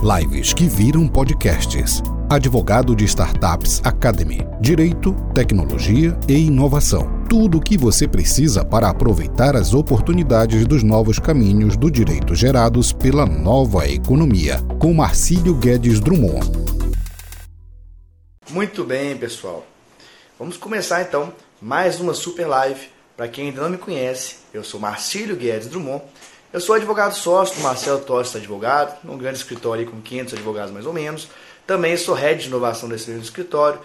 Lives 0.00 0.52
que 0.52 0.68
viram 0.68 1.08
podcasts. 1.08 2.00
Advogado 2.30 2.94
de 2.94 3.04
Startups 3.04 3.80
Academy. 3.82 4.46
Direito, 4.60 5.12
tecnologia 5.34 6.16
e 6.28 6.34
inovação. 6.34 7.24
Tudo 7.28 7.58
o 7.58 7.60
que 7.60 7.76
você 7.76 8.06
precisa 8.06 8.64
para 8.64 8.88
aproveitar 8.88 9.56
as 9.56 9.74
oportunidades 9.74 10.64
dos 10.68 10.84
novos 10.84 11.18
caminhos 11.18 11.76
do 11.76 11.90
direito 11.90 12.32
gerados 12.36 12.92
pela 12.92 13.26
nova 13.26 13.88
economia. 13.88 14.58
Com 14.80 14.94
Marcílio 14.94 15.56
Guedes 15.56 15.98
Drummond. 15.98 16.46
Muito 18.50 18.84
bem, 18.84 19.16
pessoal. 19.16 19.66
Vamos 20.38 20.56
começar 20.56 21.02
então 21.02 21.32
mais 21.60 21.98
uma 21.98 22.14
super 22.14 22.46
live. 22.46 22.88
Para 23.16 23.26
quem 23.26 23.48
ainda 23.48 23.62
não 23.62 23.70
me 23.70 23.78
conhece, 23.78 24.36
eu 24.54 24.62
sou 24.62 24.78
Marcílio 24.78 25.34
Guedes 25.34 25.66
Drummond 25.66 26.04
eu 26.52 26.60
sou 26.60 26.74
advogado 26.74 27.14
sócio 27.14 27.56
do 27.56 27.62
Marcelo 27.62 28.00
Tosta 28.00 28.38
Advogado, 28.38 28.96
num 29.04 29.18
grande 29.18 29.38
escritório 29.38 29.84
com 29.86 30.00
500 30.00 30.34
advogados 30.34 30.72
mais 30.72 30.86
ou 30.86 30.92
menos. 30.92 31.28
Também 31.66 31.96
sou 31.96 32.14
head 32.14 32.40
de 32.40 32.48
inovação 32.48 32.88
desse 32.88 33.10
mesmo 33.10 33.24
escritório. 33.24 33.78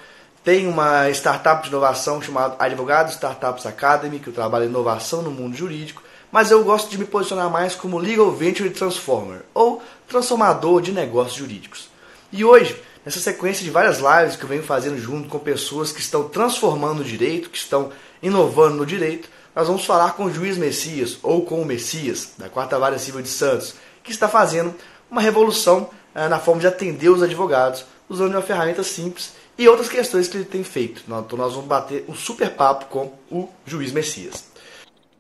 Tenho 0.44 0.70
uma 0.70 1.10
startup 1.10 1.62
de 1.62 1.70
inovação 1.70 2.22
chamada 2.22 2.56
Advogados 2.58 3.14
Startups 3.14 3.66
Academy, 3.66 4.20
que 4.20 4.30
em 4.30 4.66
inovação 4.66 5.22
no 5.22 5.32
mundo 5.32 5.56
jurídico, 5.56 6.02
mas 6.32 6.52
eu 6.52 6.64
gosto 6.64 6.90
de 6.90 6.98
me 6.98 7.06
posicionar 7.06 7.50
mais 7.50 7.76
como 7.76 7.98
Legal 7.98 8.32
Venture 8.32 8.70
Transformer, 8.70 9.42
ou 9.54 9.82
transformador 10.08 10.82
de 10.82 10.92
negócios 10.92 11.36
jurídicos. 11.36 11.90
E 12.32 12.46
hoje, 12.46 12.82
nessa 13.06 13.20
sequência 13.20 13.64
de 13.64 13.70
várias 13.72 14.00
lives 14.00 14.38
que 14.38 14.44
eu 14.44 14.50
venho 14.50 14.64
fazendo 14.64 14.98
junto 14.98 15.28
com 15.28 15.38
pessoas 15.38 15.92
que 15.92 16.00
estão 16.00 16.30
transformando 16.30 17.02
o 17.02 17.06
direito, 17.06 17.50
que 17.50 17.58
estão 17.58 17.92
inovando 18.22 18.78
no 18.78 18.86
direito, 18.86 19.30
nós 19.56 19.68
vamos 19.68 19.86
falar 19.86 20.14
com 20.14 20.26
o 20.26 20.34
juiz 20.34 20.58
Messias, 20.58 21.20
ou 21.22 21.46
com 21.46 21.62
o 21.62 21.66
Messias, 21.66 22.32
da 22.38 22.50
Quarta 22.50 22.80
Vara 22.80 22.98
Civil 22.98 23.22
de 23.22 23.30
Santos, 23.30 23.76
que 24.04 24.12
está 24.12 24.28
fazendo 24.28 24.74
uma 25.10 25.22
revolução 25.22 25.90
eh, 26.16 26.28
na 26.28 26.40
forma 26.40 26.62
de 26.62 26.68
atender 26.68 27.10
os 27.10 27.22
advogados, 27.22 27.86
usando 28.10 28.32
uma 28.32 28.42
ferramenta 28.42 28.84
simples 28.84 29.34
e 29.58 29.68
outras 29.68 29.90
questões 29.90 30.28
que 30.28 30.38
ele 30.38 30.46
tem 30.46 30.64
feito. 30.64 31.04
Então 31.06 31.38
nós 31.38 31.54
vamos 31.54 31.68
bater 31.68 32.04
um 32.08 32.16
super 32.16 32.50
papo 32.50 32.86
com 32.86 33.14
o 33.30 33.48
juiz 33.66 33.92
Messias. 33.92 34.46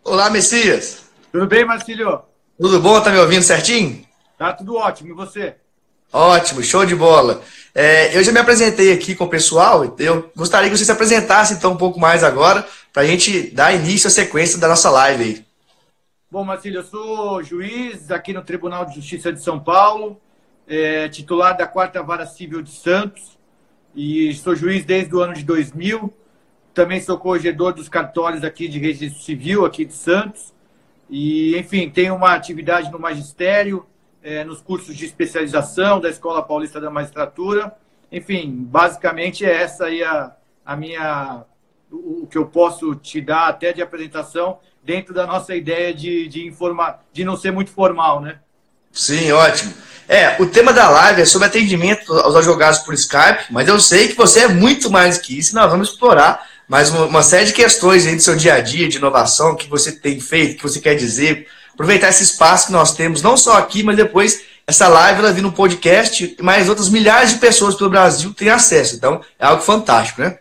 Olá, 0.03 0.29
Messias! 0.29 1.03
Tudo 1.31 1.45
bem, 1.45 1.63
Marcílio? 1.63 2.21
Tudo 2.59 2.79
bom? 2.79 2.99
Tá 3.01 3.11
me 3.11 3.19
ouvindo 3.19 3.43
certinho? 3.43 4.03
Tá 4.37 4.51
tudo 4.51 4.75
ótimo. 4.75 5.09
E 5.09 5.13
você? 5.13 5.55
Ótimo, 6.11 6.61
show 6.61 6.85
de 6.85 6.95
bola. 6.95 7.41
É, 7.73 8.15
eu 8.15 8.23
já 8.23 8.31
me 8.31 8.39
apresentei 8.39 8.93
aqui 8.93 9.15
com 9.15 9.23
o 9.23 9.29
pessoal, 9.29 9.95
eu 9.97 10.31
gostaria 10.35 10.69
que 10.69 10.77
você 10.77 10.85
se 10.85 10.91
apresentasse 10.91 11.55
então 11.55 11.71
um 11.71 11.77
pouco 11.77 11.99
mais 11.99 12.23
agora, 12.23 12.67
para 12.93 13.01
a 13.01 13.05
gente 13.07 13.49
dar 13.49 13.73
início 13.73 14.07
à 14.07 14.11
sequência 14.11 14.59
da 14.59 14.67
nossa 14.67 14.89
live 14.91 15.23
aí. 15.23 15.45
Bom, 16.29 16.43
Marcílio, 16.43 16.79
eu 16.79 16.83
sou 16.83 17.41
juiz 17.43 18.11
aqui 18.11 18.31
no 18.31 18.43
Tribunal 18.43 18.85
de 18.85 18.95
Justiça 18.95 19.33
de 19.33 19.41
São 19.41 19.59
Paulo, 19.59 20.21
é, 20.67 21.09
titular 21.09 21.57
da 21.57 21.65
Quarta 21.65 22.03
Vara 22.03 22.27
Civil 22.27 22.61
de 22.61 22.69
Santos, 22.69 23.37
e 23.95 24.31
sou 24.35 24.55
juiz 24.55 24.85
desde 24.85 25.13
o 25.15 25.21
ano 25.21 25.33
de 25.33 25.43
2000. 25.43 26.13
Também 26.71 27.01
sou 27.01 27.17
corregedor 27.17 27.73
dos 27.73 27.89
cartórios 27.89 28.43
aqui 28.43 28.67
de 28.67 28.79
registro 28.79 29.21
civil, 29.21 29.65
aqui 29.65 29.85
de 29.85 29.93
Santos. 29.93 30.53
E, 31.09 31.57
enfim, 31.57 31.89
tenho 31.89 32.15
uma 32.15 32.33
atividade 32.33 32.91
no 32.91 32.99
magistério, 32.99 33.85
é, 34.23 34.43
nos 34.43 34.61
cursos 34.61 34.95
de 34.95 35.05
especialização 35.05 35.99
da 35.99 36.09
Escola 36.09 36.41
Paulista 36.43 36.79
da 36.79 36.89
Magistratura. 36.89 37.75
Enfim, 38.11 38.51
basicamente 38.51 39.45
é 39.45 39.53
essa 39.53 39.85
aí 39.85 40.03
a, 40.03 40.35
a 40.65 40.75
minha 40.75 41.45
o 41.93 42.27
que 42.27 42.37
eu 42.37 42.45
posso 42.45 42.95
te 42.95 43.21
dar 43.21 43.47
até 43.47 43.71
de 43.71 43.81
apresentação 43.81 44.57
dentro 44.83 45.13
da 45.13 45.25
nossa 45.25 45.55
ideia 45.55 45.93
de, 45.93 46.27
de 46.27 46.45
informar, 46.45 47.03
de 47.13 47.23
não 47.23 47.37
ser 47.37 47.51
muito 47.51 47.71
formal, 47.71 48.21
né? 48.21 48.37
Sim, 48.91 49.31
ótimo. 49.31 49.73
É, 50.07 50.35
o 50.39 50.45
tema 50.45 50.73
da 50.73 50.89
live 50.89 51.21
é 51.21 51.25
sobre 51.25 51.47
atendimento 51.47 52.13
aos 52.13 52.35
advogados 52.35 52.79
por 52.79 52.93
Skype, 52.93 53.45
mas 53.49 53.67
eu 53.67 53.79
sei 53.79 54.09
que 54.09 54.15
você 54.15 54.41
é 54.41 54.47
muito 54.47 54.91
mais 54.91 55.17
que 55.17 55.37
isso, 55.37 55.55
nós 55.55 55.71
vamos 55.71 55.89
explorar 55.89 56.45
mais 56.67 56.89
uma, 56.89 57.05
uma 57.05 57.23
série 57.23 57.45
de 57.45 57.53
questões 57.53 58.05
aí 58.05 58.15
do 58.15 58.21
seu 58.21 58.35
dia 58.35 58.55
a 58.55 58.59
dia, 58.59 58.87
de 58.87 58.97
inovação, 58.97 59.55
que 59.55 59.69
você 59.69 59.91
tem 59.91 60.19
feito, 60.19 60.57
que 60.57 60.63
você 60.63 60.79
quer 60.79 60.95
dizer, 60.95 61.47
aproveitar 61.73 62.09
esse 62.09 62.23
espaço 62.23 62.67
que 62.67 62.73
nós 62.73 62.93
temos, 62.93 63.21
não 63.21 63.37
só 63.37 63.57
aqui, 63.57 63.83
mas 63.83 63.95
depois 63.95 64.41
essa 64.67 64.87
live 64.87 65.19
ela 65.19 65.33
vir 65.33 65.41
no 65.41 65.51
podcast, 65.51 66.37
mais 66.41 66.69
outras 66.69 66.89
milhares 66.89 67.31
de 67.31 67.39
pessoas 67.39 67.75
pelo 67.75 67.89
Brasil 67.89 68.33
têm 68.33 68.49
acesso. 68.49 68.95
Então, 68.95 69.21
é 69.37 69.45
algo 69.45 69.61
fantástico, 69.61 70.21
né? 70.21 70.37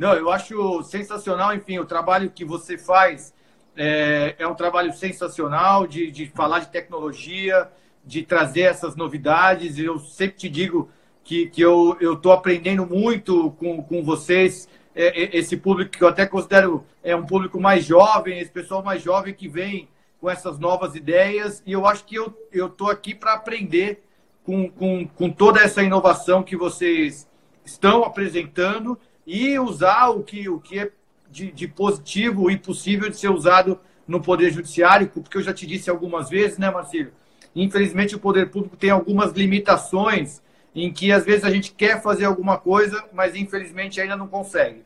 Não, 0.00 0.14
eu 0.14 0.30
acho 0.30 0.82
sensacional, 0.82 1.54
enfim, 1.54 1.78
o 1.78 1.84
trabalho 1.84 2.30
que 2.30 2.42
você 2.42 2.78
faz 2.78 3.34
é, 3.76 4.34
é 4.38 4.48
um 4.48 4.54
trabalho 4.54 4.94
sensacional 4.94 5.86
de, 5.86 6.10
de 6.10 6.24
falar 6.24 6.60
de 6.60 6.68
tecnologia, 6.68 7.70
de 8.02 8.22
trazer 8.22 8.62
essas 8.62 8.96
novidades. 8.96 9.78
Eu 9.78 9.98
sempre 9.98 10.38
te 10.38 10.48
digo 10.48 10.88
que, 11.22 11.50
que 11.50 11.60
eu 11.60 11.98
estou 12.00 12.32
aprendendo 12.32 12.86
muito 12.86 13.50
com, 13.58 13.82
com 13.82 14.02
vocês, 14.02 14.66
é, 14.94 15.08
é, 15.08 15.36
esse 15.36 15.54
público 15.54 15.90
que 15.90 16.02
eu 16.02 16.08
até 16.08 16.24
considero 16.24 16.82
é 17.04 17.14
um 17.14 17.26
público 17.26 17.60
mais 17.60 17.84
jovem, 17.84 18.38
esse 18.38 18.50
pessoal 18.50 18.82
mais 18.82 19.02
jovem 19.02 19.34
que 19.34 19.48
vem 19.48 19.86
com 20.18 20.30
essas 20.30 20.58
novas 20.58 20.94
ideias, 20.94 21.62
e 21.66 21.72
eu 21.72 21.84
acho 21.84 22.06
que 22.06 22.16
eu 22.16 22.34
estou 22.50 22.88
aqui 22.88 23.14
para 23.14 23.34
aprender 23.34 24.02
com, 24.44 24.66
com, 24.70 25.06
com 25.06 25.30
toda 25.30 25.60
essa 25.60 25.82
inovação 25.82 26.42
que 26.42 26.56
vocês 26.56 27.28
estão 27.66 28.02
apresentando 28.02 28.98
e 29.26 29.58
usar 29.58 30.08
o 30.08 30.22
que, 30.22 30.48
o 30.48 30.58
que 30.58 30.78
é 30.78 30.90
de, 31.30 31.50
de 31.52 31.68
positivo 31.68 32.50
e 32.50 32.56
possível 32.56 33.08
de 33.08 33.16
ser 33.16 33.28
usado 33.28 33.78
no 34.06 34.20
Poder 34.20 34.52
Judiciário, 34.52 35.08
porque 35.08 35.38
eu 35.38 35.42
já 35.42 35.54
te 35.54 35.66
disse 35.66 35.88
algumas 35.88 36.28
vezes, 36.28 36.58
né, 36.58 36.70
Marcílio? 36.70 37.12
Infelizmente, 37.54 38.14
o 38.14 38.18
poder 38.18 38.50
público 38.50 38.76
tem 38.76 38.90
algumas 38.90 39.32
limitações 39.32 40.40
em 40.74 40.92
que, 40.92 41.12
às 41.12 41.24
vezes, 41.24 41.44
a 41.44 41.50
gente 41.50 41.72
quer 41.72 42.00
fazer 42.02 42.24
alguma 42.24 42.58
coisa, 42.58 43.04
mas, 43.12 43.34
infelizmente, 43.34 44.00
ainda 44.00 44.16
não 44.16 44.28
consegue. 44.28 44.82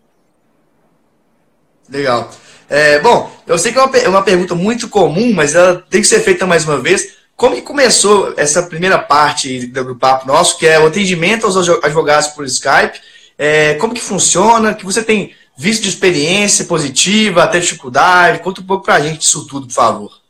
Legal. 1.88 2.30
É, 2.68 2.98
bom, 3.00 3.30
eu 3.46 3.58
sei 3.58 3.72
que 3.72 3.78
é 3.78 3.82
uma, 3.82 3.96
é 3.96 4.08
uma 4.08 4.22
pergunta 4.22 4.54
muito 4.54 4.88
comum, 4.88 5.32
mas 5.34 5.54
ela 5.54 5.84
tem 5.90 6.00
que 6.00 6.06
ser 6.06 6.20
feita 6.20 6.46
mais 6.46 6.64
uma 6.64 6.78
vez. 6.78 7.18
Como 7.36 7.54
que 7.54 7.62
começou 7.62 8.32
essa 8.36 8.62
primeira 8.62 8.98
parte 8.98 9.66
do 9.66 9.96
papo 9.96 10.26
nosso, 10.26 10.56
que 10.58 10.66
é 10.66 10.78
o 10.78 10.86
atendimento 10.86 11.44
aos 11.44 11.56
advogados 11.56 12.28
por 12.28 12.46
Skype? 12.46 13.00
É, 13.36 13.74
como 13.74 13.94
que 13.94 14.00
funciona? 14.00 14.74
Que 14.74 14.84
você 14.84 15.02
tem 15.02 15.34
visto 15.56 15.82
de 15.82 15.88
experiência 15.88 16.64
positiva, 16.64 17.42
até 17.42 17.58
dificuldade? 17.58 18.40
Conta 18.40 18.60
um 18.60 18.66
pouco 18.66 18.84
para 18.84 18.96
a 18.96 19.00
gente 19.00 19.18
disso 19.18 19.46
tudo, 19.46 19.66
por 19.66 19.72
favor. 19.72 20.24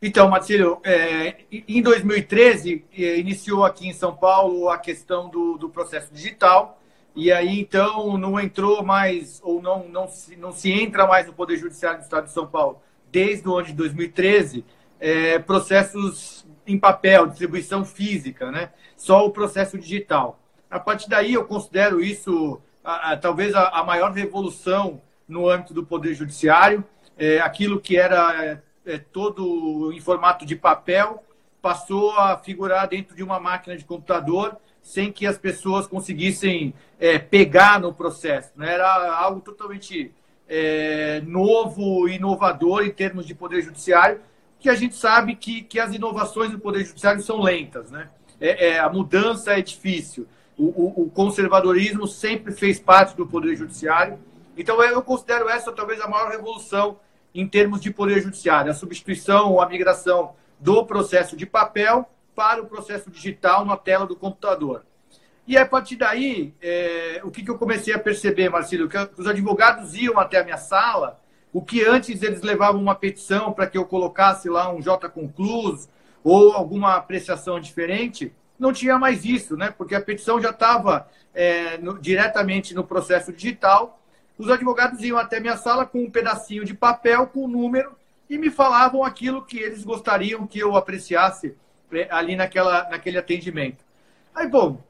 Então, 0.00 0.28
Marcelo, 0.28 0.80
é, 0.84 1.36
em 1.50 1.80
2013, 1.80 2.84
é, 2.96 3.18
iniciou 3.18 3.64
aqui 3.64 3.88
em 3.88 3.92
São 3.94 4.14
Paulo 4.14 4.68
a 4.68 4.76
questão 4.76 5.30
do, 5.30 5.56
do 5.56 5.70
processo 5.70 6.12
digital. 6.12 6.78
E 7.16 7.32
aí, 7.32 7.60
então, 7.60 8.18
não 8.18 8.38
entrou 8.38 8.82
mais, 8.82 9.40
ou 9.42 9.62
não, 9.62 9.88
não, 9.88 10.08
se, 10.08 10.36
não 10.36 10.52
se 10.52 10.70
entra 10.70 11.06
mais 11.06 11.26
no 11.26 11.32
Poder 11.32 11.56
Judiciário 11.56 12.00
do 12.00 12.04
Estado 12.04 12.26
de 12.26 12.32
São 12.32 12.46
Paulo, 12.46 12.82
desde 13.10 13.48
o 13.48 13.56
ano 13.56 13.68
de 13.68 13.72
2013, 13.72 14.64
é, 15.00 15.38
processos 15.38 16.44
em 16.66 16.78
papel, 16.78 17.26
distribuição 17.26 17.84
física, 17.84 18.50
né? 18.50 18.70
Só 18.96 19.24
o 19.24 19.30
processo 19.30 19.78
digital. 19.78 20.38
A 20.74 20.80
partir 20.80 21.08
daí, 21.08 21.34
eu 21.34 21.44
considero 21.44 22.00
isso 22.00 22.60
a, 22.82 23.12
a, 23.12 23.16
talvez 23.16 23.54
a, 23.54 23.68
a, 23.68 23.84
maior 23.84 24.10
revolução 24.10 25.00
no 25.28 25.48
âmbito 25.48 25.72
do 25.72 25.86
Poder 25.86 26.14
Judiciário. 26.14 26.82
É, 27.16 27.38
aquilo 27.38 27.80
que 27.80 27.96
era 27.96 28.44
é, 28.44 28.60
é, 28.84 28.98
todo 28.98 29.92
em 29.92 30.00
formato 30.00 30.44
de 30.44 30.56
papel 30.56 31.22
passou 31.62 32.10
a 32.18 32.36
figurar 32.36 32.88
dentro 32.88 33.14
de 33.14 33.22
uma 33.22 33.38
máquina 33.38 33.76
de 33.76 33.84
computador 33.84 34.56
sem 34.82 35.12
que 35.12 35.28
as 35.28 35.38
pessoas 35.38 35.86
conseguissem 35.86 36.74
é, 36.98 37.20
pegar 37.20 37.78
no 37.78 37.94
processo. 37.94 38.50
Né? 38.56 38.74
Era 38.74 39.14
algo 39.16 39.40
totalmente 39.40 40.12
é, 40.48 41.22
novo, 41.24 42.08
inovador 42.08 42.84
em 42.84 42.90
termos 42.90 43.26
de 43.26 43.34
poder 43.34 43.62
judiciário, 43.62 44.20
que 44.58 44.68
a 44.68 44.74
gente 44.74 44.96
sabe 44.96 45.36
que, 45.36 45.62
que 45.62 45.78
as 45.78 45.94
inovações 45.94 46.50
do 46.50 46.58
poder 46.58 46.84
judiciário 46.84 47.22
são 47.22 47.40
lentas. 47.40 47.92
Né? 47.92 48.08
É, 48.40 48.70
é 48.70 48.78
a 48.80 48.88
mudança 48.88 49.56
é 49.56 49.62
difícil. 49.62 50.26
O, 50.56 50.64
o, 50.64 51.02
o, 51.04 51.10
conservadorismo 51.10 52.06
sempre 52.06 52.52
fez 52.52 52.78
parte 52.78 53.16
do 53.16 53.26
poder 53.26 53.56
judiciário. 53.56 54.18
Então, 54.56 54.80
eu 54.82 55.02
considero 55.02 55.48
essa 55.48 55.72
talvez 55.72 56.00
a 56.00 56.08
maior 56.08 56.30
revolução 56.30 56.98
em 57.34 57.46
termos 57.46 57.80
de 57.80 57.90
poder 57.90 58.20
judiciário, 58.22 58.70
a 58.70 58.74
substituição 58.74 59.52
ou 59.52 59.60
a 59.60 59.68
migração 59.68 60.34
do 60.60 60.84
processo 60.86 61.36
de 61.36 61.44
papel 61.44 62.08
para 62.34 62.62
o 62.62 62.66
processo 62.66 63.10
digital 63.10 63.64
na 63.64 63.76
tela 63.76 64.06
do 64.06 64.14
computador. 64.14 64.84
E 65.46 65.58
a 65.58 65.66
partir 65.66 65.96
daí, 65.96 66.54
é, 66.62 67.20
o 67.22 67.30
que, 67.30 67.42
que 67.42 67.50
eu 67.50 67.58
comecei 67.58 67.92
a 67.92 67.98
perceber, 67.98 68.48
Marcelo? 68.48 68.88
Que 68.88 68.96
os 69.18 69.26
advogados 69.26 69.94
iam 69.94 70.18
até 70.18 70.40
a 70.40 70.44
minha 70.44 70.56
sala, 70.56 71.20
o 71.52 71.60
que 71.60 71.84
antes 71.84 72.22
eles 72.22 72.40
levavam 72.40 72.80
uma 72.80 72.94
petição 72.94 73.52
para 73.52 73.66
que 73.66 73.76
eu 73.76 73.84
colocasse 73.84 74.48
lá 74.48 74.72
um 74.72 74.80
J 74.80 75.08
concluso 75.08 75.88
ou 76.22 76.52
alguma 76.52 76.94
apreciação 76.94 77.60
diferente, 77.60 78.32
não 78.64 78.72
tinha 78.72 78.98
mais 78.98 79.26
isso, 79.26 79.58
né? 79.58 79.70
Porque 79.76 79.94
a 79.94 80.00
petição 80.00 80.40
já 80.40 80.48
estava 80.48 81.06
é, 81.34 81.78
diretamente 82.00 82.74
no 82.74 82.82
processo 82.82 83.30
digital. 83.30 84.00
Os 84.38 84.48
advogados 84.48 85.02
iam 85.02 85.18
até 85.18 85.38
minha 85.38 85.58
sala 85.58 85.84
com 85.84 86.02
um 86.02 86.10
pedacinho 86.10 86.64
de 86.64 86.72
papel 86.72 87.26
com 87.26 87.40
o 87.40 87.44
um 87.44 87.48
número 87.48 87.94
e 88.28 88.38
me 88.38 88.50
falavam 88.50 89.04
aquilo 89.04 89.44
que 89.44 89.58
eles 89.58 89.84
gostariam 89.84 90.46
que 90.46 90.58
eu 90.58 90.76
apreciasse 90.76 91.54
ali 92.10 92.36
naquela, 92.36 92.88
naquele 92.88 93.18
atendimento. 93.18 93.84
Aí, 94.34 94.48
bom, 94.48 94.82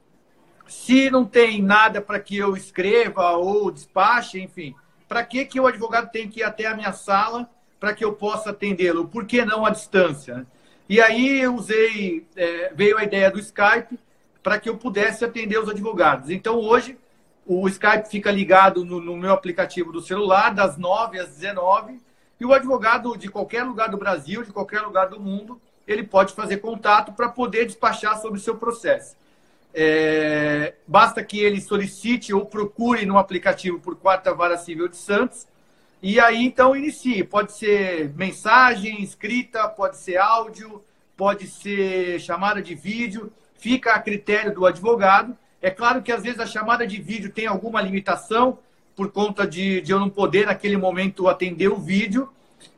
se 0.65 1.11
não 1.11 1.25
tem 1.25 1.61
nada 1.61 2.01
para 2.01 2.19
que 2.19 2.37
eu 2.37 2.55
escreva 2.55 3.31
ou 3.31 3.69
despache, 3.69 4.41
enfim, 4.41 4.73
para 5.05 5.21
que, 5.23 5.43
que 5.43 5.59
o 5.59 5.67
advogado 5.67 6.09
tem 6.11 6.29
que 6.29 6.39
ir 6.39 6.43
até 6.43 6.65
a 6.65 6.75
minha 6.75 6.93
sala 6.93 7.47
para 7.77 7.93
que 7.93 8.05
eu 8.05 8.13
possa 8.13 8.51
atendê-lo? 8.51 9.09
Por 9.09 9.25
que 9.25 9.43
não 9.43 9.65
à 9.65 9.69
distância? 9.69 10.37
Né? 10.37 10.45
E 10.87 11.01
aí 11.01 11.39
eu 11.41 11.55
usei, 11.55 12.25
é, 12.35 12.71
veio 12.75 12.97
a 12.97 13.03
ideia 13.03 13.31
do 13.31 13.39
Skype 13.39 13.99
para 14.43 14.59
que 14.59 14.69
eu 14.69 14.77
pudesse 14.77 15.25
atender 15.25 15.59
os 15.59 15.67
advogados. 15.67 16.29
Então 16.29 16.59
hoje 16.59 16.97
o 17.45 17.67
Skype 17.67 18.09
fica 18.09 18.31
ligado 18.31 18.85
no, 18.85 19.01
no, 19.01 19.17
meu 19.17 19.31
aplicativo 19.31 19.91
do 19.91 20.01
celular, 20.01 20.53
das 20.53 20.77
9 20.77 21.19
às 21.19 21.29
19, 21.29 21.99
e 22.39 22.45
o 22.45 22.53
advogado 22.53 23.15
de 23.17 23.29
qualquer 23.29 23.63
lugar 23.63 23.89
do 23.89 23.97
Brasil, 23.97 24.43
de 24.43 24.51
qualquer 24.51 24.81
lugar 24.81 25.07
do 25.09 25.19
mundo, 25.19 25.59
ele 25.87 26.03
pode 26.03 26.33
fazer 26.33 26.57
contato 26.57 27.13
para 27.13 27.29
poder 27.29 27.65
despachar 27.65 28.19
sobre 28.19 28.39
o 28.39 28.41
seu 28.41 28.55
processo. 28.55 29.15
É, 29.73 30.73
basta 30.87 31.23
que 31.23 31.39
ele 31.39 31.61
solicite 31.61 32.33
ou 32.33 32.45
procure 32.45 33.05
no 33.05 33.17
aplicativo 33.17 33.79
por 33.79 33.95
Quarta 33.95 34.33
Vara 34.33 34.57
Civil 34.57 34.87
de 34.87 34.97
Santos, 34.97 35.47
e 36.07 36.19
aí 36.19 36.45
então 36.45 36.75
inicie. 36.75 37.23
Pode 37.23 37.53
ser 37.53 38.13
mensagem 38.13 39.01
escrita, 39.01 39.67
pode 39.67 39.97
ser 39.97 40.17
áudio, 40.17 40.83
pode 41.17 41.47
ser 41.47 42.19
chamada 42.19 42.61
de 42.61 42.75
vídeo, 42.75 43.33
fica 43.55 43.93
a 43.93 43.99
critério 43.99 44.53
do 44.53 44.67
advogado. 44.67 45.35
É 45.59 45.71
claro 45.71 46.03
que 46.03 46.11
às 46.11 46.21
vezes 46.21 46.39
a 46.39 46.45
chamada 46.45 46.85
de 46.85 47.01
vídeo 47.01 47.31
tem 47.31 47.47
alguma 47.47 47.81
limitação, 47.81 48.59
por 48.95 49.11
conta 49.11 49.47
de, 49.47 49.81
de 49.81 49.91
eu 49.93 49.99
não 49.99 50.07
poder 50.07 50.45
naquele 50.45 50.77
momento 50.77 51.27
atender 51.27 51.69
o 51.69 51.77
vídeo, 51.77 52.29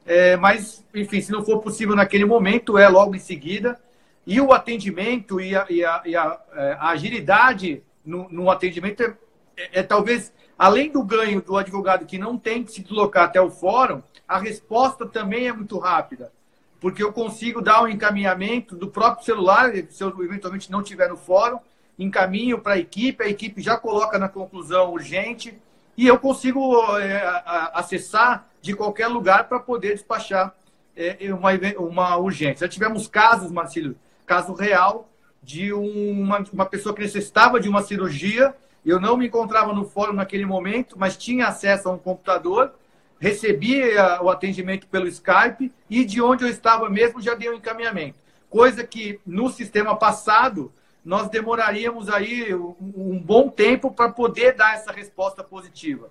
é, 0.06 0.38
mas, 0.38 0.82
enfim, 0.96 1.20
se 1.20 1.30
não 1.30 1.44
for 1.44 1.60
possível 1.60 1.98
naquele 1.98 2.24
momento, 2.24 2.78
é 2.78 2.88
logo 2.88 3.14
em 3.14 3.20
seguida. 3.20 3.78
E 4.26 4.40
o 4.40 4.54
atendimento 4.54 5.42
e 5.42 5.54
a, 5.54 5.66
e 5.70 5.84
a, 5.84 6.02
e 6.06 6.16
a, 6.16 6.40
é, 6.54 6.78
a 6.80 6.90
agilidade 6.92 7.84
no, 8.06 8.30
no 8.30 8.50
atendimento 8.50 9.04
é, 9.04 9.14
é, 9.58 9.70
é, 9.80 9.84
talvez, 9.84 10.32
além 10.58 10.92
do 10.92 11.04
ganho 11.04 11.42
do 11.42 11.58
advogado 11.58 12.06
que 12.06 12.18
não 12.18 12.38
tem 12.38 12.64
que 12.64 12.72
se 12.72 12.82
deslocar 12.82 13.26
até 13.26 13.40
o 13.40 13.52
fórum, 13.52 14.02
a 14.28 14.38
resposta 14.38 15.06
também 15.06 15.48
é 15.48 15.54
muito 15.54 15.78
rápida. 15.78 16.32
Porque 16.80 17.02
eu 17.02 17.12
consigo 17.12 17.62
dar 17.62 17.82
um 17.84 17.88
encaminhamento 17.88 18.76
do 18.76 18.88
próprio 18.88 19.26
celular, 19.26 19.72
se 19.90 20.04
eu 20.04 20.10
eventualmente 20.24 20.72
não 20.72 20.82
estiver 20.82 21.10
no 21.10 21.18
fórum, 21.18 21.60
encaminho 21.98 22.60
para 22.60 22.74
a 22.74 22.78
equipe, 22.78 23.24
a 23.24 23.28
equipe 23.28 23.62
já 23.62 23.78
coloca 23.78 24.20
na 24.20 24.30
conclusão 24.30 24.92
urgente, 24.92 25.58
e 25.98 26.06
eu 26.06 26.20
consigo 26.20 26.76
é, 27.00 27.42
acessar 27.74 28.48
de 28.62 28.76
qualquer 28.76 29.08
lugar 29.08 29.48
para 29.48 29.60
poder 29.60 29.94
despachar 29.94 30.54
é, 30.96 31.18
uma, 31.34 31.52
uma 31.80 32.18
urgência. 32.18 32.68
Já 32.68 32.72
tivemos 32.72 33.08
casos, 33.08 33.52
Marcílio, 33.52 33.96
caso 34.26 34.54
real, 34.54 35.10
de 35.42 35.74
uma, 35.74 36.46
uma 36.54 36.66
pessoa 36.66 36.94
que 36.94 37.02
necessitava 37.02 37.60
de 37.60 37.68
uma 37.68 37.82
cirurgia, 37.82 38.54
eu 38.90 39.00
não 39.00 39.18
me 39.18 39.28
encontrava 39.28 39.74
no 39.74 39.86
fórum 39.86 40.14
naquele 40.14 40.46
momento, 40.46 40.98
mas 40.98 41.18
tinha 41.18 41.48
acesso 41.48 41.90
a 41.90 41.92
um 41.92 41.98
computador, 41.98 42.74
recebia 43.20 44.22
o 44.22 44.30
atendimento 44.30 44.88
pelo 44.88 45.08
Skype 45.08 45.72
e 45.90 46.06
de 46.06 46.22
onde 46.22 46.44
eu 46.44 46.50
estava 46.50 46.90
mesmo 46.90 47.22
já 47.22 47.34
dei 47.34 47.50
o 47.50 47.54
um 47.54 47.56
encaminhamento. 47.56 48.20
Coisa 48.50 48.84
que 48.84 49.20
no 49.26 49.50
sistema 49.50 49.96
passado 49.96 50.72
nós 51.04 51.30
demoraríamos 51.30 52.10
aí 52.10 52.54
um 52.54 53.18
bom 53.18 53.50
tempo 53.50 53.92
para 53.92 54.12
poder 54.12 54.54
dar 54.56 54.74
essa 54.74 54.92
resposta 54.92 55.44
positiva. 55.44 56.10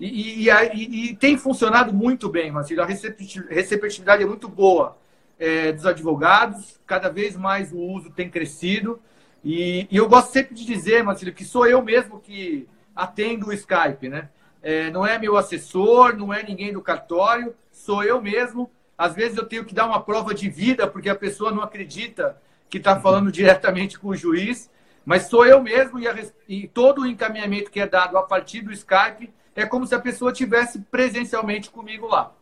E, 0.00 0.46
e, 0.46 0.50
e, 0.50 1.10
e, 1.10 1.16
tem 1.16 1.36
funcionado 1.36 1.92
muito 1.92 2.28
bem, 2.28 2.50
Marcelo. 2.50 2.82
A 2.82 2.86
receptividade 2.86 4.22
é 4.22 4.26
muito 4.26 4.48
boa 4.48 4.96
é, 5.38 5.72
dos 5.72 5.86
advogados, 5.86 6.80
cada 6.86 7.08
vez 7.08 7.36
mais 7.36 7.72
o 7.72 7.78
uso 7.78 8.10
tem 8.10 8.28
crescido. 8.28 9.00
E, 9.44 9.86
eu 9.92 10.08
gosto 10.08 10.32
sempre 10.32 10.54
de 10.54 10.64
dizer, 10.64 11.04
Marcelo, 11.04 11.32
que 11.32 11.44
sou 11.44 11.66
eu 11.66 11.82
mesmo 11.82 12.18
que 12.18 12.66
atendo 12.96 13.48
o 13.48 13.52
Skype, 13.52 14.08
né? 14.08 14.28
É, 14.62 14.90
não 14.90 15.06
é 15.06 15.18
meu 15.18 15.36
assessor, 15.36 16.16
não 16.16 16.32
é 16.32 16.42
ninguém 16.42 16.72
do 16.72 16.80
cartório, 16.80 17.54
sou 17.70 18.02
eu 18.02 18.22
mesmo. 18.22 18.70
Às 18.96 19.14
vezes 19.14 19.36
eu 19.36 19.44
tenho 19.44 19.64
que 19.64 19.74
dar 19.74 19.86
uma 19.86 20.00
prova 20.00 20.32
de 20.32 20.48
vida, 20.48 20.86
porque 20.86 21.10
a 21.10 21.14
pessoa 21.14 21.50
não 21.50 21.62
acredita 21.62 22.40
que 22.70 22.78
está 22.78 22.98
falando 22.98 23.30
diretamente 23.30 23.98
com 23.98 24.08
o 24.08 24.16
juiz, 24.16 24.70
mas 25.04 25.26
sou 25.26 25.44
eu 25.44 25.62
mesmo 25.62 25.98
e, 25.98 26.08
a, 26.08 26.16
e, 26.48 26.66
todo 26.66 27.02
o 27.02 27.06
encaminhamento 27.06 27.70
que 27.70 27.78
é 27.78 27.86
dado 27.86 28.16
a 28.16 28.22
partir 28.22 28.62
do 28.62 28.72
Skype 28.72 29.30
é 29.54 29.66
como 29.66 29.86
se 29.86 29.94
a 29.94 30.00
pessoa 30.00 30.32
tivesse 30.32 30.78
presencialmente 30.90 31.70
comigo 31.70 32.06
lá. 32.06 32.32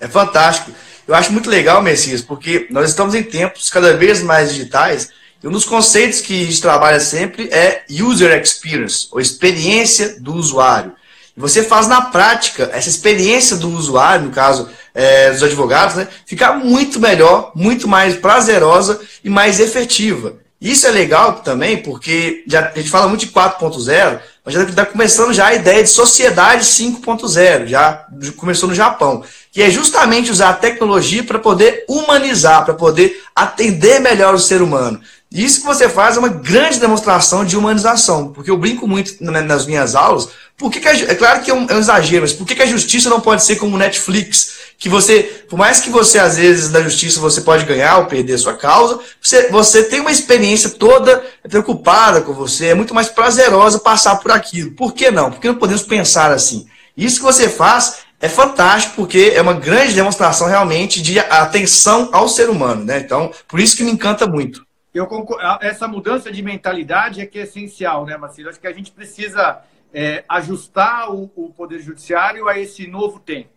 É 0.00 0.08
fantástico. 0.08 0.72
Eu 1.06 1.14
acho 1.14 1.32
muito 1.32 1.48
legal, 1.48 1.80
Messias, 1.82 2.20
porque 2.20 2.66
nós 2.70 2.88
estamos 2.88 3.14
em 3.14 3.22
tempos 3.22 3.70
cada 3.70 3.96
vez 3.96 4.22
mais 4.22 4.52
digitais 4.52 5.12
e 5.42 5.48
um 5.48 5.50
dos 5.50 5.64
conceitos 5.64 6.20
que 6.20 6.42
a 6.42 6.46
gente 6.46 6.60
trabalha 6.60 7.00
sempre 7.00 7.48
é 7.50 7.82
user 7.90 8.38
experience, 8.40 9.08
ou 9.10 9.20
experiência 9.20 10.20
do 10.20 10.34
usuário. 10.34 10.92
E 11.36 11.40
você 11.40 11.62
faz 11.62 11.86
na 11.86 12.02
prática 12.02 12.70
essa 12.72 12.88
experiência 12.88 13.56
do 13.56 13.70
usuário, 13.70 14.26
no 14.26 14.32
caso, 14.32 14.68
é, 14.94 15.30
dos 15.30 15.42
advogados, 15.42 15.96
né, 15.96 16.08
ficar 16.26 16.54
muito 16.54 17.00
melhor, 17.00 17.52
muito 17.54 17.88
mais 17.88 18.16
prazerosa 18.16 19.00
e 19.24 19.30
mais 19.30 19.60
efetiva. 19.60 20.34
Isso 20.60 20.86
é 20.86 20.90
legal 20.90 21.36
também, 21.36 21.78
porque 21.78 22.44
já, 22.46 22.68
a 22.68 22.78
gente 22.78 22.90
fala 22.90 23.08
muito 23.08 23.24
de 23.24 23.32
4.0, 23.32 24.20
mas 24.44 24.54
já 24.54 24.62
está 24.62 24.84
começando 24.84 25.32
já 25.32 25.46
a 25.46 25.54
ideia 25.54 25.82
de 25.82 25.88
sociedade 25.88 26.64
5.0, 26.64 27.66
já 27.66 28.06
começou 28.36 28.68
no 28.68 28.74
Japão, 28.74 29.24
que 29.50 29.62
é 29.62 29.70
justamente 29.70 30.30
usar 30.30 30.50
a 30.50 30.54
tecnologia 30.54 31.24
para 31.24 31.38
poder 31.38 31.86
humanizar, 31.88 32.66
para 32.66 32.74
poder 32.74 33.22
atender 33.34 34.00
melhor 34.00 34.34
o 34.34 34.38
ser 34.38 34.60
humano. 34.60 35.00
Isso 35.32 35.60
que 35.60 35.66
você 35.66 35.88
faz 35.88 36.16
é 36.16 36.18
uma 36.18 36.28
grande 36.28 36.80
demonstração 36.80 37.44
de 37.44 37.56
humanização, 37.56 38.32
porque 38.32 38.50
eu 38.50 38.58
brinco 38.58 38.88
muito 38.88 39.14
nas 39.20 39.64
minhas 39.64 39.94
aulas. 39.94 40.28
Por 40.56 40.72
que, 40.72 40.80
que 40.80 40.88
a, 40.88 40.92
é 40.92 41.14
claro 41.14 41.40
que 41.40 41.52
é 41.52 41.54
um, 41.54 41.66
é 41.70 41.74
um, 41.74 41.78
exagero, 41.78 42.22
mas 42.22 42.32
por 42.32 42.44
que, 42.44 42.60
a 42.60 42.66
justiça 42.66 43.08
não 43.08 43.20
pode 43.20 43.44
ser 43.44 43.54
como 43.54 43.78
Netflix? 43.78 44.58
Que 44.76 44.88
você, 44.88 45.44
por 45.48 45.56
mais 45.56 45.78
que 45.78 45.88
você, 45.88 46.18
às 46.18 46.36
vezes, 46.36 46.72
na 46.72 46.82
justiça 46.82 47.20
você 47.20 47.42
pode 47.42 47.64
ganhar 47.64 47.98
ou 47.98 48.06
perder 48.06 48.38
sua 48.38 48.54
causa, 48.54 48.98
você, 49.22 49.48
você 49.50 49.84
tem 49.84 50.00
uma 50.00 50.10
experiência 50.10 50.68
toda 50.70 51.22
preocupada 51.48 52.22
com 52.22 52.32
você, 52.32 52.66
é 52.66 52.74
muito 52.74 52.92
mais 52.92 53.08
prazerosa 53.08 53.78
passar 53.78 54.16
por 54.16 54.32
aquilo. 54.32 54.72
Por 54.72 54.92
que 54.92 55.12
não? 55.12 55.30
Por 55.30 55.40
que 55.40 55.46
não 55.46 55.54
podemos 55.54 55.82
pensar 55.82 56.32
assim? 56.32 56.66
Isso 56.96 57.18
que 57.18 57.24
você 57.24 57.48
faz 57.48 57.98
é 58.20 58.28
fantástico, 58.28 58.96
porque 58.96 59.32
é 59.34 59.40
uma 59.40 59.54
grande 59.54 59.94
demonstração 59.94 60.48
realmente 60.48 61.00
de 61.00 61.20
atenção 61.20 62.10
ao 62.12 62.28
ser 62.28 62.50
humano. 62.50 62.84
Né? 62.84 62.98
Então, 62.98 63.30
por 63.46 63.60
isso 63.60 63.76
que 63.76 63.84
me 63.84 63.92
encanta 63.92 64.26
muito. 64.26 64.68
Eu 64.92 65.06
concordo, 65.06 65.64
essa 65.64 65.86
mudança 65.86 66.32
de 66.32 66.42
mentalidade 66.42 67.20
é 67.20 67.26
que 67.26 67.38
é 67.38 67.42
essencial, 67.42 68.04
né, 68.04 68.16
Marcelo? 68.16 68.48
Acho 68.48 68.60
que 68.60 68.66
a 68.66 68.72
gente 68.72 68.90
precisa 68.90 69.62
é, 69.94 70.24
ajustar 70.28 71.12
o, 71.12 71.30
o, 71.36 71.50
Poder 71.50 71.78
Judiciário 71.80 72.48
a 72.48 72.58
esse 72.58 72.86
novo 72.88 73.20
tempo. 73.20 73.50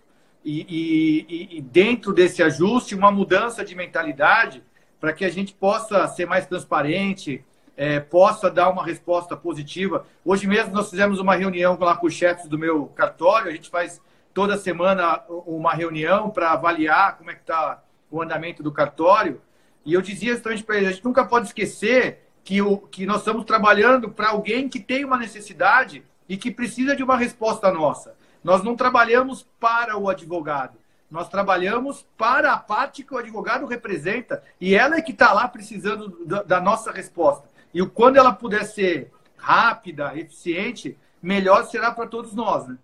E, 0.46 0.62
e, 0.70 1.58
e, 1.58 1.62
dentro 1.62 2.14
desse 2.14 2.44
ajuste, 2.44 2.94
uma 2.94 3.12
mudança 3.12 3.64
de 3.64 3.74
mentalidade 3.74 4.62
para 5.00 5.14
que 5.14 5.26
a 5.26 5.30
gente 5.30 5.54
possa 5.54 6.08
ser 6.08 6.28
mais 6.28 6.46
transparente, 6.46 7.44
é, 7.76 8.00
possa 8.00 8.52
dar 8.52 8.70
uma 8.70 8.86
resposta 8.86 9.36
positiva. 9.36 10.06
Hoje 10.24 10.46
mesmo 10.46 10.74
nós 10.74 10.90
fizemos 10.90 11.20
uma 11.20 11.36
reunião 11.36 11.78
lá 11.80 11.96
com 11.96 12.08
os 12.08 12.14
chefes 12.14 12.48
do 12.48 12.60
meu 12.60 12.88
cartório, 12.88 13.50
a 13.50 13.54
gente 13.54 13.70
faz 13.70 14.02
toda 14.34 14.58
semana 14.58 15.24
uma 15.30 15.74
reunião 15.74 16.30
para 16.30 16.52
avaliar 16.52 17.18
como 17.18 17.32
é 17.32 17.34
que 17.34 17.42
está 17.42 17.82
o 18.12 18.22
andamento 18.22 18.62
do 18.62 18.72
cartório. 18.72 19.42
E 19.86 19.94
eu 19.94 20.02
dizia 20.02 20.34
justamente 20.34 20.64
para 20.64 20.78
eles, 20.78 20.90
a 20.90 20.92
gente 20.94 21.06
nunca 21.06 21.26
pode 21.26 21.48
esquecer 21.48 22.28
que, 22.44 22.62
o, 22.62 22.78
que 22.78 23.06
nós 23.06 23.20
estamos 23.20 23.46
trabalhando 23.46 24.10
para 24.10 24.30
alguém 24.30 24.70
que 24.70 24.80
tem 24.80 25.04
uma 25.06 25.18
necessidade 25.18 26.04
e 26.28 26.38
que 26.38 26.52
precisa 26.52 26.96
de 26.96 27.04
uma 27.04 27.18
resposta 27.18 27.72
nossa. 27.72 28.16
Nós 28.44 28.64
não 28.64 28.76
trabalhamos 28.76 29.48
para 29.60 29.98
o 29.98 30.10
advogado, 30.10 30.78
nós 31.10 31.30
trabalhamos 31.30 32.06
para 32.18 32.54
a 32.54 32.58
parte 32.58 33.04
que 33.04 33.14
o 33.14 33.18
advogado 33.18 33.66
representa 33.66 34.44
e 34.60 34.76
ela 34.76 34.96
é 34.96 35.02
que 35.02 35.12
está 35.12 35.32
lá 35.32 35.48
precisando 35.48 36.26
da, 36.26 36.44
da 36.44 36.62
nossa 36.62 36.92
resposta. 36.92 37.48
E 37.74 37.86
quando 37.86 38.18
ela 38.18 38.34
puder 38.34 38.66
ser 38.66 39.12
rápida, 39.38 40.18
eficiente, 40.18 40.98
melhor 41.22 41.66
será 41.66 41.92
para 41.92 42.08
todos 42.08 42.34
nós. 42.34 42.68
Né? 42.68 42.78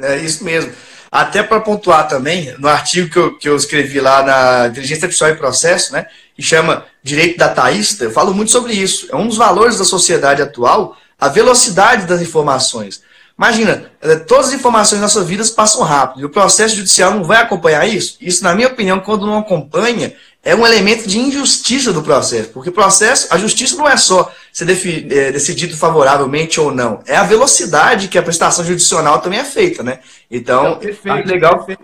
É 0.00 0.16
isso 0.18 0.44
mesmo. 0.44 0.72
Até 1.10 1.42
para 1.42 1.60
pontuar 1.60 2.06
também, 2.06 2.54
no 2.58 2.68
artigo 2.68 3.10
que 3.10 3.18
eu, 3.18 3.38
que 3.38 3.48
eu 3.48 3.56
escrevi 3.56 3.98
lá 3.98 4.22
na 4.22 4.68
Inteligência 4.68 5.06
Artificial 5.06 5.30
e 5.30 5.36
Processo, 5.36 5.92
né, 5.92 6.06
que 6.34 6.42
chama 6.42 6.84
Direito 7.02 7.38
Dataísta, 7.38 8.04
eu 8.04 8.10
falo 8.10 8.34
muito 8.34 8.50
sobre 8.50 8.74
isso. 8.74 9.08
É 9.10 9.16
um 9.16 9.26
dos 9.26 9.36
valores 9.36 9.78
da 9.78 9.84
sociedade 9.84 10.42
atual, 10.42 10.96
a 11.18 11.28
velocidade 11.28 12.06
das 12.06 12.20
informações. 12.20 13.02
Imagina, 13.38 13.90
é, 14.02 14.16
todas 14.16 14.48
as 14.48 14.52
informações 14.52 15.00
na 15.00 15.08
sua 15.08 15.24
vida 15.24 15.44
passam 15.56 15.82
rápido, 15.82 16.20
e 16.20 16.24
o 16.24 16.30
processo 16.30 16.76
judicial 16.76 17.12
não 17.12 17.24
vai 17.24 17.40
acompanhar 17.40 17.88
isso? 17.88 18.16
Isso, 18.20 18.42
na 18.42 18.54
minha 18.54 18.68
opinião, 18.68 19.00
quando 19.00 19.26
não 19.26 19.38
acompanha, 19.38 20.12
é 20.42 20.54
um 20.54 20.66
elemento 20.66 21.08
de 21.08 21.18
injustiça 21.18 21.92
do 21.92 22.02
processo, 22.02 22.50
porque 22.50 22.70
o 22.70 22.72
processo, 22.72 23.32
a 23.32 23.38
justiça 23.38 23.76
não 23.76 23.88
é 23.88 23.96
só 23.96 24.32
ser 24.52 24.68
é, 24.70 25.32
decidido 25.32 25.76
favoravelmente 25.76 26.60
ou 26.60 26.72
não, 26.72 27.02
é 27.06 27.16
a 27.16 27.24
velocidade 27.24 28.08
que 28.08 28.18
a 28.18 28.22
prestação 28.22 28.64
judicial 28.64 29.20
também 29.20 29.40
é 29.40 29.44
feita, 29.44 29.82
né? 29.82 30.00
Então, 30.30 30.66
é, 30.66 30.74
perfeito, 30.76 31.28
legal. 31.28 31.64
Perfeito. 31.64 31.82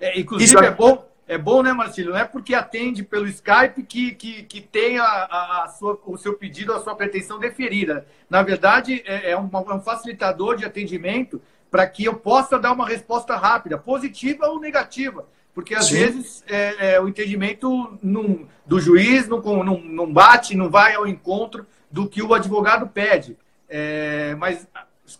É, 0.00 0.18
inclusive, 0.18 0.50
Isso, 0.50 0.58
é 0.58 0.70
bom, 0.70 1.04
é 1.28 1.38
bom, 1.38 1.62
né, 1.62 1.72
Marcelo? 1.72 2.10
Não 2.10 2.18
é 2.18 2.24
porque 2.24 2.54
atende 2.54 3.02
pelo 3.02 3.26
Skype 3.28 3.82
que, 3.84 4.12
que, 4.12 4.42
que 4.42 4.60
tem 4.60 4.98
a, 4.98 5.04
a, 5.04 5.64
a 5.64 5.68
sua, 5.68 5.98
o 6.06 6.16
seu 6.16 6.34
pedido, 6.34 6.72
a 6.72 6.80
sua 6.80 6.94
pretensão 6.94 7.38
deferida. 7.38 8.06
Na 8.28 8.42
verdade, 8.42 9.02
é, 9.06 9.30
é, 9.30 9.38
um, 9.38 9.48
é 9.52 9.74
um 9.74 9.80
facilitador 9.80 10.56
de 10.56 10.64
atendimento 10.64 11.40
para 11.70 11.86
que 11.86 12.04
eu 12.04 12.14
possa 12.14 12.58
dar 12.58 12.72
uma 12.72 12.86
resposta 12.86 13.36
rápida, 13.36 13.78
positiva 13.78 14.46
ou 14.46 14.60
negativa. 14.60 15.26
Porque 15.54 15.74
às 15.74 15.86
Sim. 15.86 15.94
vezes 15.94 16.44
é, 16.46 16.94
é, 16.94 17.00
o 17.00 17.08
entendimento 17.08 17.98
não, 18.02 18.46
do 18.66 18.80
juiz 18.80 19.28
não, 19.28 19.40
não, 19.62 19.78
não 19.80 20.12
bate, 20.12 20.56
não 20.56 20.70
vai 20.70 20.94
ao 20.94 21.06
encontro 21.06 21.66
do 21.90 22.08
que 22.08 22.22
o 22.22 22.32
advogado 22.32 22.86
pede. 22.86 23.36
É, 23.68 24.34
mas 24.36 24.66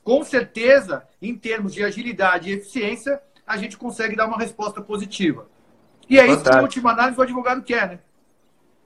com 0.02 0.24
certeza, 0.24 1.04
em 1.20 1.34
termos 1.34 1.74
de 1.74 1.84
agilidade 1.84 2.48
e 2.48 2.54
eficiência, 2.54 3.20
a 3.46 3.56
gente 3.56 3.76
consegue 3.76 4.16
dar 4.16 4.26
uma 4.26 4.38
resposta 4.38 4.80
positiva. 4.80 5.46
E 6.08 6.18
é 6.18 6.26
isso 6.26 6.42
que, 6.42 6.50
em 6.50 6.60
última 6.60 6.92
análise, 6.92 7.18
o 7.18 7.22
advogado 7.22 7.62
quer, 7.62 7.88
né? 7.88 7.98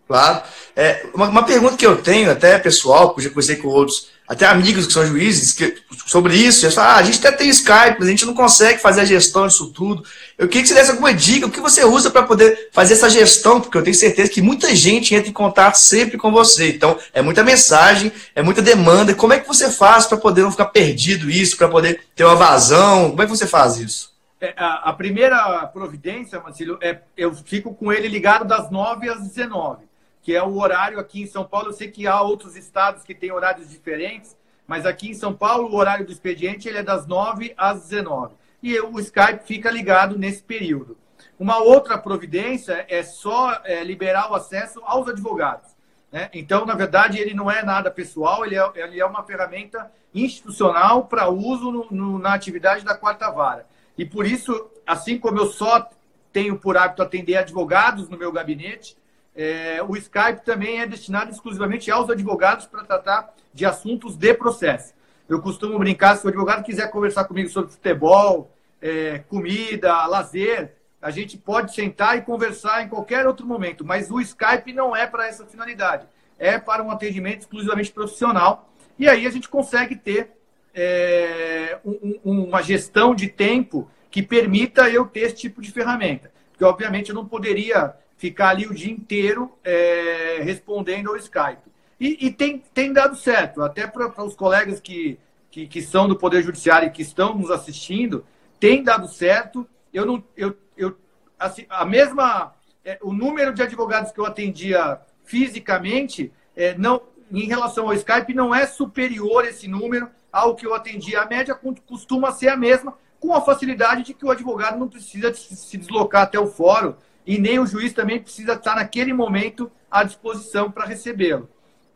Claro. 0.06 0.42
É, 0.74 1.08
uma, 1.14 1.28
uma, 1.28 1.44
pergunta 1.44 1.76
que 1.76 1.86
eu 1.86 2.00
tenho, 2.00 2.30
até 2.30 2.58
pessoal, 2.58 3.12
que 3.12 3.20
eu 3.20 3.24
já 3.24 3.30
conversei 3.30 3.56
com 3.56 3.68
outros, 3.68 4.10
até 4.28 4.46
amigos 4.46 4.86
que 4.86 4.92
são 4.92 5.06
juízes, 5.06 5.52
que, 5.52 5.76
sobre 6.06 6.34
isso, 6.34 6.64
eles 6.64 6.74
falam, 6.74 6.92
ah, 6.92 6.96
a 6.96 7.02
gente 7.02 7.18
até 7.18 7.30
tem 7.30 7.48
Skype, 7.48 7.96
mas 7.98 8.08
a 8.08 8.10
gente 8.10 8.26
não 8.26 8.34
consegue 8.34 8.80
fazer 8.80 9.02
a 9.02 9.04
gestão 9.04 9.46
disso 9.46 9.70
tudo. 9.72 10.02
Eu 10.36 10.48
queria 10.48 10.62
que 10.62 10.68
você 10.68 10.74
desse 10.74 10.90
alguma 10.90 11.14
dica, 11.14 11.46
o 11.46 11.50
que 11.50 11.60
você 11.60 11.84
usa 11.84 12.10
para 12.10 12.22
poder 12.22 12.70
fazer 12.72 12.94
essa 12.94 13.08
gestão, 13.08 13.60
porque 13.60 13.78
eu 13.78 13.82
tenho 13.82 13.94
certeza 13.94 14.30
que 14.30 14.42
muita 14.42 14.74
gente 14.74 15.14
entra 15.14 15.30
em 15.30 15.32
contato 15.32 15.76
sempre 15.76 16.18
com 16.18 16.32
você. 16.32 16.70
Então, 16.70 16.98
é 17.12 17.22
muita 17.22 17.44
mensagem, 17.44 18.10
é 18.34 18.42
muita 18.42 18.60
demanda. 18.60 19.14
Como 19.14 19.32
é 19.32 19.38
que 19.38 19.46
você 19.46 19.70
faz 19.70 20.06
para 20.06 20.18
poder 20.18 20.42
não 20.42 20.50
ficar 20.50 20.66
perdido 20.66 21.30
isso, 21.30 21.56
para 21.56 21.68
poder 21.68 22.00
ter 22.14 22.24
uma 22.24 22.34
vazão? 22.34 23.10
Como 23.10 23.22
é 23.22 23.26
que 23.26 23.30
você 23.30 23.46
faz 23.46 23.78
isso? 23.78 24.16
É, 24.40 24.52
a, 24.56 24.90
a, 24.90 24.92
primeira 24.92 25.66
providência, 25.72 26.38
Marcelo, 26.40 26.78
é 26.82 27.00
eu 27.16 27.34
fico 27.34 27.74
com 27.74 27.90
ele 27.90 28.06
ligado 28.06 28.44
das 28.44 28.70
9 28.70 29.08
às 29.08 29.22
19, 29.22 29.84
que 30.26 30.34
é 30.34 30.42
o 30.42 30.58
horário 30.58 30.98
aqui 30.98 31.22
em 31.22 31.26
São 31.28 31.44
Paulo. 31.44 31.68
Eu 31.68 31.72
sei 31.72 31.88
que 31.88 32.04
há 32.04 32.20
outros 32.20 32.56
estados 32.56 33.04
que 33.04 33.14
têm 33.14 33.30
horários 33.30 33.70
diferentes, 33.70 34.36
mas 34.66 34.84
aqui 34.84 35.08
em 35.08 35.14
São 35.14 35.32
Paulo 35.32 35.68
o 35.68 35.76
horário 35.76 36.04
do 36.04 36.10
expediente 36.10 36.66
ele 36.66 36.78
é 36.78 36.82
das 36.82 37.06
9 37.06 37.54
às 37.56 37.82
19. 37.82 38.34
E 38.60 38.76
o 38.80 38.98
Skype 38.98 39.44
fica 39.44 39.70
ligado 39.70 40.18
nesse 40.18 40.42
período. 40.42 40.98
Uma 41.38 41.58
outra 41.58 41.96
providência 41.96 42.84
é 42.88 43.04
só 43.04 43.60
é, 43.62 43.84
liberar 43.84 44.32
o 44.32 44.34
acesso 44.34 44.80
aos 44.82 45.06
advogados. 45.06 45.70
Né? 46.10 46.28
Então, 46.34 46.66
na 46.66 46.74
verdade, 46.74 47.20
ele 47.20 47.32
não 47.32 47.48
é 47.48 47.62
nada 47.62 47.88
pessoal, 47.88 48.44
ele 48.44 48.58
é, 48.58 48.72
ele 48.74 48.98
é 48.98 49.06
uma 49.06 49.22
ferramenta 49.22 49.92
institucional 50.12 51.04
para 51.04 51.28
uso 51.28 51.70
no, 51.70 51.86
no, 51.92 52.18
na 52.18 52.34
atividade 52.34 52.84
da 52.84 52.96
quarta 52.96 53.30
vara. 53.30 53.64
E 53.96 54.04
por 54.04 54.26
isso, 54.26 54.72
assim 54.84 55.20
como 55.20 55.38
eu 55.38 55.46
só 55.46 55.88
tenho 56.32 56.58
por 56.58 56.76
hábito 56.76 57.00
atender 57.00 57.36
advogados 57.36 58.08
no 58.08 58.18
meu 58.18 58.32
gabinete, 58.32 58.96
é, 59.36 59.82
o 59.86 59.94
Skype 59.96 60.44
também 60.44 60.80
é 60.80 60.86
destinado 60.86 61.30
exclusivamente 61.30 61.90
aos 61.90 62.08
advogados 62.08 62.66
para 62.66 62.82
tratar 62.82 63.34
de 63.52 63.66
assuntos 63.66 64.16
de 64.16 64.32
processo. 64.32 64.94
Eu 65.28 65.42
costumo 65.42 65.78
brincar, 65.78 66.16
se 66.16 66.24
o 66.24 66.28
advogado 66.28 66.64
quiser 66.64 66.90
conversar 66.90 67.24
comigo 67.24 67.48
sobre 67.50 67.70
futebol, 67.70 68.50
é, 68.80 69.18
comida, 69.28 70.06
lazer, 70.06 70.76
a 71.02 71.10
gente 71.10 71.36
pode 71.36 71.74
sentar 71.74 72.16
e 72.16 72.22
conversar 72.22 72.82
em 72.82 72.88
qualquer 72.88 73.26
outro 73.26 73.46
momento, 73.46 73.84
mas 73.84 74.10
o 74.10 74.20
Skype 74.20 74.72
não 74.72 74.96
é 74.96 75.06
para 75.06 75.28
essa 75.28 75.44
finalidade. 75.44 76.06
É 76.38 76.58
para 76.58 76.82
um 76.82 76.90
atendimento 76.90 77.40
exclusivamente 77.40 77.92
profissional. 77.92 78.70
E 78.98 79.08
aí 79.08 79.26
a 79.26 79.30
gente 79.30 79.48
consegue 79.48 79.96
ter 79.96 80.30
é, 80.74 81.78
um, 81.84 82.42
uma 82.44 82.62
gestão 82.62 83.14
de 83.14 83.28
tempo 83.28 83.90
que 84.10 84.22
permita 84.22 84.88
eu 84.88 85.04
ter 85.04 85.20
esse 85.20 85.36
tipo 85.36 85.60
de 85.60 85.70
ferramenta. 85.70 86.30
Porque, 86.50 86.64
obviamente, 86.64 87.10
eu 87.10 87.14
não 87.14 87.26
poderia 87.26 87.94
ficar 88.16 88.50
ali 88.50 88.66
o 88.66 88.74
dia 88.74 88.90
inteiro 88.90 89.52
é, 89.62 90.40
respondendo 90.42 91.10
ao 91.10 91.16
Skype. 91.16 91.70
E, 91.98 92.26
e, 92.26 92.32
tem, 92.32 92.62
tem 92.74 92.92
dado 92.92 93.16
certo, 93.16 93.62
até 93.62 93.86
para 93.86 94.24
os 94.24 94.34
colegas 94.34 94.80
que, 94.80 95.18
que, 95.50 95.66
que, 95.66 95.82
são 95.82 96.06
do 96.06 96.16
Poder 96.16 96.42
Judiciário 96.42 96.88
e 96.88 96.90
que 96.90 97.02
estão 97.02 97.34
nos 97.34 97.50
assistindo, 97.50 98.24
tem 98.60 98.82
dado 98.82 99.08
certo. 99.08 99.66
Eu 99.92 100.04
não, 100.04 100.22
eu, 100.36 100.54
eu, 100.76 100.96
assim, 101.38 101.64
a 101.70 101.84
mesma, 101.84 102.54
é, 102.84 102.98
o 103.02 103.12
número 103.12 103.54
de 103.54 103.62
advogados 103.62 104.12
que 104.12 104.20
eu 104.20 104.26
atendia 104.26 105.00
fisicamente, 105.24 106.32
é, 106.54 106.76
não, 106.76 107.02
em 107.32 107.46
relação 107.46 107.86
ao 107.86 107.94
Skype, 107.94 108.34
não 108.34 108.54
é 108.54 108.66
superior 108.66 109.46
esse 109.46 109.66
número 109.66 110.10
ao 110.30 110.54
que 110.54 110.66
eu 110.66 110.74
atendi. 110.74 111.16
A 111.16 111.24
média 111.24 111.58
costuma 111.86 112.30
ser 112.30 112.48
a 112.48 112.56
mesma, 112.56 112.94
com 113.18 113.34
a 113.34 113.40
facilidade 113.40 114.02
de 114.02 114.12
que 114.12 114.24
o 114.24 114.30
advogado 114.30 114.78
não 114.78 114.86
precisa 114.86 115.32
se 115.32 115.78
deslocar 115.78 116.22
até 116.22 116.38
o 116.38 116.46
fórum 116.46 116.94
e 117.26 117.38
nem 117.38 117.58
o 117.58 117.66
juiz 117.66 117.92
também 117.92 118.20
precisa 118.20 118.52
estar 118.52 118.76
naquele 118.76 119.12
momento 119.12 119.70
à 119.90 120.04
disposição 120.04 120.70
para 120.70 120.86
recebê-lo. 120.86 121.48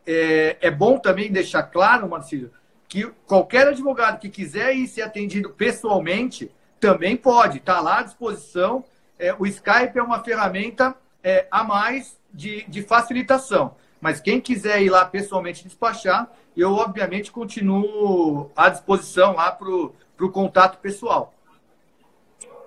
É, 0.05 0.57
é, 0.59 0.71
bom 0.71 0.99
também 0.99 1.31
deixar 1.31 1.63
claro, 1.63 2.09
Marcílio, 2.09 2.51
que 2.87 3.07
qualquer 3.25 3.67
advogado 3.67 4.19
que 4.19 4.29
quiser 4.29 4.75
ir 4.75 4.87
ser 4.87 5.03
atendido 5.03 5.51
pessoalmente 5.51 6.51
também 6.79 7.15
pode, 7.15 7.59
está 7.59 7.79
lá 7.79 7.99
à 7.99 8.01
disposição. 8.01 8.83
É, 9.17 9.33
o 9.37 9.45
Skype 9.45 9.97
é 9.97 10.03
uma 10.03 10.21
ferramenta 10.21 10.95
é, 11.23 11.47
a 11.49 11.63
mais 11.63 12.19
de, 12.33 12.65
de 12.67 12.81
facilitação. 12.81 13.75
Mas 14.01 14.19
quem 14.19 14.41
quiser 14.41 14.81
ir 14.81 14.89
lá 14.89 15.05
pessoalmente 15.05 15.63
despachar, 15.63 16.29
eu 16.57 16.73
obviamente 16.73 17.31
continuo 17.31 18.51
à 18.55 18.67
disposição 18.67 19.35
lá 19.35 19.51
para 19.51 19.69
o 19.69 20.31
contato 20.31 20.79
pessoal. 20.79 21.33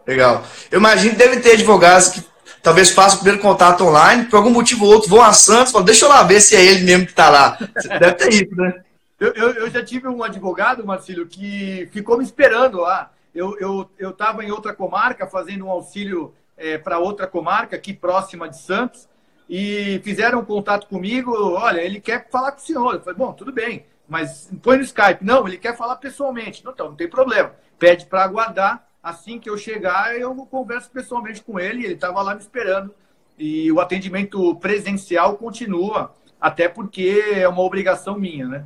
Legal. 0.06 0.44
Eu 0.70 0.78
imagino 0.78 1.12
que 1.12 1.18
deve 1.18 1.40
ter 1.40 1.54
advogados 1.54 2.08
que 2.08 2.33
talvez 2.64 2.90
façam 2.90 3.16
o 3.16 3.20
primeiro 3.20 3.42
contato 3.42 3.84
online, 3.84 4.24
por 4.24 4.38
algum 4.38 4.50
motivo 4.50 4.86
ou 4.86 4.92
outro 4.92 5.10
vão 5.10 5.22
a 5.22 5.34
Santos, 5.34 5.70
falam, 5.70 5.84
deixa 5.84 6.06
eu 6.06 6.08
lá 6.08 6.22
ver 6.22 6.40
se 6.40 6.56
é 6.56 6.64
ele 6.64 6.82
mesmo 6.82 7.04
que 7.04 7.12
está 7.12 7.28
lá. 7.28 7.58
Deve 8.00 8.14
ter 8.14 8.32
isso, 8.32 8.56
né? 8.56 8.82
Eu, 9.20 9.32
eu, 9.34 9.50
eu, 9.50 9.70
já 9.70 9.84
tive 9.84 10.08
um 10.08 10.24
advogado, 10.24 10.84
Marcílio, 10.84 11.26
que 11.26 11.88
ficou 11.92 12.18
me 12.18 12.24
esperando 12.24 12.80
lá. 12.80 13.12
Eu 13.34 13.52
estava 14.00 14.42
eu, 14.42 14.48
eu 14.48 14.48
em 14.48 14.50
outra 14.50 14.74
comarca, 14.74 15.26
fazendo 15.26 15.66
um 15.66 15.70
auxílio 15.70 16.34
é, 16.56 16.78
para 16.78 16.98
outra 16.98 17.26
comarca, 17.26 17.76
aqui 17.76 17.92
próxima 17.92 18.48
de 18.48 18.58
Santos, 18.58 19.08
e 19.48 20.00
fizeram 20.02 20.40
um 20.40 20.44
contato 20.44 20.86
comigo. 20.88 21.32
Olha, 21.54 21.80
ele 21.80 22.00
quer 22.00 22.28
falar 22.30 22.52
com 22.52 22.58
o 22.58 22.64
senhor. 22.64 22.94
Eu 22.94 23.00
falei, 23.00 23.14
bom, 23.14 23.32
tudo 23.32 23.52
bem, 23.52 23.84
mas 24.08 24.50
põe 24.62 24.78
no 24.78 24.82
Skype. 24.82 25.22
Não, 25.24 25.46
ele 25.46 25.58
quer 25.58 25.76
falar 25.76 25.96
pessoalmente. 25.96 26.64
Não, 26.64 26.72
então, 26.72 26.88
não 26.88 26.96
tem 26.96 27.08
problema. 27.08 27.52
Pede 27.78 28.06
para 28.06 28.24
aguardar. 28.24 28.86
Assim 29.04 29.38
que 29.38 29.50
eu 29.50 29.58
chegar, 29.58 30.18
eu 30.18 30.34
converso 30.50 30.90
pessoalmente 30.90 31.42
com 31.42 31.60
ele. 31.60 31.84
Ele 31.84 31.94
estava 31.94 32.22
lá 32.22 32.34
me 32.34 32.40
esperando. 32.40 32.94
E 33.38 33.70
o 33.70 33.80
atendimento 33.80 34.54
presencial 34.56 35.36
continua, 35.36 36.14
até 36.40 36.68
porque 36.68 37.22
é 37.34 37.46
uma 37.46 37.62
obrigação 37.62 38.18
minha, 38.18 38.46
né? 38.46 38.64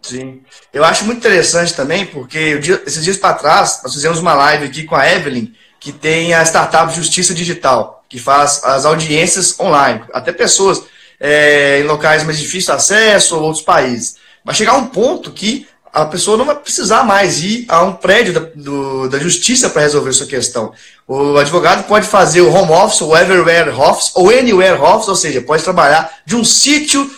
Sim. 0.00 0.42
Eu 0.72 0.84
acho 0.84 1.04
muito 1.04 1.18
interessante 1.18 1.74
também, 1.74 2.06
porque 2.06 2.60
esses 2.86 3.04
dias 3.04 3.18
para 3.18 3.34
trás, 3.34 3.80
nós 3.82 3.92
fizemos 3.92 4.20
uma 4.20 4.32
live 4.32 4.64
aqui 4.64 4.84
com 4.84 4.96
a 4.96 5.06
Evelyn, 5.06 5.52
que 5.78 5.92
tem 5.92 6.32
a 6.32 6.42
startup 6.44 6.92
Justiça 6.94 7.34
Digital 7.34 7.98
que 8.08 8.18
faz 8.18 8.64
as 8.64 8.86
audiências 8.86 9.58
online, 9.60 10.02
até 10.12 10.32
pessoas 10.32 10.82
é, 11.20 11.80
em 11.80 11.84
locais 11.84 12.24
mais 12.24 12.38
difíceis 12.38 12.64
de 12.64 12.72
acesso 12.72 13.36
ou 13.36 13.42
outros 13.42 13.62
países. 13.62 14.16
Vai 14.44 14.54
chegar 14.54 14.74
um 14.74 14.86
ponto 14.86 15.30
que 15.30 15.68
a 16.02 16.06
pessoa 16.06 16.36
não 16.36 16.44
vai 16.44 16.54
precisar 16.54 17.04
mais 17.04 17.42
ir 17.42 17.64
a 17.68 17.82
um 17.82 17.92
prédio 17.92 18.32
da, 18.32 18.40
do, 18.54 19.08
da 19.08 19.18
justiça 19.18 19.68
para 19.68 19.82
resolver 19.82 20.12
sua 20.12 20.26
questão. 20.26 20.72
O 21.06 21.36
advogado 21.38 21.84
pode 21.84 22.06
fazer 22.06 22.42
o 22.42 22.52
home 22.52 22.70
office, 22.72 23.00
o 23.00 23.16
everywhere 23.16 23.70
office, 23.70 24.10
ou 24.14 24.28
anywhere 24.30 24.80
office, 24.80 25.08
ou 25.08 25.16
seja, 25.16 25.40
pode 25.40 25.62
trabalhar 25.62 26.10
de 26.26 26.36
um 26.36 26.44
sítio, 26.44 27.10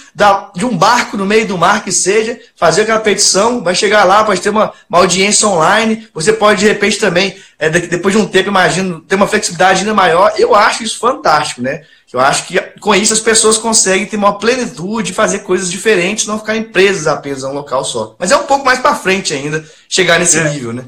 de 0.55 0.65
um 0.65 0.77
barco 0.77 1.17
no 1.17 1.27
meio 1.27 1.47
do 1.47 1.59
mar 1.59 1.83
que 1.83 1.91
seja, 1.91 2.39
fazer 2.55 2.83
aquela 2.83 3.01
petição, 3.01 3.63
vai 3.63 3.75
chegar 3.75 4.05
lá, 4.05 4.23
pode 4.23 4.41
ter 4.41 4.51
uma, 4.51 4.73
uma 4.89 4.99
audiência 4.99 5.49
online, 5.49 6.09
você 6.15 6.33
pode 6.33 6.61
de 6.61 6.69
repente 6.69 6.99
também, 6.99 7.37
é, 7.59 7.69
depois 7.69 8.15
de 8.15 8.21
um 8.21 8.27
tempo, 8.27 8.49
imagino, 8.49 9.01
ter 9.01 9.17
uma 9.17 9.27
flexibilidade 9.27 9.81
ainda 9.81 9.95
maior. 9.95 10.33
Eu 10.39 10.55
acho 10.55 10.83
isso 10.83 10.99
fantástico, 10.99 11.61
né? 11.63 11.83
Eu 12.13 12.19
acho 12.21 12.49
que 12.49 12.61
com 12.81 12.95
isso 12.95 13.13
as 13.13 13.21
pessoas 13.21 13.57
conseguem 13.57 14.07
ter 14.07 14.17
uma 14.17 14.37
plenitude, 14.37 15.13
fazer 15.13 15.41
coisas 15.41 15.71
diferentes, 15.71 16.27
não 16.27 16.39
ficarem 16.39 16.65
presas 16.65 17.07
apenas 17.07 17.45
a 17.45 17.51
um 17.51 17.55
local 17.55 17.85
só. 17.85 18.17
Mas 18.19 18.33
é 18.33 18.37
um 18.37 18.47
pouco 18.47 18.65
mais 18.65 18.81
para 18.81 18.97
frente 18.97 19.33
ainda 19.33 19.65
chegar 19.89 20.19
nesse 20.19 20.39
é. 20.39 20.51
nível, 20.51 20.73
né? 20.73 20.85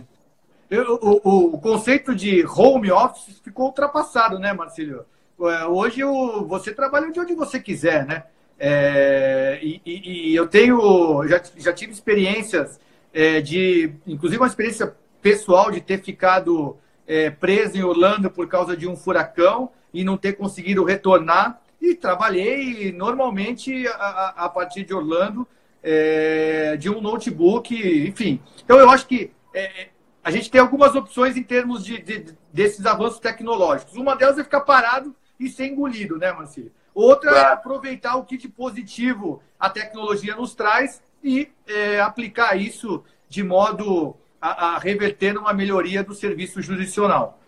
O, 0.71 1.29
o, 1.29 1.55
o, 1.55 1.59
conceito 1.59 2.15
de 2.15 2.45
home 2.47 2.91
office 2.91 3.39
ficou 3.45 3.67
ultrapassado, 3.67 4.39
né, 4.39 4.53
Marcílio? 4.53 5.05
É, 5.43 5.67
hoje 5.67 6.03
o, 6.03 6.47
você 6.47 6.73
trabalha 6.73 7.13
de 7.13 7.21
onde 7.21 7.35
você 7.35 7.61
quiser, 7.61 8.07
né? 8.07 8.25
É, 8.59 9.59
e, 9.63 9.81
e, 9.85 10.31
e, 10.31 10.35
eu 10.35 10.47
tenho, 10.47 11.27
já, 11.29 11.43
já 11.59 11.73
tive 11.73 11.93
experiências 11.93 12.81
é, 13.13 13.41
de, 13.41 13.93
inclusive 14.07 14.41
uma 14.41 14.47
experiência 14.47 14.95
pessoal 15.21 15.71
de 15.71 15.81
ter 15.81 16.01
ficado 16.01 16.77
é, 17.07 17.29
preso 17.31 17.77
em 17.77 17.83
Orlando 17.83 18.31
por 18.31 18.49
causa 18.49 18.77
de 18.77 18.89
um 18.89 18.97
furacão 18.97 19.71
e 19.93 20.05
não 20.05 20.17
ter 20.17 20.35
conseguido 20.35 20.85
retornar. 20.85 21.61
E 21.81 21.95
trabalhei 21.95 22.93
normalmente 22.93 23.87
a, 23.89 24.35
a 24.45 24.49
partir 24.49 24.85
de 24.85 24.95
Orlando, 24.95 25.47
é, 25.83 26.77
de 26.77 26.89
um 26.89 27.01
notebook, 27.01 27.75
enfim. 28.07 28.41
Então 28.65 28.79
eu 28.79 28.89
acho 28.89 29.07
que 29.07 29.33
é, 29.53 29.89
a 30.23 30.31
gente 30.31 30.51
tem 30.51 30.61
algumas 30.61 30.95
opções 30.95 31.37
em 31.37 31.43
termos 31.43 31.85
de, 31.85 31.99
de, 31.99 32.35
desses 32.53 32.87
avanços 32.87 33.19
tecnológicos. 33.19 33.97
Uma 33.97 34.15
delas 34.15 34.39
é 34.39 34.45
ficar 34.45 34.61
parado 34.61 35.15
e 35.39 35.49
ser 35.49 35.67
engolido, 35.67 36.17
né, 36.17 36.33
Marcelo? 36.33 36.71
Outra 36.95 37.31
é 37.31 37.53
aproveitar 37.53 38.17
o 38.17 38.25
que 38.25 38.37
de 38.37 38.49
positivo 38.49 39.43
a 39.59 39.69
tecnologia 39.69 40.37
nos 40.37 40.55
traz 40.55 41.03
e 41.25 41.51
é, 41.67 42.01
aplicar 42.01 42.55
isso 42.57 43.03
de 43.29 43.43
modo 43.43 44.15
a, 44.41 44.75
a, 44.75 44.79
reverter 44.79 45.33
numa 45.33 45.53
melhoria 45.53 46.05
do 46.05 46.15
serviço 46.15 46.61
jurisdicional. 46.61 47.41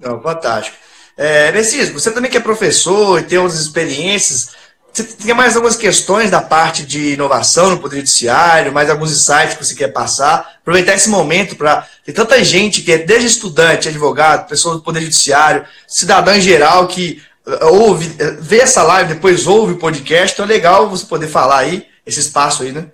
Não, 0.00 0.20
fantástico. 0.20 0.76
É, 1.20 1.50
você 1.92 2.12
também 2.12 2.30
que 2.30 2.36
é 2.36 2.40
professor 2.40 3.18
e 3.18 3.24
tem 3.24 3.38
outras 3.38 3.60
experiências, 3.60 4.50
você 4.92 5.02
tem 5.02 5.34
mais 5.34 5.56
algumas 5.56 5.76
questões 5.76 6.30
da 6.30 6.40
parte 6.40 6.86
de 6.86 7.14
inovação 7.14 7.70
no 7.70 7.78
Poder 7.78 7.96
Judiciário, 7.96 8.72
mais 8.72 8.88
alguns 8.88 9.10
insights 9.10 9.54
que 9.54 9.64
você 9.64 9.74
quer 9.74 9.88
passar. 9.88 10.58
Aproveitar 10.60 10.94
esse 10.94 11.08
momento 11.08 11.56
para. 11.56 11.86
Tem 12.04 12.14
tanta 12.14 12.42
gente 12.42 12.82
que 12.82 12.92
é 12.92 12.98
desde 12.98 13.26
estudante, 13.26 13.88
advogado, 13.88 14.48
pessoa 14.48 14.76
do 14.76 14.80
Poder 14.80 15.00
Judiciário, 15.00 15.64
cidadão 15.88 16.36
em 16.36 16.40
geral, 16.40 16.86
que 16.86 17.20
uh, 17.46 17.66
ouve, 17.66 18.06
uh, 18.06 18.36
vê 18.40 18.60
essa 18.60 18.82
live, 18.84 19.14
depois 19.14 19.46
ouve 19.46 19.74
o 19.74 19.78
podcast. 19.78 20.34
Então 20.34 20.44
é 20.44 20.48
legal 20.48 20.88
você 20.88 21.04
poder 21.04 21.28
falar 21.28 21.58
aí, 21.58 21.86
esse 22.06 22.20
espaço 22.20 22.62
aí, 22.62 22.72
né? 22.72 22.86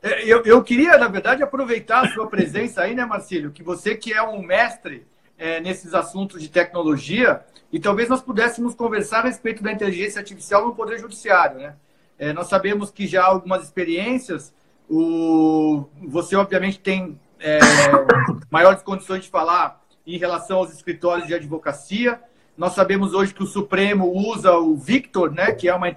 É, 0.00 0.24
eu, 0.24 0.42
eu 0.44 0.62
queria, 0.62 0.96
na 0.96 1.08
verdade, 1.08 1.42
aproveitar 1.42 2.06
a 2.06 2.12
sua 2.12 2.28
presença 2.28 2.82
aí, 2.82 2.94
né, 2.94 3.04
Marcílio? 3.04 3.50
Que 3.50 3.64
você 3.64 3.96
que 3.96 4.12
é 4.12 4.22
um 4.22 4.42
mestre 4.42 5.04
é, 5.38 5.60
nesses 5.60 5.94
assuntos 5.94 6.42
de 6.42 6.48
tecnologia, 6.48 7.42
e 7.72 7.78
talvez 7.78 8.08
nós 8.08 8.20
pudéssemos 8.20 8.74
conversar 8.74 9.20
a 9.20 9.28
respeito 9.28 9.62
da 9.62 9.72
inteligência 9.72 10.18
artificial 10.18 10.66
no 10.66 10.74
Poder 10.74 10.98
Judiciário. 10.98 11.58
Né? 11.58 11.74
É, 12.18 12.32
nós 12.32 12.48
sabemos 12.48 12.90
que 12.90 13.06
já 13.06 13.22
há 13.22 13.26
algumas 13.26 13.62
experiências, 13.62 14.52
o... 14.90 15.84
você 16.08 16.34
obviamente 16.34 16.80
tem 16.80 17.18
é, 17.38 17.58
maiores 18.50 18.82
condições 18.82 19.22
de 19.22 19.30
falar 19.30 19.80
em 20.06 20.18
relação 20.18 20.58
aos 20.58 20.72
escritórios 20.72 21.26
de 21.26 21.34
advocacia. 21.34 22.20
Nós 22.56 22.72
sabemos 22.72 23.12
hoje 23.12 23.32
que 23.32 23.42
o 23.42 23.46
Supremo 23.46 24.10
usa 24.10 24.52
o 24.52 24.76
Victor, 24.76 25.32
né, 25.32 25.52
que 25.52 25.68
é 25.68 25.74
uma, 25.74 25.96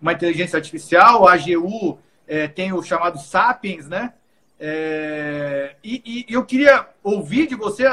uma 0.00 0.12
inteligência 0.12 0.56
artificial, 0.56 1.28
a 1.28 1.34
AGU 1.34 1.98
é, 2.26 2.48
tem 2.48 2.72
o 2.72 2.82
chamado 2.82 3.18
Sapiens, 3.18 3.88
né? 3.88 4.14
É, 4.62 5.74
e, 5.82 6.26
e, 6.28 6.34
eu 6.34 6.44
queria 6.44 6.86
ouvir 7.02 7.46
de 7.46 7.54
você 7.54 7.84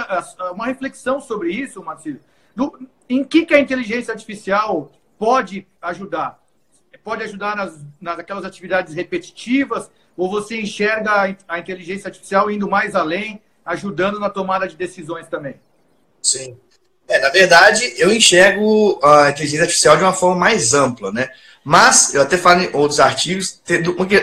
uma 0.52 0.66
reflexão 0.66 1.22
sobre 1.22 1.50
isso, 1.54 1.82
Marcelo. 1.82 2.20
Do, 2.54 2.88
em 3.10 3.24
que, 3.24 3.46
que 3.46 3.54
a 3.54 3.60
inteligência 3.60 4.12
artificial 4.12 4.92
pode 5.18 5.66
ajudar? 5.82 6.44
Pode 7.06 7.24
ajudar 7.24 7.56
nas, 7.56 7.80
nas 8.02 8.20
aquelas 8.20 8.44
atividades 8.44 8.94
repetitivas? 8.94 9.90
Ou 10.18 10.30
você 10.30 10.60
enxerga 10.60 11.38
a 11.48 11.60
inteligência 11.60 12.10
artificial 12.10 12.52
indo 12.52 12.70
mais 12.70 12.96
além, 12.96 13.42
ajudando 13.64 14.20
na 14.20 14.30
tomada 14.30 14.68
de 14.68 14.76
decisões 14.76 15.28
também? 15.28 15.56
Sim. 16.22 16.58
É, 17.08 17.20
na 17.20 17.30
verdade, 17.30 17.94
eu 17.98 18.12
enxergo 18.12 19.00
a 19.02 19.30
inteligência 19.30 19.64
artificial 19.64 19.96
de 19.96 20.04
uma 20.04 20.12
forma 20.12 20.36
mais 20.36 20.74
ampla, 20.74 21.14
né? 21.14 21.30
Mas, 21.64 22.14
eu 22.14 22.22
até 22.22 22.38
falo 22.38 22.62
em 22.62 22.76
outros 22.76 23.00
artigos, 23.00 23.62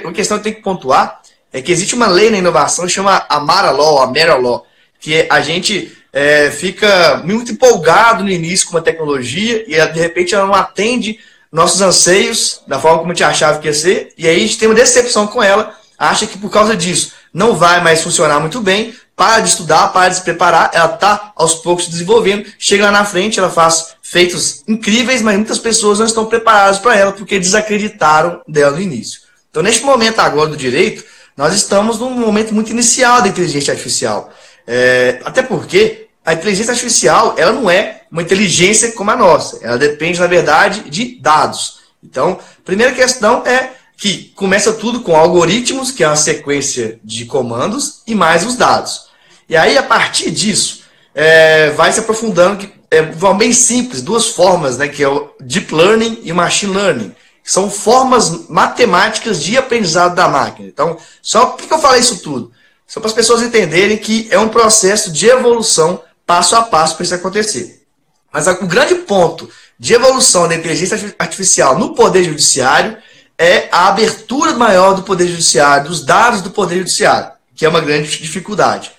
uma 0.03 0.13
questão 0.13 0.37
que 0.37 0.45
tem 0.45 0.55
que 0.55 0.63
pontuar 0.63 1.23
é 1.55 1.63
que 1.63 1.71
existe 1.71 1.95
uma 1.95 2.09
lei 2.09 2.31
na 2.31 2.39
inovação 2.39 2.85
que 2.85 2.93
chama 2.93 3.25
Amara 3.29 3.71
Law, 3.71 4.03
Amara 4.03 4.35
Law, 4.35 4.67
que 4.99 5.25
a 5.31 5.41
gente 5.41 5.97
é, 6.13 6.51
fica 6.51 7.23
muito 7.25 7.53
empolgado 7.53 8.25
no 8.25 8.31
início 8.31 8.67
com 8.67 8.75
uma 8.75 8.83
tecnologia 8.83 9.65
e 9.69 9.93
de 9.93 10.01
repente 10.01 10.35
ela 10.35 10.47
não 10.47 10.55
atende 10.55 11.21
nossos 11.53 11.81
anseios 11.81 12.61
da 12.67 12.81
forma 12.81 12.99
como 12.99 13.13
a 13.13 13.15
gente 13.15 13.23
achava 13.23 13.61
que 13.61 13.69
ia 13.69 13.73
ser, 13.73 14.13
e 14.19 14.27
aí 14.27 14.35
a 14.35 14.41
gente 14.41 14.59
tem 14.59 14.67
uma 14.67 14.75
decepção 14.75 15.29
com 15.29 15.41
ela, 15.41 15.73
acha 15.97 16.27
que 16.27 16.37
por 16.37 16.51
causa 16.51 16.77
disso 16.77 17.13
não 17.33 17.55
vai 17.55 17.81
mais 17.81 18.03
funcionar 18.03 18.41
muito 18.41 18.61
bem, 18.61 18.93
para 19.15 19.39
de 19.39 19.51
estudar, 19.51 19.93
para 19.93 20.09
de 20.09 20.17
se 20.17 20.23
preparar, 20.23 20.73
ela 20.75 20.93
está 20.93 21.33
aos 21.37 21.55
poucos 21.55 21.85
se 21.85 21.91
desenvolvendo, 21.93 22.51
chega 22.59 22.87
lá 22.87 22.91
na 22.91 23.05
frente, 23.05 23.39
ela 23.39 23.49
faz 23.49 23.95
feitos 24.03 24.65
incríveis, 24.67 25.23
mas 25.23 25.37
muitas 25.37 25.61
pessoas 25.61 26.01
não 26.01 26.07
estão 26.07 26.27
preparadas 26.27 26.81
para 26.81 26.97
ela 26.97 27.13
porque 27.13 27.39
desacreditaram 27.39 28.41
dela 28.49 28.73
no 28.73 28.81
início. 28.81 29.21
Então, 29.49 29.63
neste 29.63 29.85
momento 29.85 30.19
agora 30.19 30.51
do 30.51 30.57
direito, 30.57 31.05
nós 31.37 31.55
estamos 31.55 31.99
num 31.99 32.11
momento 32.11 32.55
muito 32.55 32.71
inicial 32.71 33.23
da 33.23 33.29
inteligência 33.29 33.73
artificial. 33.73 34.33
É, 34.67 35.21
até 35.25 35.43
porque 35.43 36.09
a 36.25 36.33
inteligência 36.33 36.73
artificial 36.73 37.35
ela 37.37 37.53
não 37.53 37.69
é 37.69 38.03
uma 38.11 38.23
inteligência 38.23 38.93
como 38.93 39.11
a 39.11 39.17
nossa. 39.17 39.59
Ela 39.63 39.77
depende, 39.77 40.21
na 40.21 40.27
verdade, 40.27 40.89
de 40.89 41.19
dados. 41.21 41.81
Então, 42.03 42.39
primeira 42.65 42.93
questão 42.93 43.45
é 43.47 43.71
que 43.97 44.33
começa 44.35 44.73
tudo 44.73 45.01
com 45.01 45.17
algoritmos, 45.17 45.91
que 45.91 46.05
é 46.05 46.07
uma 46.07 46.17
sequência 46.17 46.99
de 47.03 47.25
comandos, 47.25 48.03
e 48.07 48.15
mais 48.15 48.45
os 48.45 48.57
dados. 48.57 49.07
E 49.49 49.57
aí, 49.57 49.77
a 49.77 49.83
partir 49.83 50.31
disso, 50.31 50.83
é, 51.15 51.71
vai 51.71 51.93
se 51.93 52.01
aprofundando, 52.01 52.59
que 52.59 52.73
é 52.91 53.03
bem 53.37 53.53
simples, 53.53 54.03
duas 54.03 54.29
formas, 54.29 54.79
né, 54.79 54.89
que 54.89 55.03
é 55.03 55.09
o 55.09 55.31
Deep 55.41 55.75
Learning 55.75 56.21
e 56.23 56.33
o 56.33 56.35
Machine 56.35 56.75
Learning. 56.75 57.13
São 57.45 57.71
formas 57.71 58.49
matemáticas 58.49 59.43
de 59.43 59.57
aprendizado 59.59 60.15
da 60.15 60.27
máquina. 60.27 60.67
Então, 60.67 60.97
só 61.21 61.47
por 61.47 61.67
que 61.67 61.73
eu 61.73 61.79
falei 61.79 62.01
isso 62.01 62.21
tudo? 62.21 62.51
Só 62.87 63.01
para 63.01 63.09
as 63.09 63.15
pessoas 63.15 63.43
entenderem 63.43 63.99
que 63.99 64.27
é 64.31 64.39
um 64.39 64.49
processo 64.49 65.13
de 65.13 65.27
evolução 65.27 66.03
passo 66.27 66.57
a 66.57 66.63
passo 66.63 66.97
para 66.97 67.05
isso 67.05 67.15
acontecer. 67.15 67.83
Mas 68.33 68.47
o 68.47 68.67
grande 68.67 68.95
ponto 68.97 69.49
de 69.79 69.95
evolução 69.95 70.49
da 70.49 70.55
inteligência 70.55 71.15
artificial 71.19 71.79
no 71.79 71.95
Poder 71.95 72.25
Judiciário 72.25 72.97
é 73.39 73.69
a 73.71 73.89
abertura 73.89 74.55
maior 74.55 74.95
do 74.95 75.03
Poder 75.03 75.27
Judiciário, 75.27 75.89
dos 75.89 76.05
dados 76.05 76.41
do 76.41 76.51
Poder 76.51 76.79
Judiciário, 76.79 77.33
que 77.55 77.67
é 77.67 77.69
uma 77.69 77.81
grande 77.81 78.09
dificuldade. 78.19 78.93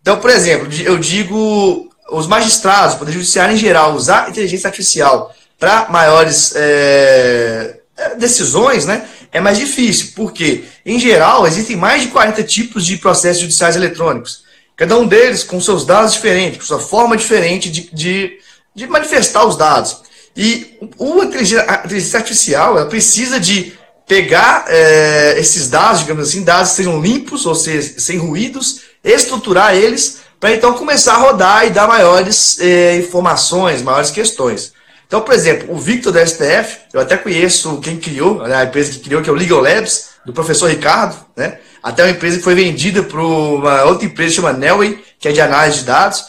Então, 0.00 0.18
por 0.18 0.30
exemplo, 0.30 0.68
eu 0.84 0.98
digo 0.98 1.90
os 2.10 2.26
magistrados, 2.26 2.94
o 2.94 2.98
Poder 2.98 3.12
Judiciário 3.12 3.54
em 3.54 3.58
geral, 3.58 3.94
usar 3.94 4.28
inteligência 4.28 4.68
artificial 4.68 5.34
para 5.58 5.88
maiores 5.90 6.52
é, 6.56 7.79
decisões, 8.18 8.86
né, 8.86 9.06
é 9.32 9.40
mais 9.40 9.58
difícil, 9.58 10.12
porque, 10.14 10.64
em 10.84 10.98
geral, 10.98 11.46
existem 11.46 11.76
mais 11.76 12.02
de 12.02 12.08
40 12.08 12.42
tipos 12.42 12.84
de 12.84 12.96
processos 12.96 13.42
judiciais 13.42 13.76
eletrônicos. 13.76 14.44
Cada 14.76 14.98
um 14.98 15.06
deles 15.06 15.42
com 15.42 15.60
seus 15.60 15.84
dados 15.84 16.14
diferentes, 16.14 16.58
com 16.58 16.64
sua 16.64 16.80
forma 16.80 17.16
diferente 17.16 17.70
de, 17.70 17.90
de, 17.92 18.38
de 18.74 18.86
manifestar 18.86 19.46
os 19.46 19.56
dados. 19.56 20.02
E 20.36 20.78
a 20.98 21.24
inteligência 21.24 22.18
artificial 22.18 22.78
ela 22.78 22.86
precisa 22.86 23.38
de 23.38 23.74
pegar 24.06 24.64
é, 24.68 25.36
esses 25.38 25.68
dados, 25.68 26.00
digamos 26.00 26.28
assim, 26.28 26.42
dados 26.42 26.70
que 26.70 26.76
sejam 26.76 27.00
limpos, 27.00 27.46
ou 27.46 27.54
seja, 27.54 28.00
sem 28.00 28.18
ruídos, 28.18 28.80
estruturar 29.04 29.74
eles, 29.74 30.20
para 30.40 30.52
então 30.52 30.72
começar 30.72 31.14
a 31.14 31.18
rodar 31.18 31.66
e 31.66 31.70
dar 31.70 31.86
maiores 31.86 32.58
é, 32.58 32.96
informações, 32.96 33.82
maiores 33.82 34.10
questões. 34.10 34.72
Então, 35.10 35.22
por 35.22 35.34
exemplo, 35.34 35.74
o 35.74 35.76
Victor 35.76 36.12
da 36.12 36.24
STF, 36.24 36.82
eu 36.92 37.00
até 37.00 37.16
conheço 37.16 37.80
quem 37.80 37.98
criou, 37.98 38.46
né, 38.46 38.54
a 38.54 38.62
empresa 38.62 38.92
que 38.92 39.00
criou, 39.00 39.20
que 39.20 39.28
é 39.28 39.32
o 39.32 39.34
Legal 39.34 39.60
Labs, 39.60 40.10
do 40.24 40.32
professor 40.32 40.70
Ricardo, 40.70 41.16
né? 41.36 41.58
até 41.82 42.04
uma 42.04 42.12
empresa 42.12 42.36
que 42.36 42.44
foi 42.44 42.54
vendida 42.54 43.02
para 43.02 43.20
uma 43.20 43.82
outra 43.86 44.06
empresa 44.06 44.36
chamada 44.36 44.56
Nelway, 44.56 45.02
que 45.18 45.26
é 45.26 45.32
de 45.32 45.40
análise 45.40 45.80
de 45.80 45.84
dados, 45.86 46.26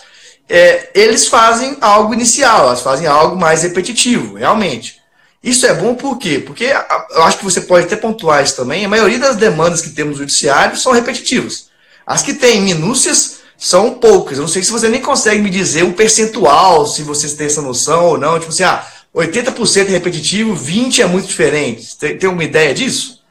é, 0.49 0.89
eles 0.95 1.27
fazem 1.27 1.77
algo 1.79 2.11
inicial, 2.11 2.69
elas 2.69 2.81
fazem 2.81 3.05
algo 3.05 3.35
mais 3.35 3.61
repetitivo, 3.61 4.37
realmente. 4.37 4.99
Isso 5.43 5.67
é 5.67 5.75
bom 5.75 5.93
por 5.93 6.17
quê? 6.17 6.39
Porque 6.43 6.73
eu 7.11 7.21
acho 7.21 7.37
que 7.37 7.43
você 7.43 7.61
pode 7.61 7.85
até 7.85 7.95
pontuar 7.95 8.43
isso 8.43 8.55
também, 8.55 8.83
a 8.83 8.89
maioria 8.89 9.19
das 9.19 9.35
demandas 9.35 9.81
que 9.81 9.91
temos 9.91 10.13
no 10.13 10.21
judiciário 10.21 10.75
são 10.75 10.91
repetitivas. 10.91 11.69
As 12.03 12.23
que 12.23 12.33
têm 12.33 12.63
minúcias 12.63 13.40
são 13.61 13.93
poucas. 13.93 14.39
Eu 14.39 14.41
não 14.41 14.47
sei 14.47 14.63
se 14.63 14.71
você 14.71 14.89
nem 14.89 14.99
consegue 14.99 15.39
me 15.39 15.49
dizer 15.49 15.83
um 15.83 15.93
percentual, 15.93 16.87
se 16.87 17.03
vocês 17.03 17.35
têm 17.35 17.45
essa 17.45 17.61
noção 17.61 18.07
ou 18.07 18.17
não. 18.17 18.39
Tipo 18.39 18.51
assim, 18.51 18.63
ah, 18.63 18.83
80% 19.13 19.85
é 19.85 19.91
repetitivo, 19.91 20.55
20% 20.55 21.03
é 21.03 21.05
muito 21.05 21.27
diferente. 21.27 21.95
Tem, 21.95 22.17
tem 22.17 22.27
uma 22.27 22.43
ideia 22.43 22.73
disso? 22.73 23.23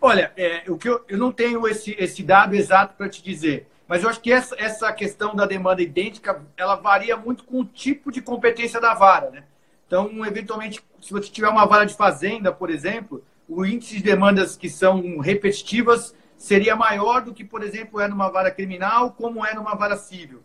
Olha, 0.00 0.32
é, 0.38 0.62
o 0.68 0.78
que 0.78 0.88
eu, 0.88 1.04
eu 1.06 1.18
não 1.18 1.30
tenho 1.30 1.68
esse, 1.68 1.94
esse 1.98 2.22
dado 2.22 2.54
exato 2.54 2.94
para 2.96 3.10
te 3.10 3.22
dizer, 3.22 3.68
mas 3.86 4.02
eu 4.02 4.08
acho 4.08 4.22
que 4.22 4.32
essa, 4.32 4.56
essa 4.58 4.90
questão 4.90 5.36
da 5.36 5.44
demanda 5.44 5.82
idêntica, 5.82 6.40
ela 6.56 6.76
varia 6.76 7.14
muito 7.14 7.44
com 7.44 7.60
o 7.60 7.64
tipo 7.64 8.10
de 8.10 8.22
competência 8.22 8.80
da 8.80 8.94
vara, 8.94 9.28
né? 9.28 9.42
Então, 9.86 10.24
eventualmente, 10.24 10.82
se 11.02 11.12
você 11.12 11.28
tiver 11.28 11.48
uma 11.48 11.66
vara 11.66 11.84
de 11.84 11.94
fazenda, 11.94 12.50
por 12.50 12.70
exemplo, 12.70 13.22
o 13.46 13.66
índice 13.66 13.96
de 13.96 14.02
demandas 14.02 14.56
que 14.56 14.70
são 14.70 15.18
repetitivas 15.18 16.14
seria 16.38 16.74
maior 16.74 17.20
do 17.20 17.34
que, 17.34 17.44
por 17.44 17.62
exemplo, 17.62 18.00
é 18.00 18.08
numa 18.08 18.30
vara 18.30 18.50
criminal, 18.50 19.10
como 19.12 19.44
é 19.44 19.52
numa 19.54 19.74
vara 19.74 19.96
civil. 19.96 20.42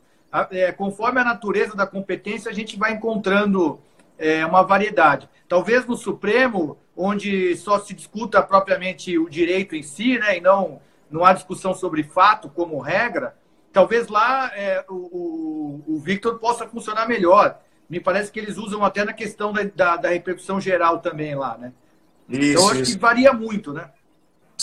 É, 0.49 0.71
conforme 0.71 1.21
a 1.21 1.23
natureza 1.23 1.75
da 1.75 1.86
competência, 1.86 2.49
a 2.49 2.53
gente 2.53 2.77
vai 2.77 2.91
encontrando 2.91 3.79
é, 4.17 4.43
uma 4.45 4.63
variedade. 4.63 5.29
Talvez 5.47 5.86
no 5.86 5.95
Supremo 5.95 6.77
onde 6.95 7.56
só 7.58 7.79
se 7.79 7.93
discuta 7.93 8.41
propriamente 8.41 9.17
o 9.17 9.29
direito 9.29 9.75
em 9.75 9.84
si, 9.84 10.17
né, 10.19 10.38
e 10.38 10.41
não, 10.41 10.82
não 11.10 11.25
há 11.25 11.34
discussão 11.34 11.73
sobre 11.73 12.03
fato 12.03 12.49
como 12.49 12.79
regra, 12.79 13.36
talvez 13.71 14.08
lá 14.08 14.51
é, 14.56 14.86
o, 14.88 14.93
o, 14.93 15.95
o, 15.95 15.99
Victor 15.99 16.38
possa 16.39 16.67
funcionar 16.67 17.08
melhor. 17.08 17.60
Me 17.89 17.99
parece 17.99 18.32
que 18.32 18.39
eles 18.39 18.58
usam 18.58 18.84
até 18.84 19.03
na 19.03 19.13
questão 19.13 19.51
da, 19.51 19.63
da, 19.63 19.97
da 19.97 20.10
repercussão 20.10 20.62
geral 20.62 20.99
também 20.99 21.36
lá, 21.36 21.58
né? 21.58 21.73
Isso, 22.29 22.51
então, 22.51 22.69
acho 22.69 22.82
isso. 22.82 22.93
que 22.93 22.99
varia 22.99 23.34
muito, 23.34 23.73
né? 23.73 23.89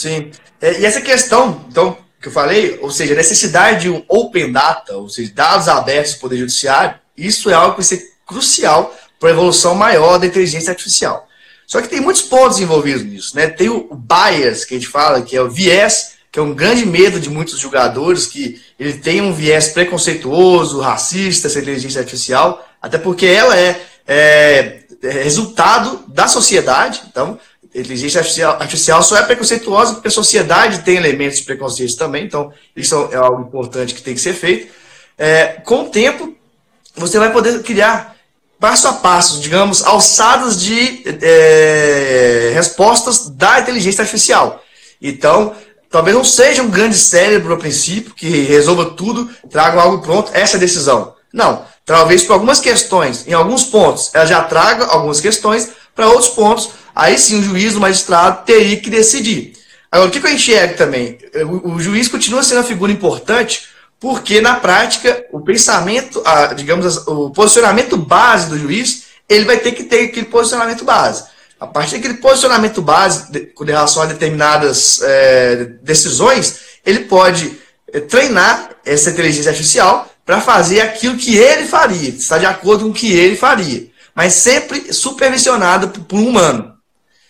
Sim. 0.00 0.30
É, 0.62 0.80
e 0.80 0.86
essa 0.86 1.02
questão, 1.02 1.62
então, 1.68 1.98
que 2.18 2.28
eu 2.28 2.32
falei, 2.32 2.78
ou 2.80 2.90
seja, 2.90 3.12
a 3.12 3.16
necessidade 3.16 3.82
de 3.82 3.90
um 3.90 4.02
open 4.08 4.50
data, 4.50 4.96
ou 4.96 5.10
seja, 5.10 5.30
dados 5.34 5.68
abertos 5.68 6.14
do 6.14 6.20
Poder 6.20 6.38
Judiciário, 6.38 6.98
isso 7.14 7.50
é 7.50 7.52
algo 7.52 7.72
que 7.72 7.82
vai 7.82 7.84
ser 7.84 8.02
crucial 8.26 8.96
para 9.18 9.28
a 9.28 9.32
evolução 9.32 9.74
maior 9.74 10.18
da 10.18 10.26
inteligência 10.26 10.70
artificial. 10.70 11.28
Só 11.66 11.82
que 11.82 11.88
tem 11.88 12.00
muitos 12.00 12.22
pontos 12.22 12.58
envolvidos 12.58 13.02
nisso, 13.02 13.36
né? 13.36 13.46
Tem 13.46 13.68
o 13.68 13.94
bias, 13.94 14.64
que 14.64 14.74
a 14.74 14.78
gente 14.78 14.88
fala, 14.88 15.20
que 15.20 15.36
é 15.36 15.42
o 15.42 15.50
viés, 15.50 16.12
que 16.32 16.38
é 16.38 16.42
um 16.42 16.54
grande 16.54 16.86
medo 16.86 17.20
de 17.20 17.28
muitos 17.28 17.58
jogadores, 17.58 18.26
que 18.26 18.60
ele 18.78 18.94
tem 18.94 19.20
um 19.20 19.34
viés 19.34 19.68
preconceituoso, 19.68 20.80
racista, 20.80 21.46
essa 21.46 21.58
inteligência 21.58 22.00
artificial, 22.00 22.66
até 22.80 22.96
porque 22.96 23.26
ela 23.26 23.54
é, 23.54 23.82
é, 24.08 24.80
é 25.02 25.10
resultado 25.22 26.04
da 26.08 26.26
sociedade, 26.26 27.02
então 27.06 27.38
inteligência 27.74 28.20
artificial, 28.20 28.56
artificial 28.60 29.02
só 29.02 29.16
é 29.16 29.22
preconceituosa 29.22 29.94
porque 29.94 30.08
a 30.08 30.10
sociedade 30.10 30.80
tem 30.80 30.96
elementos 30.96 31.38
de 31.38 31.44
preconceito 31.44 31.96
também, 31.96 32.24
então 32.24 32.52
isso 32.74 33.08
é 33.12 33.16
algo 33.16 33.42
importante 33.42 33.94
que 33.94 34.02
tem 34.02 34.14
que 34.14 34.20
ser 34.20 34.34
feito. 34.34 34.72
É, 35.16 35.60
com 35.64 35.82
o 35.82 35.88
tempo, 35.88 36.34
você 36.96 37.18
vai 37.18 37.32
poder 37.32 37.62
criar 37.62 38.16
passo 38.58 38.88
a 38.88 38.92
passo, 38.92 39.40
digamos, 39.40 39.82
alçadas 39.84 40.60
de 40.60 41.02
é, 41.22 42.50
respostas 42.54 43.28
da 43.30 43.60
inteligência 43.60 44.02
artificial. 44.02 44.62
Então, 45.00 45.54
talvez 45.88 46.14
não 46.14 46.24
seja 46.24 46.62
um 46.62 46.70
grande 46.70 46.96
cérebro 46.96 47.54
a 47.54 47.56
princípio, 47.56 48.14
que 48.14 48.28
resolva 48.42 48.90
tudo, 48.90 49.30
traga 49.50 49.80
algo 49.80 50.02
pronto, 50.02 50.30
essa 50.34 50.56
é 50.56 50.58
a 50.58 50.60
decisão. 50.60 51.14
Não. 51.32 51.64
Talvez 51.86 52.22
por 52.22 52.34
algumas 52.34 52.60
questões, 52.60 53.26
em 53.26 53.32
alguns 53.32 53.64
pontos, 53.64 54.10
ela 54.14 54.26
já 54.26 54.44
traga 54.44 54.84
algumas 54.86 55.20
questões, 55.20 55.70
para 56.00 56.08
outros 56.08 56.30
pontos, 56.30 56.70
aí 56.96 57.18
sim 57.18 57.40
o 57.40 57.42
juiz, 57.42 57.76
o 57.76 57.80
magistrado, 57.80 58.46
teria 58.46 58.80
que 58.80 58.88
decidir. 58.88 59.52
Agora, 59.92 60.08
o 60.08 60.10
que 60.10 60.26
eu 60.26 60.32
enxergo 60.32 60.78
também? 60.78 61.18
O, 61.64 61.78
juiz 61.78 62.08
continua 62.08 62.42
sendo 62.42 62.56
uma 62.56 62.64
figura 62.64 62.90
importante, 62.90 63.68
porque 63.98 64.40
na 64.40 64.54
prática 64.54 65.26
o 65.30 65.40
pensamento, 65.40 66.22
a, 66.24 66.54
digamos, 66.54 67.06
o 67.06 67.28
posicionamento 67.30 67.98
base 67.98 68.48
do 68.48 68.58
juiz, 68.58 69.08
ele 69.28 69.44
vai 69.44 69.58
ter 69.58 69.72
que 69.72 69.84
ter 69.84 70.06
aquele 70.06 70.24
posicionamento 70.24 70.86
base. 70.86 71.24
A 71.60 71.66
partir 71.66 71.96
daquele 71.96 72.14
posicionamento 72.14 72.80
base 72.80 73.48
com 73.54 73.64
relação 73.64 74.02
a 74.02 74.06
determinadas 74.06 75.02
é, 75.02 75.56
decisões, 75.82 76.60
ele 76.86 77.00
pode 77.00 77.58
é, 77.92 78.00
treinar 78.00 78.70
essa 78.86 79.10
inteligência 79.10 79.50
artificial 79.50 80.08
para 80.24 80.40
fazer 80.40 80.80
aquilo 80.80 81.18
que 81.18 81.36
ele 81.36 81.66
faria, 81.66 82.08
está 82.08 82.38
de 82.38 82.46
acordo 82.46 82.84
com 82.84 82.90
o 82.90 82.94
que 82.94 83.12
ele 83.12 83.36
faria, 83.36 83.89
mas 84.20 84.34
sempre 84.34 84.92
supervisionado 84.92 85.88
por 85.88 86.18
um 86.18 86.28
humano. 86.28 86.74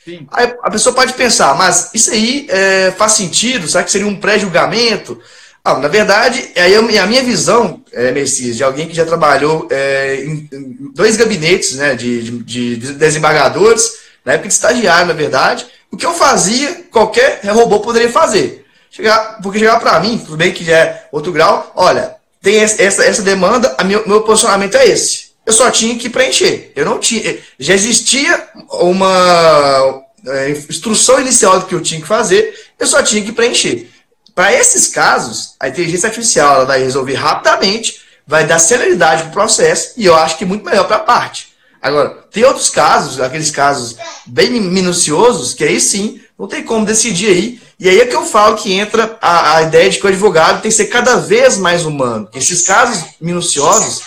Sim. 0.04 0.26
Aí 0.32 0.52
a 0.60 0.68
pessoa 0.72 0.92
pode 0.92 1.12
pensar, 1.12 1.54
mas 1.54 1.90
isso 1.94 2.10
aí 2.10 2.48
é, 2.50 2.92
faz 2.98 3.12
sentido? 3.12 3.68
Será 3.68 3.84
que 3.84 3.92
seria 3.92 4.08
um 4.08 4.16
pré-julgamento? 4.16 5.16
Ah, 5.64 5.78
na 5.78 5.86
verdade, 5.86 6.50
aí 6.56 6.74
a 6.74 7.06
minha 7.06 7.22
visão, 7.22 7.80
é, 7.92 8.10
Messias, 8.10 8.56
de 8.56 8.64
alguém 8.64 8.88
que 8.88 8.96
já 8.96 9.06
trabalhou 9.06 9.68
é, 9.70 10.24
em, 10.24 10.48
dois 10.92 11.16
gabinetes 11.16 11.76
né, 11.76 11.94
de, 11.94 12.40
de, 12.42 12.76
de, 12.76 12.92
desembargadores, 12.94 13.98
na 14.24 14.32
época 14.32 14.48
de 14.48 14.54
estagiário, 14.54 15.06
na 15.06 15.14
verdade, 15.14 15.68
o 15.92 15.96
que 15.96 16.04
eu 16.04 16.12
fazia, 16.12 16.86
qualquer 16.90 17.40
robô 17.44 17.78
poderia 17.78 18.10
fazer. 18.10 18.66
Chegar, 18.90 19.38
porque 19.40 19.60
chegava 19.60 19.78
para 19.78 20.00
mim, 20.00 20.18
tudo 20.18 20.36
bem 20.36 20.52
que 20.52 20.64
já 20.64 20.76
é 20.76 21.08
outro 21.12 21.30
grau, 21.30 21.72
olha, 21.76 22.16
tem 22.42 22.56
essa, 22.56 23.04
essa 23.04 23.22
demanda, 23.22 23.76
a 23.78 23.84
meu, 23.84 24.02
meu 24.08 24.22
posicionamento 24.22 24.74
é 24.74 24.88
esse. 24.88 25.29
Eu 25.50 25.52
só 25.52 25.68
tinha 25.68 25.96
que 25.96 26.08
preencher. 26.08 26.70
Eu 26.76 26.84
não 26.84 27.00
tinha. 27.00 27.36
Já 27.58 27.74
existia 27.74 28.48
uma 28.70 30.00
é, 30.24 30.50
instrução 30.50 31.20
inicial 31.20 31.58
do 31.58 31.66
que 31.66 31.74
eu 31.74 31.80
tinha 31.80 32.00
que 32.00 32.06
fazer, 32.06 32.54
eu 32.78 32.86
só 32.86 33.02
tinha 33.02 33.20
que 33.20 33.32
preencher. 33.32 33.90
Para 34.32 34.52
esses 34.52 34.86
casos, 34.86 35.56
a 35.58 35.66
inteligência 35.66 36.06
artificial 36.06 36.54
ela 36.54 36.64
vai 36.66 36.84
resolver 36.84 37.14
rapidamente, 37.14 38.00
vai 38.24 38.46
dar 38.46 38.60
celeridade 38.60 39.22
para 39.22 39.30
o 39.30 39.32
processo 39.32 39.94
e 39.96 40.06
eu 40.06 40.14
acho 40.14 40.38
que 40.38 40.44
muito 40.44 40.64
melhor 40.64 40.86
para 40.86 40.96
a 40.96 41.00
parte. 41.00 41.48
Agora, 41.82 42.10
tem 42.30 42.44
outros 42.44 42.68
casos, 42.68 43.20
aqueles 43.20 43.50
casos 43.50 43.96
bem 44.26 44.50
minuciosos, 44.50 45.52
que 45.52 45.64
aí 45.64 45.80
sim, 45.80 46.20
não 46.38 46.46
tem 46.46 46.62
como 46.62 46.86
decidir 46.86 47.26
aí. 47.26 47.60
E 47.76 47.88
aí 47.88 47.98
é 47.98 48.06
que 48.06 48.14
eu 48.14 48.24
falo 48.24 48.56
que 48.56 48.72
entra 48.72 49.18
a, 49.20 49.56
a 49.56 49.62
ideia 49.62 49.90
de 49.90 49.98
que 49.98 50.04
o 50.04 50.08
advogado 50.08 50.62
tem 50.62 50.70
que 50.70 50.76
ser 50.76 50.86
cada 50.86 51.16
vez 51.16 51.56
mais 51.56 51.84
humano. 51.84 52.28
Esses 52.34 52.62
casos 52.62 53.02
minuciosos. 53.20 54.02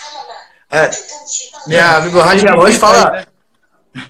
É, 0.74 0.90
minha 1.68 1.96
amigo 1.98 2.18
Rádio 2.18 2.48
Relógio 2.48 2.80
fala. 2.80 3.26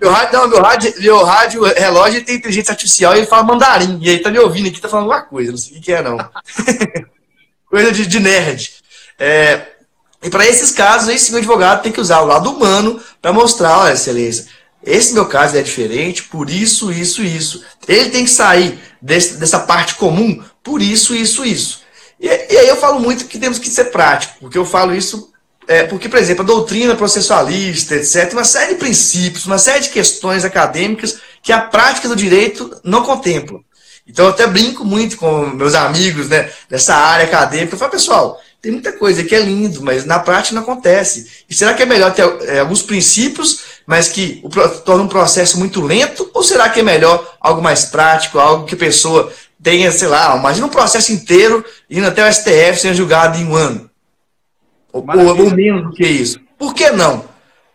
Meu 0.00 0.10
rádio, 0.10 0.32
não, 0.32 0.48
meu 0.48 0.62
rádio, 0.62 0.94
meu 0.98 1.24
rádio 1.24 1.62
relógio 1.62 2.24
tem 2.24 2.36
inteligência 2.36 2.72
artificial 2.72 3.14
e 3.14 3.18
ele 3.18 3.26
fala 3.26 3.42
mandarim. 3.42 3.98
E 4.00 4.08
aí 4.08 4.18
tá 4.18 4.30
me 4.30 4.38
ouvindo 4.38 4.68
aqui, 4.68 4.80
tá 4.80 4.88
falando 4.88 5.12
alguma 5.12 5.28
coisa, 5.28 5.50
não 5.50 5.58
sei 5.58 5.76
o 5.76 5.82
que, 5.82 5.92
é, 5.92 6.00
não. 6.00 6.16
coisa 7.68 7.92
de, 7.92 8.06
de 8.06 8.18
nerd. 8.18 8.76
É, 9.18 9.60
e 10.22 10.30
para 10.30 10.46
esses 10.46 10.70
casos, 10.70 11.10
aí 11.10 11.18
sim 11.18 11.34
o 11.34 11.36
advogado 11.36 11.82
tem 11.82 11.92
que 11.92 12.00
usar 12.00 12.22
o 12.22 12.26
lado 12.26 12.50
humano 12.50 12.98
para 13.20 13.30
mostrar, 13.30 13.80
olha, 13.80 13.92
excelência, 13.92 14.46
esse 14.82 15.12
meu 15.12 15.26
caso 15.26 15.54
é 15.58 15.60
diferente, 15.60 16.22
por 16.22 16.48
isso, 16.48 16.90
isso, 16.90 17.22
isso. 17.22 17.62
Ele 17.86 18.08
tem 18.08 18.24
que 18.24 18.30
sair 18.30 18.82
desse, 19.02 19.34
dessa 19.34 19.58
parte 19.60 19.96
comum 19.96 20.42
por 20.62 20.80
isso, 20.80 21.14
isso, 21.14 21.44
isso. 21.44 21.82
E, 22.18 22.26
e, 22.26 22.56
aí 22.56 22.68
eu 22.68 22.76
falo 22.76 23.00
muito 23.00 23.26
que 23.26 23.38
temos 23.38 23.58
que 23.58 23.68
ser 23.68 23.86
prático, 23.86 24.36
porque 24.40 24.56
eu 24.56 24.64
falo 24.64 24.94
isso 24.94 25.33
é, 25.66 25.84
porque, 25.84 26.08
por 26.08 26.18
exemplo, 26.18 26.42
a 26.42 26.46
doutrina 26.46 26.94
processualista, 26.94 27.96
etc., 27.96 28.32
uma 28.32 28.44
série 28.44 28.74
de 28.74 28.78
princípios, 28.80 29.46
uma 29.46 29.58
série 29.58 29.80
de 29.80 29.88
questões 29.90 30.44
acadêmicas 30.44 31.18
que 31.42 31.52
a 31.52 31.60
prática 31.60 32.08
do 32.08 32.16
direito 32.16 32.74
não 32.82 33.04
contempla. 33.04 33.60
Então 34.06 34.26
eu 34.26 34.30
até 34.32 34.46
brinco 34.46 34.84
muito 34.84 35.16
com 35.16 35.46
meus 35.46 35.74
amigos 35.74 36.28
né, 36.28 36.50
dessa 36.68 36.94
área 36.94 37.24
acadêmica. 37.24 37.74
Eu 37.74 37.78
falo, 37.78 37.90
pessoal, 37.90 38.40
tem 38.60 38.72
muita 38.72 38.92
coisa 38.92 39.24
que 39.24 39.34
é 39.34 39.40
lindo, 39.40 39.82
mas 39.82 40.04
na 40.04 40.18
prática 40.18 40.54
não 40.54 40.62
acontece. 40.62 41.44
E 41.48 41.54
será 41.54 41.72
que 41.72 41.82
é 41.82 41.86
melhor 41.86 42.12
ter 42.12 42.22
é, 42.42 42.60
alguns 42.60 42.82
princípios, 42.82 43.60
mas 43.86 44.08
que 44.08 44.40
o, 44.42 44.48
torna 44.50 45.04
um 45.04 45.08
processo 45.08 45.58
muito 45.58 45.80
lento? 45.80 46.30
Ou 46.34 46.42
será 46.42 46.68
que 46.68 46.80
é 46.80 46.82
melhor 46.82 47.36
algo 47.40 47.62
mais 47.62 47.86
prático, 47.86 48.38
algo 48.38 48.66
que 48.66 48.74
a 48.74 48.78
pessoa 48.78 49.32
tenha, 49.62 49.90
sei 49.90 50.08
lá, 50.08 50.36
imagina 50.36 50.66
um 50.66 50.70
processo 50.70 51.10
inteiro 51.10 51.64
indo 51.88 52.06
até 52.06 52.28
o 52.28 52.32
STF 52.32 52.80
sendo 52.80 52.96
julgado 52.96 53.38
em 53.38 53.46
um 53.46 53.54
ano? 53.54 53.90
Ou, 54.94 55.04
ou, 55.04 55.50
menos 55.50 55.82
do 55.82 55.92
que 55.92 56.06
isso. 56.06 56.38
Por 56.56 56.72
que 56.72 56.88
não? 56.90 57.24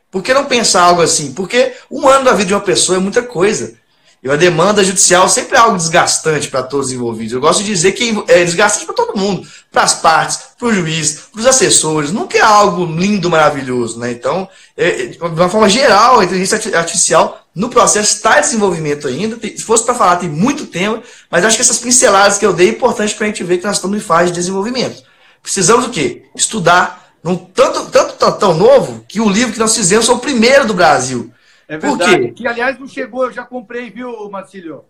Por 0.10 0.24
que 0.24 0.34
não 0.34 0.46
pensar 0.46 0.84
algo 0.84 1.02
assim? 1.02 1.34
Porque 1.34 1.74
um 1.92 2.08
ano 2.08 2.24
da 2.24 2.32
vida 2.32 2.46
de 2.46 2.54
uma 2.54 2.62
pessoa 2.62 2.98
é 2.98 3.02
muita 3.02 3.22
coisa. 3.22 3.78
E 4.24 4.30
a 4.30 4.36
demanda 4.36 4.84
judicial 4.84 5.28
sempre 5.30 5.56
é 5.56 5.60
algo 5.60 5.78
desgastante 5.78 6.48
para 6.48 6.64
todos 6.64 6.88
os 6.88 6.94
envolvidos. 6.94 7.34
Eu 7.34 7.42
gosto 7.42 7.62
de 7.62 7.70
dizer 7.70 7.92
que 7.92 8.24
é 8.28 8.44
desgastante 8.44 8.86
para 8.86 8.96
todo 8.96 9.18
mundo, 9.18 9.48
para 9.72 9.84
as 9.84 9.96
partes, 9.96 10.40
para 10.58 10.68
o 10.68 10.74
juiz, 10.74 11.28
para 11.32 11.40
os 11.40 11.46
assessores. 11.46 12.12
Nunca 12.12 12.38
é 12.38 12.42
algo 12.42 12.86
lindo, 12.86 13.30
maravilhoso. 13.30 14.00
Né? 14.00 14.12
Então, 14.12 14.48
é, 14.76 15.04
é 15.04 15.06
de 15.08 15.18
uma 15.22 15.50
forma 15.50 15.70
geral, 15.70 16.20
a 16.20 16.24
inteligência 16.24 16.78
artificial 16.78 17.46
no 17.54 17.70
processo 17.70 18.16
está 18.16 18.40
em 18.40 18.42
desenvolvimento 18.42 19.08
ainda. 19.08 19.38
Se 19.42 19.64
fosse 19.64 19.84
para 19.86 19.96
falar, 19.96 20.18
tem 20.18 20.30
muito 20.30 20.66
tempo, 20.66 21.04
mas 21.30 21.44
acho 21.46 21.58
que 21.58 21.62
essas 21.62 21.80
pinceladas 21.80 22.38
que 22.38 22.46
eu 22.46 22.54
dei 22.54 22.70
é 22.70 22.72
importante 22.72 23.14
para 23.16 23.26
a 23.26 23.28
gente 23.30 23.44
ver 23.44 23.58
que 23.58 23.66
nós 23.66 23.76
estamos 23.76 23.98
em 23.98 24.02
fase 24.02 24.32
de 24.32 24.36
desenvolvimento. 24.36 25.02
Precisamos 25.42 25.86
o 25.86 25.90
quê? 25.90 26.24
Estudar, 26.36 27.09
num 27.24 27.36
tanto, 27.36 27.90
tanto 27.92 28.14
tão, 28.14 28.38
tão 28.38 28.54
novo 28.54 29.06
que 29.08 29.20
o 29.20 29.30
livro 29.30 29.54
que 29.54 29.60
nós 29.60 29.76
fizemos 29.76 30.06
foi 30.06 30.16
o 30.16 30.20
primeiro 30.20 30.66
do 30.66 30.74
Brasil. 30.74 31.32
É 31.68 31.78
verdade. 31.78 32.12
Por 32.12 32.20
quê? 32.20 32.32
Que, 32.32 32.48
aliás, 32.48 32.80
não 32.80 32.88
chegou, 32.88 33.26
eu 33.26 33.32
já 33.32 33.44
comprei, 33.44 33.90
viu, 33.90 34.30
Marcílio? 34.30 34.84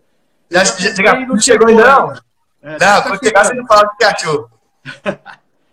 Já, 0.50 0.64
já, 0.64 0.94
já, 0.94 1.20
não, 1.20 1.38
chegou 1.38 1.68
ainda, 1.68 1.84
não? 1.84 2.12
É, 2.62 2.78
não, 2.78 3.02
quando 3.02 3.24
chegar, 3.24 3.44
você 3.44 3.54
não 3.54 3.66
fala 3.66 3.90
que 3.98 4.04
achou. 4.04 4.48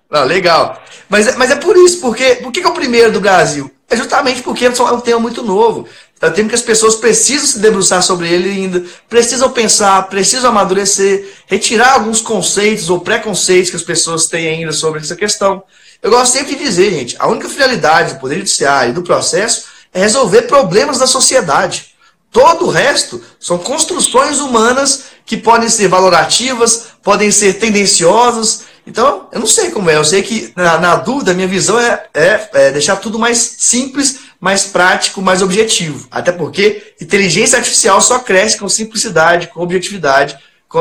não, 0.10 0.24
legal. 0.24 0.82
Mas, 1.10 1.36
mas 1.36 1.52
é 1.52 1.56
por 1.56 1.76
isso, 1.78 2.00
porque 2.02 2.36
por 2.36 2.52
que 2.52 2.60
é 2.60 2.68
o 2.68 2.74
primeiro 2.74 3.12
do 3.12 3.22
Brasil? 3.22 3.72
É 3.90 3.96
justamente 3.96 4.42
porque 4.42 4.66
é 4.66 4.70
um 4.70 5.00
tema 5.00 5.20
muito 5.20 5.42
novo. 5.42 5.88
É 6.20 6.28
um 6.28 6.32
tema 6.32 6.50
que 6.50 6.56
as 6.56 6.62
pessoas 6.62 6.96
precisam 6.96 7.48
se 7.48 7.60
debruçar 7.60 8.04
sobre 8.04 8.28
ele 8.28 8.50
ainda, 8.50 8.84
precisam 9.08 9.52
pensar, 9.52 10.02
precisam 10.10 10.50
amadurecer, 10.50 11.26
retirar 11.46 11.94
alguns 11.94 12.22
conceitos 12.22 12.90
ou 12.90 13.00
preconceitos 13.00 13.70
que 13.70 13.76
as 13.76 13.84
pessoas 13.84 14.28
têm 14.28 14.48
ainda 14.48 14.72
sobre 14.72 15.00
essa 15.00 15.16
questão. 15.16 15.64
Eu 16.02 16.12
gosto 16.12 16.34
sempre 16.34 16.56
de 16.56 16.64
dizer, 16.64 16.92
gente, 16.92 17.16
a 17.20 17.28
única 17.28 17.50
finalidade 17.50 18.14
do 18.14 18.20
Poder 18.20 18.38
Judiciário 18.38 18.92
e 18.92 18.94
do 18.94 19.04
processo 19.04 19.66
é 19.94 20.00
resolver 20.00 20.44
problemas 20.44 21.00
da 21.00 21.08
sociedade. 21.08 21.96
Todo 22.32 22.66
o 22.66 22.70
resto 22.70 23.24
são 23.40 23.58
construções 23.58 24.40
humanas 24.40 25.06
que 25.26 25.38
podem 25.38 25.70
ser 25.70 25.88
valorativas, 25.88 26.88
podem 27.02 27.32
ser 27.32 27.54
tendenciosas. 27.54 28.66
Então, 28.86 29.28
eu 29.32 29.40
não 29.40 29.48
sei 29.48 29.72
como 29.72 29.90
é. 29.90 29.96
Eu 29.96 30.06
sei 30.06 30.22
que, 30.22 30.54
na, 30.56 30.78
na 30.78 30.96
dúvida, 30.96 31.32
a 31.32 31.34
minha 31.34 31.48
visão 31.48 31.80
é, 31.80 32.06
é, 32.14 32.50
é 32.54 32.72
deixar 32.72 32.98
tudo 32.98 33.18
mais 33.18 33.56
simples, 33.58 34.20
mais 34.40 34.66
prático, 34.66 35.22
mais 35.22 35.42
objetivo. 35.42 36.08
Até 36.12 36.32
porque 36.32 36.94
inteligência 37.02 37.58
artificial 37.58 38.00
só 38.00 38.20
cresce 38.20 38.58
com 38.58 38.70
simplicidade, 38.70 39.48
com 39.48 39.62
objetividade. 39.62 40.38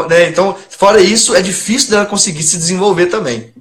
Né? 0.09 0.29
Então, 0.29 0.57
fora 0.69 1.01
isso, 1.01 1.35
é 1.35 1.41
difícil 1.41 1.91
dela 1.91 2.07
conseguir 2.07 2.43
se 2.43 2.59
desenvolver 2.59 3.07
também. 3.07 3.53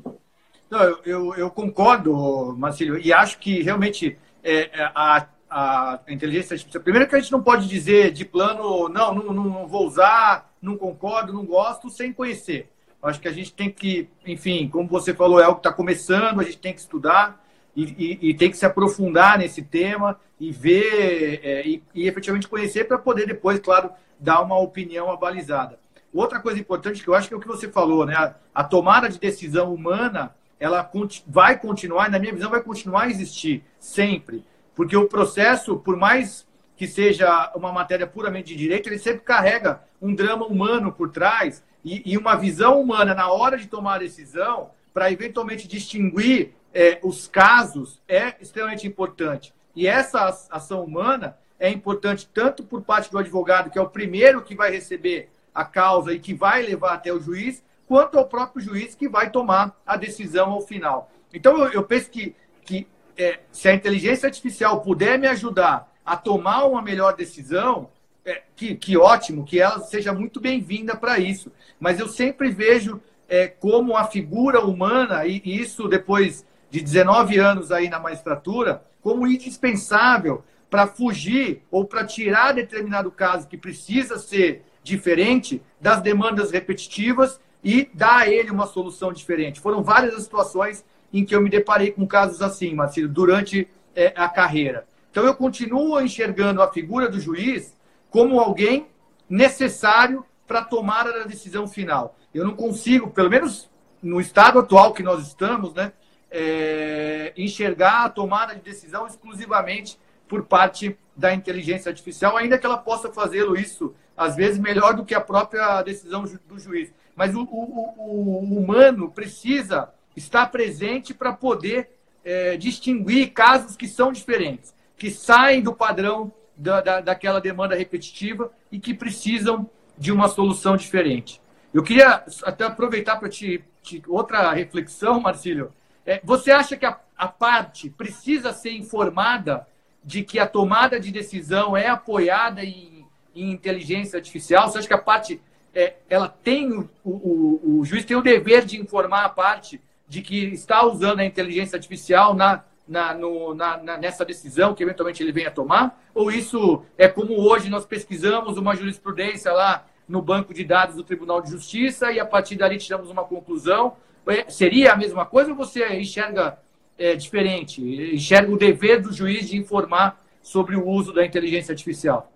Não, 0.75 0.83
eu, 0.83 0.99
eu, 1.05 1.35
eu 1.35 1.49
concordo, 1.49 2.53
Marcílio, 2.57 2.97
e 2.97 3.13
acho 3.13 3.39
que 3.39 3.61
realmente 3.61 4.17
é, 4.43 4.69
é, 4.73 4.91
a, 4.93 5.25
a 5.49 5.99
inteligência 6.09 6.53
artificial. 6.53 6.83
Primeiro 6.83 7.07
que 7.07 7.15
a 7.15 7.19
gente 7.19 7.31
não 7.31 7.41
pode 7.41 7.65
dizer 7.65 8.11
de 8.11 8.25
plano, 8.25 8.89
não, 8.89 9.15
não, 9.15 9.33
não 9.33 9.67
vou 9.67 9.88
usar, 9.88 10.53
não 10.61 10.75
concordo, 10.75 11.31
não 11.31 11.45
gosto, 11.45 11.89
sem 11.89 12.11
conhecer. 12.11 12.69
Acho 13.01 13.21
que 13.21 13.27
a 13.29 13.31
gente 13.31 13.53
tem 13.53 13.71
que, 13.71 14.09
enfim, 14.27 14.67
como 14.67 14.89
você 14.89 15.13
falou, 15.13 15.39
é 15.39 15.45
algo 15.45 15.61
que 15.61 15.65
está 15.65 15.71
começando, 15.71 16.41
a 16.41 16.43
gente 16.43 16.57
tem 16.57 16.73
que 16.73 16.81
estudar 16.81 17.41
e, 17.73 17.83
e, 17.83 18.29
e, 18.29 18.33
tem 18.33 18.51
que 18.51 18.57
se 18.57 18.65
aprofundar 18.65 19.38
nesse 19.38 19.61
tema 19.61 20.19
e 20.38 20.51
ver 20.51 21.39
é, 21.41 21.65
e, 21.65 21.81
e 21.93 22.05
efetivamente 22.05 22.49
conhecer 22.49 22.83
para 22.83 22.97
poder 22.97 23.25
depois, 23.25 23.59
claro, 23.59 23.91
dar 24.19 24.41
uma 24.41 24.59
opinião 24.59 25.09
abalizada. 25.09 25.79
Outra 26.13 26.41
coisa 26.41 26.59
importante 26.59 27.01
que 27.01 27.07
eu 27.07 27.15
acho 27.15 27.29
que 27.29 27.33
é 27.33 27.38
o 27.38 27.39
que 27.39 27.47
você 27.47 27.69
falou, 27.69 28.05
né? 28.05 28.15
A, 28.15 28.35
a 28.55 28.63
tomada 28.63 29.07
de 29.07 29.19
decisão 29.19 29.73
humana, 29.73 30.35
ela 30.59 30.89
vai 31.27 31.59
continuar, 31.59 32.09
na 32.09 32.19
minha 32.19 32.33
visão, 32.33 32.49
vai 32.49 32.61
continuar 32.61 33.03
a 33.03 33.09
existir 33.09 33.63
sempre. 33.79 34.43
Porque 34.73 34.95
o 34.95 35.07
processo, 35.07 35.77
por 35.77 35.95
mais 35.95 36.45
que 36.75 36.87
seja 36.87 37.51
uma 37.55 37.71
matéria 37.71 38.05
puramente 38.05 38.49
de 38.49 38.55
direito, 38.55 38.89
ele 38.89 38.99
sempre 38.99 39.21
carrega 39.21 39.81
um 40.01 40.13
drama 40.13 40.45
humano 40.45 40.91
por 40.91 41.09
trás 41.09 41.63
e, 41.83 42.01
e 42.13 42.17
uma 42.17 42.35
visão 42.35 42.81
humana 42.81 43.13
na 43.13 43.31
hora 43.31 43.57
de 43.57 43.67
tomar 43.67 43.95
a 43.95 43.99
decisão 43.99 44.71
para 44.93 45.11
eventualmente 45.11 45.67
distinguir 45.67 46.53
é, 46.73 46.99
os 47.03 47.27
casos 47.27 48.01
é 48.07 48.35
extremamente 48.41 48.85
importante. 48.85 49.53
E 49.75 49.87
essa 49.87 50.27
ação 50.49 50.83
humana 50.83 51.37
é 51.59 51.69
importante 51.69 52.29
tanto 52.33 52.63
por 52.63 52.81
parte 52.81 53.09
do 53.09 53.17
advogado, 53.17 53.69
que 53.69 53.79
é 53.79 53.81
o 53.81 53.89
primeiro 53.89 54.41
que 54.41 54.55
vai 54.55 54.71
receber 54.71 55.29
a 55.53 55.63
causa 55.63 56.13
e 56.13 56.19
que 56.19 56.33
vai 56.33 56.61
levar 56.61 56.93
até 56.93 57.13
o 57.13 57.19
juiz, 57.19 57.63
quanto 57.87 58.17
ao 58.17 58.25
próprio 58.25 58.63
juiz 58.63 58.95
que 58.95 59.07
vai 59.07 59.29
tomar 59.29 59.79
a 59.85 59.95
decisão 59.97 60.51
ao 60.51 60.61
final. 60.61 61.11
Então, 61.33 61.67
eu, 61.67 61.83
penso 61.83 62.09
que, 62.09 62.35
que 62.63 62.87
é, 63.17 63.39
se 63.51 63.67
a 63.67 63.73
inteligência 63.73 64.27
artificial 64.27 64.81
puder 64.81 65.19
me 65.19 65.27
ajudar 65.27 65.91
a 66.05 66.15
tomar 66.15 66.65
uma 66.65 66.81
melhor 66.81 67.15
decisão, 67.15 67.89
é, 68.23 68.43
que, 68.55 68.75
que 68.75 68.97
ótimo, 68.97 69.43
que 69.43 69.59
ela 69.59 69.79
seja 69.79 70.13
muito 70.13 70.39
bem-vinda 70.39 70.95
para 70.95 71.19
isso. 71.19 71.51
Mas 71.79 71.99
eu 71.99 72.07
sempre 72.07 72.49
vejo 72.49 73.01
é, 73.27 73.47
como 73.47 73.95
a 73.95 74.05
figura 74.05 74.61
humana, 74.61 75.25
e, 75.25 75.41
e 75.43 75.59
isso 75.59 75.87
depois 75.87 76.45
de 76.69 76.81
19 76.81 77.37
anos 77.37 77.71
aí 77.71 77.89
na 77.89 77.99
magistratura, 77.99 78.83
como 79.01 79.27
indispensável 79.27 80.43
para 80.69 80.87
fugir 80.87 81.61
ou 81.69 81.85
para 81.85 82.05
tirar 82.05 82.53
determinado 82.53 83.11
caso 83.11 83.47
que 83.47 83.57
precisa 83.57 84.17
ser 84.17 84.63
diferente 84.83 85.61
das 85.79 86.01
demandas 86.01 86.51
repetitivas 86.51 87.39
e 87.65 87.89
dar 87.91 88.19
a 88.19 88.30
ele 88.30 88.51
uma 88.51 88.67
solução 88.67 89.12
diferente. 89.12 89.60
Foram 89.60 89.84
várias 89.84 90.13
as 90.13 90.21
situações 90.21 90.86
em 91.12 91.25
que 91.25 91.36
eu 91.36 91.41
me 91.41 91.49
deparei 91.49 91.91
com 91.91 92.06
casos 92.06 92.39
assim, 92.43 92.75
Marcelo, 92.75 93.10
durante 93.10 93.67
é, 93.95 94.13
a 94.15 94.30
carreira. 94.30 94.86
Então, 95.10 95.25
eu 95.25 95.34
continuo 95.34 95.99
enxergando 95.99 96.62
a 96.62 96.71
figura 96.71 97.10
do 97.10 97.19
juiz 97.19 97.75
como 98.12 98.39
alguém 98.39 98.88
necessário 99.28 100.23
para 100.45 100.63
tomar 100.63 101.08
a 101.08 101.23
decisão 101.23 101.67
final. 101.67 102.15
Eu 102.32 102.45
não 102.45 102.56
consigo, 102.56 103.10
pelo 103.10 103.32
menos 103.32 103.67
no 103.99 104.21
estado 104.21 104.60
atual 104.60 104.93
que 104.93 105.01
nós 105.01 105.25
estamos, 105.25 105.73
né, 105.73 105.91
é, 106.30 107.34
enxergar 107.36 108.06
a 108.06 108.10
tomada 108.10 108.54
de 108.54 108.62
decisão 108.62 109.08
exclusivamente 109.08 109.97
por 110.28 110.43
parte 110.43 110.95
da 111.15 111.34
inteligência 111.34 111.89
artificial, 111.89 112.38
ainda 112.38 112.60
que 112.60 112.65
ela 112.65 112.78
possa 112.78 113.12
fazê-lo 113.12 113.58
isso, 113.58 113.95
às 114.15 114.36
vezes, 114.36 114.60
melhor 114.60 114.93
do 114.93 115.06
que 115.06 115.15
a 115.15 115.21
própria 115.21 115.82
decisão 115.82 116.25
do 116.47 116.60
juiz. 116.60 116.93
Mas 117.15 117.34
o, 117.36 117.43
o, 117.43 117.93
o 117.97 118.60
humano 118.60 119.10
precisa 119.10 119.89
estar 120.15 120.47
presente 120.47 121.13
para 121.13 121.34
poder 121.34 121.89
é, 122.23 122.58
distinguir 122.58 123.32
casos 123.32 123.75
que 123.75 123.88
são 123.88 124.12
diferentes 124.12 124.75
que 124.97 125.12
saem 125.12 125.62
do 125.62 125.73
padrão 125.73 126.32
da, 126.56 126.82
da, 126.82 127.01
daquela 127.01 127.41
demanda 127.41 127.75
repetitiva 127.75 128.51
e 128.71 128.80
que 128.80 128.93
precisam 128.93 129.69
de 129.97 130.12
uma 130.12 130.28
solução 130.28 130.75
diferente. 130.78 131.41
Eu 131.73 131.84
queria 131.84 132.23
até 132.43 132.65
aproveitar 132.65 133.17
para 133.17 133.30
te, 133.30 133.63
te, 133.82 134.01
outra 134.08 134.51
reflexão, 134.54 135.19
Marcílio. 135.19 135.71
É, 136.06 136.21
você 136.23 136.51
acha 136.51 136.78
que 136.78 136.86
a, 136.86 136.99
a 137.17 137.28
parte 137.28 137.89
precisa 137.89 138.54
ser 138.54 138.71
informada 138.71 139.67
de 140.04 140.23
que 140.23 140.39
a 140.39 140.47
tomada 140.47 140.99
de 140.99 141.12
decisão 141.12 141.75
é 141.75 141.88
apoiada 141.88 142.63
em, 142.63 143.06
em 143.36 143.51
inteligência 143.51 144.17
artificial? 144.17 144.69
Você 144.69 144.80
acha 144.80 144.88
que 144.88 144.93
a 144.93 144.99
parte 144.99 145.41
é, 145.75 145.95
ela 146.09 146.29
tem 146.29 146.71
o, 146.71 146.89
o, 147.03 147.79
o, 147.79 147.85
juiz 147.85 148.05
tem 148.05 148.15
o 148.15 148.21
dever 148.21 148.65
de 148.65 148.79
informar 148.79 149.25
a 149.25 149.29
parte 149.29 149.81
de 150.07 150.21
que 150.21 150.45
está 150.45 150.85
usando 150.85 151.19
a 151.19 151.25
inteligência 151.25 151.75
artificial 151.75 152.33
na 152.33 152.63
na, 152.88 153.13
no, 153.13 153.55
na, 153.55 153.77
na, 153.77 153.97
nessa 153.97 154.23
decisão 154.23 154.75
que 154.75 154.83
eventualmente 154.83 155.21
ele 155.21 155.31
venha 155.31 155.49
tomar? 155.49 155.99
Ou 156.13 156.31
isso 156.31 156.83
é 156.97 157.07
como 157.07 157.33
hoje 157.33 157.69
nós 157.69 157.85
pesquisamos 157.85 158.57
uma 158.57 158.75
jurisprudência 158.75 159.51
lá 159.51 159.88
no 160.07 160.21
banco 160.21 160.53
de 160.53 160.63
dados 160.63 160.95
do 160.95 161.03
Tribunal 161.03 161.41
de 161.41 161.49
Justiça 161.49 162.11
e 162.11 162.19
a 162.19 162.25
partir 162.25 162.55
dali 162.55 162.77
tiramos 162.77 163.09
uma 163.09 163.23
conclusão? 163.23 163.97
É, 164.27 164.49
seria 164.49 164.93
a 164.93 164.95
mesma 164.95 165.25
coisa 165.25 165.49
ou 165.49 165.55
você 165.55 165.95
enxerga 165.95 166.59
é, 166.97 167.15
diferente? 167.15 167.81
Enxerga 168.13 168.51
o 168.51 168.57
dever 168.57 169.01
do 169.01 169.11
juiz 169.11 169.49
de 169.49 169.57
informar 169.57 170.23
sobre 170.41 170.75
o 170.75 170.88
uso 170.88 171.11
da 171.11 171.25
inteligência 171.25 171.71
artificial? 171.71 172.31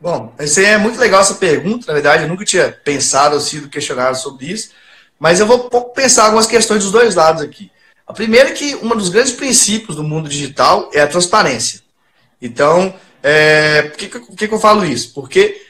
Bom, 0.00 0.34
isso 0.40 0.58
é 0.60 0.78
muito 0.78 0.98
legal 0.98 1.20
essa 1.20 1.34
pergunta, 1.34 1.86
na 1.86 1.92
verdade, 1.92 2.22
eu 2.22 2.28
nunca 2.28 2.44
tinha 2.44 2.72
pensado 2.72 3.34
ou 3.34 3.40
sido 3.40 3.68
questionado 3.68 4.16
sobre 4.16 4.46
isso, 4.46 4.70
mas 5.18 5.40
eu 5.40 5.46
vou 5.46 5.68
pensar 5.90 6.24
algumas 6.24 6.46
questões 6.46 6.82
dos 6.82 6.90
dois 6.90 7.14
lados 7.14 7.42
aqui. 7.42 7.70
A 8.06 8.12
primeira 8.14 8.48
é 8.48 8.52
que 8.52 8.74
um 8.76 8.88
dos 8.96 9.10
grandes 9.10 9.32
princípios 9.32 9.96
do 9.96 10.02
mundo 10.02 10.26
digital 10.26 10.90
é 10.94 11.02
a 11.02 11.06
transparência. 11.06 11.80
Então, 12.40 12.94
é, 13.22 13.82
por 13.82 13.96
que, 13.98 14.08
que, 14.08 14.48
que 14.48 14.54
eu 14.54 14.58
falo 14.58 14.86
isso? 14.86 15.12
Porque 15.12 15.60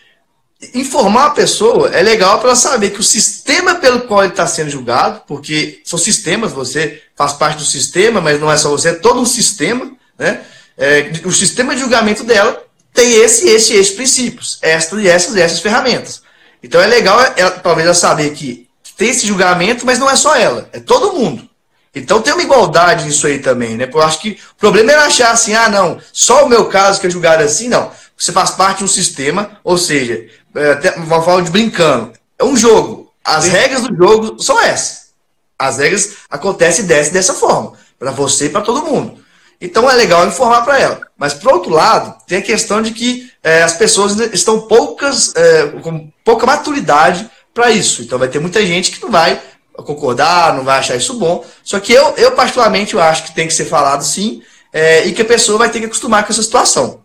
informar 0.74 1.26
a 1.26 1.30
pessoa 1.30 1.88
é 1.88 2.00
legal 2.00 2.38
para 2.38 2.50
ela 2.50 2.56
saber 2.56 2.90
que 2.90 3.00
o 3.00 3.04
sistema 3.04 3.74
pelo 3.74 4.02
qual 4.02 4.22
ele 4.22 4.32
está 4.32 4.46
sendo 4.46 4.70
julgado, 4.70 5.22
porque 5.26 5.82
são 5.84 5.98
sistemas, 5.98 6.52
você 6.52 7.02
faz 7.16 7.32
parte 7.32 7.58
do 7.58 7.64
sistema, 7.64 8.20
mas 8.20 8.40
não 8.40 8.50
é 8.50 8.56
só 8.56 8.70
você, 8.70 8.90
é 8.90 8.94
todo 8.94 9.20
um 9.20 9.26
sistema, 9.26 9.90
né? 10.16 10.42
É, 10.78 11.10
o 11.24 11.32
sistema 11.32 11.74
de 11.74 11.80
julgamento 11.80 12.22
dela 12.22 12.69
tem 12.92 13.14
esse, 13.14 13.48
esse, 13.48 13.74
esses 13.74 13.94
princípios, 13.94 14.58
estas 14.62 14.98
e 14.98 15.08
essas 15.08 15.36
e 15.36 15.40
essas 15.40 15.60
ferramentas. 15.60 16.22
Então 16.62 16.80
é 16.80 16.86
legal, 16.86 17.18
ela, 17.36 17.50
talvez 17.52 17.86
ela 17.86 17.94
saber 17.94 18.30
que 18.32 18.68
tem 18.96 19.10
esse 19.10 19.26
julgamento, 19.26 19.86
mas 19.86 19.98
não 19.98 20.10
é 20.10 20.16
só 20.16 20.36
ela, 20.36 20.68
é 20.72 20.80
todo 20.80 21.14
mundo. 21.14 21.48
Então 21.94 22.20
tem 22.20 22.32
uma 22.32 22.42
igualdade 22.42 23.04
nisso 23.04 23.26
aí 23.26 23.38
também, 23.38 23.76
né? 23.76 23.88
Eu 23.92 24.02
acho 24.02 24.20
que 24.20 24.38
o 24.52 24.56
problema 24.56 24.92
é 24.92 24.96
achar 24.96 25.32
assim, 25.32 25.54
ah, 25.54 25.68
não, 25.68 26.00
só 26.12 26.44
o 26.44 26.48
meu 26.48 26.66
caso 26.66 27.00
que 27.00 27.06
é 27.06 27.10
julgado 27.10 27.42
assim, 27.42 27.68
não. 27.68 27.90
Você 28.16 28.32
faz 28.32 28.50
parte 28.50 28.78
de 28.78 28.84
um 28.84 28.88
sistema, 28.88 29.58
ou 29.64 29.78
seja, 29.78 30.28
é, 30.54 30.72
até 30.72 30.90
uma 30.96 31.22
forma 31.22 31.42
de 31.42 31.50
brincando. 31.50 32.12
É 32.38 32.44
um 32.44 32.56
jogo. 32.56 33.12
As 33.24 33.44
Sim. 33.44 33.50
regras 33.50 33.82
do 33.82 33.96
jogo 33.96 34.40
são 34.40 34.60
essas. 34.60 35.10
As 35.58 35.78
regras 35.78 36.16
acontecem 36.28 36.84
dessa, 36.84 37.10
dessa 37.10 37.34
forma, 37.34 37.72
para 37.98 38.10
você 38.10 38.46
e 38.46 38.50
para 38.50 38.60
todo 38.60 38.84
mundo. 38.84 39.18
Então 39.60 39.90
é 39.90 39.94
legal 39.94 40.26
informar 40.26 40.62
para 40.62 40.78
ela. 40.78 41.00
Mas, 41.20 41.34
por 41.34 41.52
outro 41.52 41.70
lado, 41.70 42.16
tem 42.26 42.38
a 42.38 42.42
questão 42.42 42.80
de 42.80 42.92
que 42.92 43.30
é, 43.44 43.62
as 43.62 43.74
pessoas 43.74 44.18
estão 44.32 44.62
poucas, 44.62 45.34
é, 45.36 45.66
com 45.82 46.10
pouca 46.24 46.46
maturidade 46.46 47.28
para 47.52 47.70
isso. 47.70 48.00
Então 48.00 48.18
vai 48.18 48.26
ter 48.26 48.38
muita 48.38 48.64
gente 48.64 48.90
que 48.90 49.02
não 49.02 49.10
vai 49.10 49.38
concordar, 49.76 50.54
não 50.54 50.64
vai 50.64 50.78
achar 50.78 50.96
isso 50.96 51.18
bom. 51.18 51.44
Só 51.62 51.78
que 51.78 51.92
eu, 51.92 52.14
eu 52.16 52.32
particularmente, 52.32 52.94
eu 52.94 53.02
acho 53.02 53.24
que 53.24 53.34
tem 53.34 53.46
que 53.46 53.52
ser 53.52 53.66
falado 53.66 54.02
sim, 54.02 54.40
é, 54.72 55.06
e 55.06 55.12
que 55.12 55.20
a 55.20 55.26
pessoa 55.26 55.58
vai 55.58 55.68
ter 55.68 55.80
que 55.80 55.84
acostumar 55.84 56.24
com 56.24 56.32
essa 56.32 56.42
situação. 56.42 57.02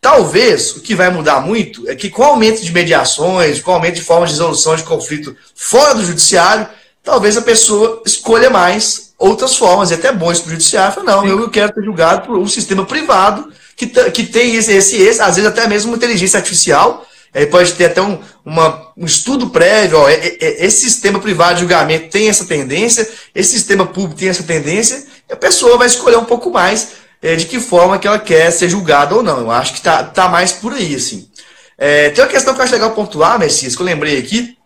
Talvez 0.00 0.76
o 0.76 0.80
que 0.80 0.94
vai 0.94 1.10
mudar 1.10 1.40
muito 1.40 1.90
é 1.90 1.96
que 1.96 2.08
com 2.08 2.22
o 2.22 2.26
aumento 2.26 2.62
de 2.62 2.72
mediações, 2.72 3.60
com 3.60 3.72
o 3.72 3.74
aumento 3.74 3.96
de 3.96 4.02
formas 4.02 4.28
de 4.28 4.36
resolução 4.36 4.76
de 4.76 4.84
conflito 4.84 5.36
fora 5.56 5.96
do 5.96 6.04
judiciário, 6.04 6.68
talvez 7.02 7.36
a 7.36 7.42
pessoa 7.42 8.04
escolha 8.06 8.50
mais 8.50 9.07
outras 9.18 9.56
formas. 9.56 9.90
E 9.90 9.94
até 9.94 10.12
bom 10.12 10.30
isso 10.30 10.42
para 10.42 10.50
o 10.50 10.52
judiciário. 10.52 10.94
Fala, 10.94 11.16
não, 11.16 11.26
eu 11.26 11.50
quero 11.50 11.74
ser 11.74 11.84
julgado 11.84 12.26
por 12.26 12.38
um 12.38 12.46
sistema 12.46 12.86
privado 12.86 13.52
que, 13.76 13.86
que 13.86 14.24
tem 14.24 14.54
esse, 14.54 14.72
esse, 14.72 14.96
esse, 14.96 15.20
às 15.20 15.36
vezes 15.36 15.50
até 15.50 15.66
mesmo 15.66 15.94
inteligência 15.94 16.38
artificial 16.38 17.04
Aí 17.34 17.46
pode 17.46 17.74
ter 17.74 17.86
até 17.86 18.00
um, 18.00 18.18
uma, 18.44 18.90
um 18.96 19.04
estudo 19.04 19.50
prévio, 19.50 19.98
ó, 19.98 20.08
esse 20.08 20.80
sistema 20.80 21.20
privado 21.20 21.54
de 21.54 21.60
julgamento 21.60 22.08
tem 22.08 22.28
essa 22.28 22.44
tendência, 22.46 23.08
esse 23.34 23.50
sistema 23.50 23.86
público 23.86 24.18
tem 24.18 24.28
essa 24.28 24.42
tendência, 24.42 25.04
e 25.28 25.32
a 25.32 25.36
pessoa 25.36 25.76
vai 25.76 25.86
escolher 25.86 26.16
um 26.16 26.24
pouco 26.24 26.50
mais 26.50 26.92
é, 27.22 27.36
de 27.36 27.46
que 27.46 27.60
forma 27.60 27.98
que 27.98 28.08
ela 28.08 28.18
quer 28.18 28.50
ser 28.50 28.68
julgada 28.68 29.14
ou 29.14 29.22
não. 29.22 29.40
Eu 29.40 29.50
acho 29.50 29.74
que 29.74 29.82
tá, 29.82 30.02
tá 30.02 30.28
mais 30.28 30.52
por 30.52 30.72
aí, 30.72 30.94
assim. 30.94 31.28
É, 31.76 32.10
tem 32.10 32.24
uma 32.24 32.30
questão 32.30 32.54
que 32.54 32.60
eu 32.60 32.64
acho 32.64 32.72
legal 32.72 32.90
pontuar, 32.92 33.38
Messias, 33.38 33.76
que 33.76 33.82
eu 33.82 33.86
lembrei 33.86 34.18
aqui. 34.18 34.56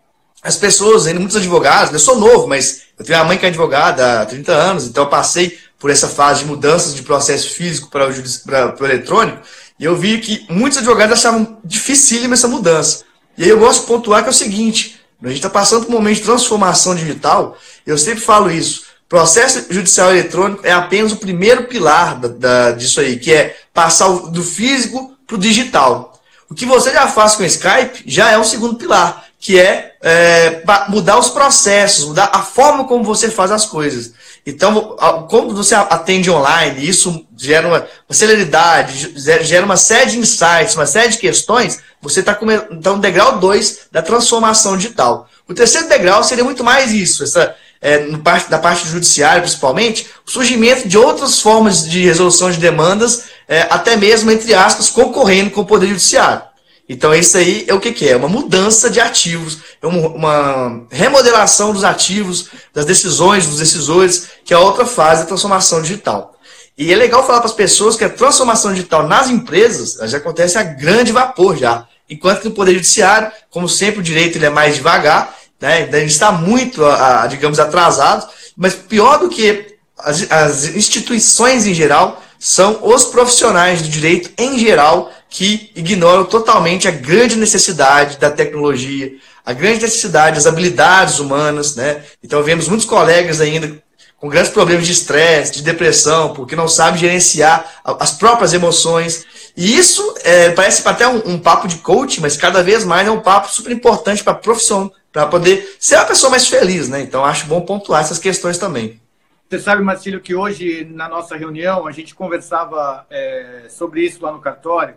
As 0.43 0.57
pessoas, 0.57 1.05
muitos 1.13 1.37
advogados, 1.37 1.93
eu 1.93 1.99
sou 1.99 2.19
novo, 2.19 2.47
mas 2.47 2.81
eu 2.99 3.05
tenho 3.05 3.17
uma 3.19 3.25
mãe 3.25 3.37
que 3.37 3.45
é 3.45 3.49
advogada 3.49 4.21
há 4.21 4.25
30 4.25 4.51
anos, 4.51 4.85
então 4.85 5.03
eu 5.03 5.09
passei 5.09 5.57
por 5.79 5.89
essa 5.89 6.07
fase 6.07 6.41
de 6.41 6.45
mudanças 6.45 6.93
de 6.93 7.01
processo 7.01 7.49
físico 7.51 7.89
para 7.89 8.07
o, 8.07 8.11
o 8.11 8.85
eletrônico. 8.85 9.39
E 9.79 9.85
eu 9.85 9.95
vi 9.95 10.19
que 10.19 10.45
muitos 10.49 10.77
advogados 10.77 11.17
achavam 11.17 11.57
dificílima 11.63 12.33
essa 12.33 12.47
mudança. 12.47 13.03
E 13.37 13.43
aí 13.43 13.49
eu 13.49 13.59
gosto 13.59 13.81
de 13.81 13.87
pontuar 13.87 14.21
que 14.21 14.29
é 14.29 14.31
o 14.31 14.33
seguinte: 14.33 14.99
a 15.21 15.27
gente 15.27 15.37
está 15.37 15.49
passando 15.49 15.85
por 15.85 15.91
um 15.91 15.95
momento 15.95 16.17
de 16.17 16.23
transformação 16.23 16.93
digital, 16.93 17.57
eu 17.85 17.97
sempre 17.97 18.21
falo 18.21 18.51
isso. 18.51 18.83
Processo 19.07 19.65
judicial 19.69 20.11
eletrônico 20.11 20.65
é 20.65 20.71
apenas 20.71 21.11
o 21.11 21.17
primeiro 21.17 21.65
pilar 21.65 22.19
da, 22.19 22.27
da, 22.27 22.71
disso 22.71 22.99
aí, 22.99 23.17
que 23.17 23.31
é 23.31 23.57
passar 23.73 24.09
do 24.09 24.43
físico 24.43 25.15
para 25.25 25.35
o 25.35 25.39
digital. 25.39 26.19
O 26.49 26.55
que 26.55 26.65
você 26.65 26.91
já 26.91 27.07
faz 27.07 27.35
com 27.35 27.43
o 27.43 27.45
Skype 27.45 28.03
já 28.05 28.31
é 28.31 28.37
um 28.37 28.43
segundo 28.43 28.75
pilar, 28.75 29.22
que 29.43 29.59
é, 29.59 29.95
é 30.01 30.63
mudar 30.87 31.19
os 31.19 31.29
processos, 31.29 32.05
mudar 32.05 32.29
a 32.31 32.41
forma 32.41 32.85
como 32.85 33.03
você 33.03 33.29
faz 33.29 33.51
as 33.51 33.65
coisas. 33.65 34.13
Então, 34.45 34.95
como 35.29 35.53
você 35.53 35.75
atende 35.75 36.31
online, 36.31 36.87
isso 36.87 37.27
gera 37.35 37.67
uma, 37.67 37.85
celeridade, 38.09 39.13
gera 39.17 39.65
uma 39.65 39.75
série 39.75 40.11
de 40.11 40.17
insights, 40.17 40.75
uma 40.75 40.85
série 40.85 41.09
de 41.09 41.17
questões, 41.17 41.79
você 42.01 42.21
está 42.21 42.39
então, 42.71 42.95
no 42.95 43.01
degrau 43.01 43.37
2 43.37 43.87
da 43.91 44.01
transformação 44.01 44.77
digital. 44.77 45.27
O 45.45 45.53
terceiro 45.53 45.89
degrau 45.89 46.23
seria 46.23 46.45
muito 46.45 46.63
mais 46.63 46.93
isso, 46.93 47.21
essa, 47.25 47.53
é, 47.81 47.97
parte, 48.23 48.49
da 48.49 48.57
parte 48.57 48.87
judiciária 48.87 49.41
principalmente, 49.41 50.07
o 50.25 50.31
surgimento 50.31 50.87
de 50.87 50.97
outras 50.97 51.41
formas 51.41 51.85
de 51.85 52.05
resolução 52.05 52.49
de 52.49 52.59
demandas, 52.59 53.25
é, 53.45 53.67
até 53.69 53.97
mesmo, 53.97 54.31
entre 54.31 54.53
aspas, 54.53 54.89
concorrendo 54.89 55.51
com 55.51 55.61
o 55.61 55.65
Poder 55.65 55.87
Judiciário. 55.87 56.52
Então, 56.87 57.13
isso 57.13 57.37
aí 57.37 57.63
é 57.67 57.73
o 57.73 57.79
que, 57.79 57.93
que 57.93 58.09
é? 58.09 58.15
Uma 58.15 58.27
mudança 58.27 58.89
de 58.89 58.99
ativos, 58.99 59.59
é 59.81 59.87
uma, 59.87 60.85
remodelação 60.91 61.71
dos 61.71 61.83
ativos, 61.83 62.49
das 62.73 62.85
decisões 62.85 63.47
dos 63.47 63.57
decisores, 63.57 64.29
que 64.43 64.53
é 64.53 64.57
a 64.57 64.59
outra 64.59 64.85
fase 64.85 65.21
da 65.21 65.27
transformação 65.27 65.81
digital. 65.81 66.33
E 66.77 66.91
é 66.91 66.95
legal 66.95 67.25
falar 67.25 67.39
para 67.39 67.49
as 67.49 67.55
pessoas 67.55 67.95
que 67.95 68.03
a 68.03 68.09
transformação 68.09 68.73
digital 68.73 69.07
nas 69.07 69.29
empresas 69.29 69.97
já 70.09 70.17
acontece 70.17 70.57
a 70.57 70.63
grande 70.63 71.11
vapor 71.11 71.55
já. 71.55 71.87
Enquanto 72.09 72.41
que 72.41 72.49
no 72.49 72.55
Poder 72.55 72.73
Judiciário, 72.73 73.31
como 73.49 73.69
sempre, 73.69 74.01
o 74.01 74.03
direito 74.03 74.37
ele 74.37 74.45
é 74.45 74.49
mais 74.49 74.75
devagar, 74.75 75.35
né? 75.61 75.85
gente 75.85 76.07
está 76.07 76.31
muito, 76.31 76.83
a, 76.83 77.23
a, 77.23 77.27
digamos, 77.27 77.59
atrasado, 77.59 78.27
mas 78.57 78.73
pior 78.73 79.19
do 79.19 79.29
que 79.29 79.77
as, 79.97 80.29
as 80.29 80.65
instituições 80.65 81.65
em 81.65 81.73
geral, 81.73 82.21
são 82.37 82.79
os 82.83 83.05
profissionais 83.05 83.81
do 83.81 83.87
direito 83.87 84.31
em 84.37 84.59
geral 84.59 85.09
que 85.33 85.71
ignoram 85.75 86.25
totalmente 86.25 86.87
a 86.87 86.91
grande 86.91 87.35
necessidade 87.35 88.19
da 88.19 88.29
tecnologia, 88.29 89.15
a 89.43 89.51
grande 89.51 89.81
necessidade 89.81 90.35
das 90.35 90.45
habilidades 90.45 91.17
humanas, 91.17 91.75
né? 91.75 92.03
Então 92.23 92.43
vemos 92.43 92.67
muitos 92.67 92.85
colegas 92.85 93.41
ainda 93.41 93.81
com 94.19 94.29
grandes 94.29 94.51
problemas 94.51 94.85
de 94.85 94.93
estresse, 94.93 95.53
de 95.53 95.63
depressão, 95.63 96.35
porque 96.35 96.55
não 96.55 96.67
sabem 96.67 96.99
gerenciar 96.99 97.81
as 97.83 98.11
próprias 98.11 98.53
emoções. 98.53 99.25
E 99.57 99.75
isso 99.75 100.13
é, 100.23 100.51
parece 100.51 100.87
até 100.87 101.07
um, 101.07 101.31
um, 101.31 101.39
papo 101.39 101.67
de 101.67 101.77
coach, 101.77 102.21
mas 102.21 102.37
cada 102.37 102.61
vez 102.61 102.85
mais 102.85 103.07
é 103.07 103.11
um 103.11 103.19
papo 103.19 103.49
super 103.49 103.71
importante 103.71 104.23
para 104.23 104.33
a 104.33 104.35
profissão, 104.35 104.91
para 105.11 105.25
poder 105.25 105.77
ser 105.79 105.95
uma 105.95 106.05
pessoa 106.05 106.29
mais 106.29 106.47
feliz, 106.47 106.87
né? 106.87 107.01
Então 107.01 107.25
acho 107.25 107.47
bom 107.47 107.59
pontuar 107.61 108.01
essas 108.01 108.19
questões 108.19 108.59
também. 108.59 109.01
Você 109.49 109.59
sabe, 109.59 109.81
Marcílio, 109.81 110.21
que 110.21 110.35
hoje, 110.35 110.87
na 110.91 111.09
nossa 111.09 111.35
reunião, 111.35 111.87
a 111.87 111.91
gente 111.91 112.13
conversava 112.13 113.05
é, 113.09 113.65
sobre 113.67 114.05
isso 114.05 114.23
lá 114.23 114.31
no 114.31 114.39
cartório, 114.39 114.95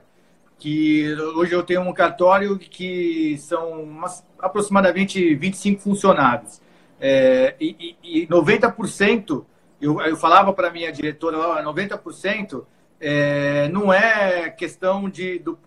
que 0.58 1.14
hoje 1.34 1.52
eu 1.52 1.62
tenho 1.62 1.82
um 1.82 1.92
cartório 1.92 2.58
que 2.58 3.36
são 3.38 3.82
umas, 3.82 4.24
aproximadamente 4.38 5.34
25 5.34 5.82
funcionários. 5.82 6.60
É, 7.00 7.54
e, 7.60 7.96
e 8.02 8.26
90%, 8.26 9.44
eu, 9.80 10.00
eu 10.00 10.16
falava 10.16 10.52
para 10.52 10.70
minha 10.70 10.90
diretora, 10.90 11.62
90% 11.62 12.64
é, 13.00 13.68
não 13.68 13.92
é 13.92 14.48
questão 14.50 15.08
de, 15.08 15.38
do, 15.38 15.58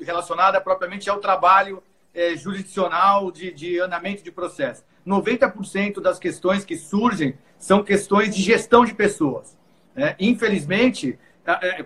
relacionada 0.00 0.60
propriamente 0.60 1.08
ao 1.10 1.18
trabalho 1.18 1.82
é, 2.14 2.34
jurisdicional 2.36 3.30
de, 3.30 3.52
de 3.52 3.78
andamento 3.78 4.22
de 4.22 4.32
processo. 4.32 4.82
90% 5.06 6.00
das 6.00 6.18
questões 6.18 6.64
que 6.64 6.76
surgem 6.76 7.34
são 7.58 7.82
questões 7.82 8.34
de 8.34 8.42
gestão 8.42 8.84
de 8.84 8.94
pessoas. 8.94 9.58
Né? 9.94 10.14
Infelizmente, 10.18 11.18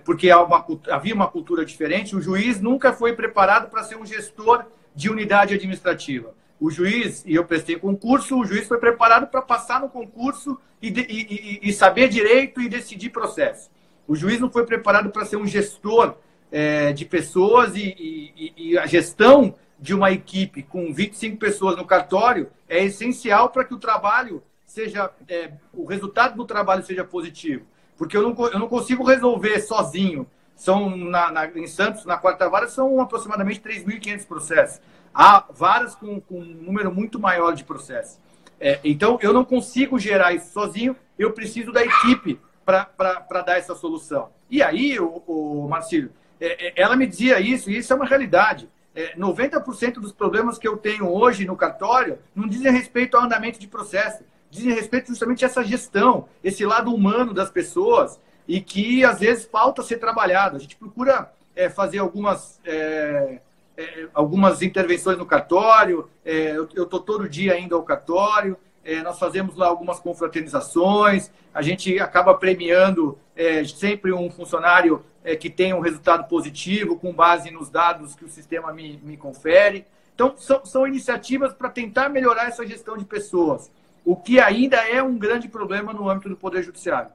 porque 0.05 0.33
uma, 0.33 0.65
havia 0.91 1.15
uma 1.15 1.29
cultura 1.29 1.65
diferente, 1.65 2.17
o 2.17 2.21
juiz 2.21 2.61
nunca 2.61 2.93
foi 2.93 3.13
preparado 3.15 3.71
para 3.71 3.85
ser 3.85 3.97
um 3.97 4.05
gestor 4.05 4.65
de 4.95 5.09
unidade 5.09 5.55
administrativa. 5.55 6.35
O 6.61 6.71
juiz, 6.71 7.25
e 7.27 7.35
eu 7.35 7.45
prestei 7.45 7.77
concurso, 7.77 8.39
o 8.39 8.45
juiz 8.45 8.67
foi 8.67 8.79
preparado 8.79 9.27
para 9.27 9.43
passar 9.43 9.81
no 9.81 9.89
concurso 9.89 10.59
e, 10.81 10.89
e, 10.89 11.61
e, 11.63 11.73
saber 11.73 12.09
direito 12.09 12.61
e 12.61 12.69
decidir 12.69 13.11
processo. 13.11 13.71
O 14.07 14.15
juiz 14.15 14.41
não 14.41 14.51
foi 14.51 14.65
preparado 14.65 15.11
para 15.11 15.25
ser 15.25 15.37
um 15.37 15.47
gestor 15.47 16.17
é, 16.51 16.93
de 16.93 17.05
pessoas 17.05 17.75
e, 17.75 18.53
e 18.57 18.79
a 18.79 18.87
gestão 18.87 19.55
de 19.79 19.95
uma 19.95 20.13
equipe 20.13 20.63
com 20.63 20.93
25 20.93 21.37
pessoas 21.37 21.77
no 21.77 21.85
cartório 21.85 22.49
é 22.69 22.85
essencial 22.85 23.51
para 23.51 23.65
que 23.65 23.75
o 23.75 23.79
trabalho 23.79 24.43
seja, 24.65 25.11
é, 25.29 25.51
o 25.73 25.85
resultado 25.85 26.37
do 26.37 26.45
trabalho 26.45 26.85
seja 26.85 27.05
positivo. 27.05 27.67
Porque 27.97 28.17
eu 28.17 28.23
não, 28.23 28.47
eu 28.49 28.59
não 28.59 28.69
consigo 28.69 29.05
resolver 29.05 29.61
sozinho. 29.61 30.27
São, 30.55 30.97
na, 30.97 31.31
na, 31.31 31.47
em 31.47 31.67
Santos, 31.67 32.05
na 32.05 32.17
quarta 32.17 32.49
vara, 32.49 32.69
são 32.69 33.01
aproximadamente 33.01 33.61
3.500 33.61 34.27
processos. 34.27 34.81
Há 35.15 35.45
varas 35.51 35.95
com, 35.95 36.21
com, 36.21 36.41
um 36.41 36.45
número 36.45 36.93
muito 36.93 37.19
maior 37.19 37.53
de 37.55 37.65
processos. 37.65 38.19
É, 38.61 38.79
então, 38.85 39.19
eu 39.21 39.33
não 39.33 39.45
consigo 39.45 39.99
gerar 39.99 40.33
isso 40.33 40.53
sozinho, 40.53 40.97
eu 41.19 41.33
preciso 41.33 41.73
da 41.73 41.83
equipe 41.83 42.41
para 42.65 43.43
dar 43.45 43.59
essa 43.59 43.75
solução. 43.75 44.31
E 44.49 44.63
aí, 44.63 45.01
o, 45.01 45.23
o 45.27 45.69
Marcílio, 45.69 46.13
é, 46.41 46.69
é, 46.69 46.73
ela 46.77 46.97
me 46.97 47.07
dizia 47.07 47.41
isso, 47.41 47.71
e 47.71 47.77
isso 47.77 47.93
é 47.93 47.97
uma 47.97 48.07
realidade 48.07 48.69
é, 48.95 49.17
90% 49.17 49.95
dos 49.95 50.13
problemas 50.13 50.59
que 50.59 50.69
eu 50.69 50.77
tenho 50.77 51.09
hoje 51.09 51.47
no 51.47 51.57
cartório 51.57 52.19
não 52.35 52.47
dizem 52.47 52.71
respeito 52.71 53.17
ao 53.17 53.25
andamento 53.25 53.59
de 53.59 53.67
processo, 53.67 54.23
dizem 54.53 54.75
respeito 54.75 55.09
justamente 55.09 55.45
a 55.45 55.49
essa 55.49 55.65
gestão, 55.65 56.29
esse 56.45 56.67
lado 56.67 56.95
humano 56.95 57.33
das 57.33 57.51
pessoas 57.51 58.21
e 58.47 58.61
que 58.61 59.03
às 59.03 59.21
vezes 59.21 59.47
falta 59.47 59.83
ser 59.83 59.97
trabalhado. 59.97 60.57
A 60.57 60.59
gente 60.59 60.77
procura 60.77 61.33
é, 61.57 61.71
fazer 61.71 62.01
algumas, 62.01 62.61
é, 62.63 63.41
é, 63.79 64.09
algumas 64.13 64.61
intervenções 64.61 65.17
no 65.17 65.25
cartório, 65.25 66.07
é, 66.23 66.55
eu 66.55 66.65
estou 66.65 67.01
todo 67.01 67.27
dia 67.27 67.59
indo 67.59 67.75
ao 67.75 67.83
cartório, 67.83 68.59
é, 68.85 69.01
nós 69.01 69.19
fazemos 69.19 69.57
lá 69.57 69.69
algumas 69.69 69.99
confraternizações, 70.01 71.31
a 71.55 71.63
gente 71.63 71.99
acaba 71.99 72.35
premiando 72.35 73.19
é, 73.35 73.65
sempre 73.65 74.13
um 74.13 74.31
funcionário 74.31 75.03
que 75.39 75.49
tenha 75.49 75.77
um 75.77 75.81
resultado 75.81 76.27
positivo 76.27 76.99
com 76.99 77.13
base 77.13 77.49
nos 77.49 77.71
dados 77.71 78.17
que 78.17 78.25
o 78.25 78.29
sistema 78.29 78.73
me, 78.73 78.99
me 79.05 79.17
confere. 79.17 79.87
Então, 80.13 80.35
são, 80.37 80.65
são 80.67 80.85
iniciativas 80.85 81.55
para 81.55 81.69
tentar 81.71 82.09
melhorar 82.09 82.49
essa 82.49 82.67
gestão 82.67 82.97
de 82.97 83.05
pessoas, 83.05 83.71
o 84.05 84.17
que 84.17 84.41
ainda 84.41 84.77
é 84.77 85.03
um 85.03 85.17
grande 85.17 85.49
problema 85.49 85.93
no 85.93 86.09
âmbito 86.09 86.29
do 86.29 86.37
Poder 86.37 86.63
Judiciário. 86.63 87.11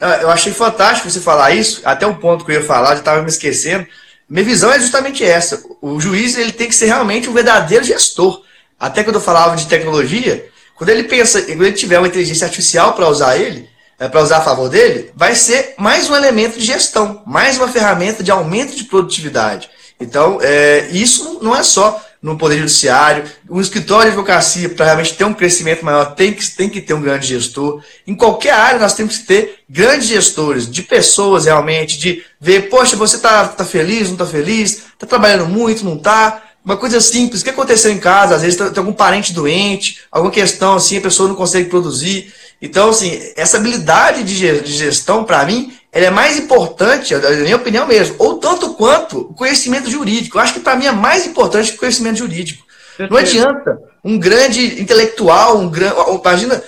Ah, 0.00 0.16
eu 0.16 0.30
achei 0.30 0.52
fantástico 0.52 1.10
você 1.10 1.20
falar 1.20 1.52
isso, 1.52 1.80
até 1.84 2.06
um 2.06 2.14
ponto 2.14 2.44
que 2.44 2.52
eu 2.52 2.60
ia 2.60 2.66
falar, 2.66 2.94
já 2.94 3.00
estava 3.00 3.22
me 3.22 3.28
esquecendo. 3.28 3.86
Minha 4.28 4.44
visão 4.44 4.72
é 4.72 4.78
justamente 4.78 5.24
essa. 5.24 5.62
O 5.80 6.00
juiz 6.00 6.36
ele 6.36 6.52
tem 6.52 6.68
que 6.68 6.74
ser 6.74 6.86
realmente 6.86 7.30
um 7.30 7.32
verdadeiro 7.32 7.84
gestor. 7.84 8.42
Até 8.78 9.02
quando 9.02 9.16
eu 9.16 9.22
falava 9.22 9.56
de 9.56 9.66
tecnologia, 9.66 10.48
quando 10.74 10.90
ele 10.90 11.04
pensa, 11.04 11.40
quando 11.42 11.64
ele 11.64 11.72
tiver 11.72 11.98
uma 11.98 12.08
inteligência 12.08 12.44
artificial 12.44 12.92
para 12.92 13.08
usar 13.08 13.36
ele, 13.38 13.68
é, 13.98 14.08
para 14.08 14.22
usar 14.22 14.38
a 14.38 14.42
favor 14.42 14.68
dele, 14.68 15.10
vai 15.14 15.34
ser 15.34 15.74
mais 15.78 16.10
um 16.10 16.14
elemento 16.14 16.58
de 16.58 16.66
gestão, 16.66 17.22
mais 17.26 17.56
uma 17.56 17.68
ferramenta 17.68 18.22
de 18.22 18.30
aumento 18.30 18.76
de 18.76 18.84
produtividade. 18.84 19.70
Então, 19.98 20.38
é, 20.42 20.88
isso 20.92 21.38
não 21.40 21.56
é 21.56 21.62
só 21.62 22.04
no 22.26 22.36
Poder 22.36 22.58
Judiciário. 22.58 23.22
O 23.48 23.60
escritório 23.60 24.10
de 24.10 24.16
advocacia, 24.16 24.68
para 24.68 24.86
realmente 24.86 25.14
ter 25.14 25.24
um 25.24 25.32
crescimento 25.32 25.84
maior, 25.84 26.06
tem 26.16 26.32
que, 26.32 26.44
tem 26.50 26.68
que 26.68 26.80
ter 26.80 26.92
um 26.92 27.00
grande 27.00 27.28
gestor. 27.28 27.80
Em 28.04 28.16
qualquer 28.16 28.52
área, 28.52 28.80
nós 28.80 28.94
temos 28.94 29.18
que 29.18 29.26
ter 29.26 29.60
grandes 29.70 30.08
gestores, 30.08 30.68
de 30.68 30.82
pessoas 30.82 31.44
realmente, 31.44 31.96
de 31.96 32.24
ver, 32.40 32.68
poxa, 32.68 32.96
você 32.96 33.14
está 33.14 33.46
tá 33.46 33.64
feliz, 33.64 34.08
não 34.08 34.14
está 34.14 34.26
feliz, 34.26 34.82
está 34.92 35.06
trabalhando 35.06 35.46
muito, 35.46 35.84
não 35.84 35.94
está. 35.94 36.42
Uma 36.64 36.76
coisa 36.76 37.00
simples, 37.00 37.42
o 37.42 37.44
que 37.44 37.50
aconteceu 37.50 37.92
em 37.92 37.98
casa? 37.98 38.34
Às 38.34 38.42
vezes 38.42 38.58
tem 38.58 38.78
algum 38.78 38.92
parente 38.92 39.32
doente, 39.32 40.00
alguma 40.10 40.32
questão 40.32 40.74
assim, 40.74 40.98
a 40.98 41.02
pessoa 41.02 41.28
não 41.28 41.36
consegue 41.36 41.70
produzir. 41.70 42.34
Então, 42.60 42.90
assim, 42.90 43.20
essa 43.36 43.58
habilidade 43.58 44.22
de 44.22 44.66
gestão, 44.66 45.24
para 45.24 45.44
mim, 45.44 45.76
ela 45.92 46.06
é 46.06 46.10
mais 46.10 46.38
importante, 46.38 47.14
na 47.14 47.30
minha 47.30 47.56
opinião 47.56 47.86
mesmo, 47.86 48.16
ou 48.18 48.38
tanto 48.38 48.74
quanto 48.74 49.18
o 49.20 49.34
conhecimento 49.34 49.90
jurídico. 49.90 50.36
Eu 50.36 50.42
acho 50.42 50.54
que 50.54 50.60
para 50.60 50.76
mim 50.76 50.86
é 50.86 50.92
mais 50.92 51.26
importante 51.26 51.70
que 51.70 51.76
o 51.76 51.80
conhecimento 51.80 52.18
jurídico. 52.18 52.64
Não 53.10 53.16
adianta 53.16 53.78
um 54.02 54.18
grande 54.18 54.80
intelectual, 54.80 55.58
um 55.58 55.68
grande. 55.68 55.94
Imagina, 56.22 56.62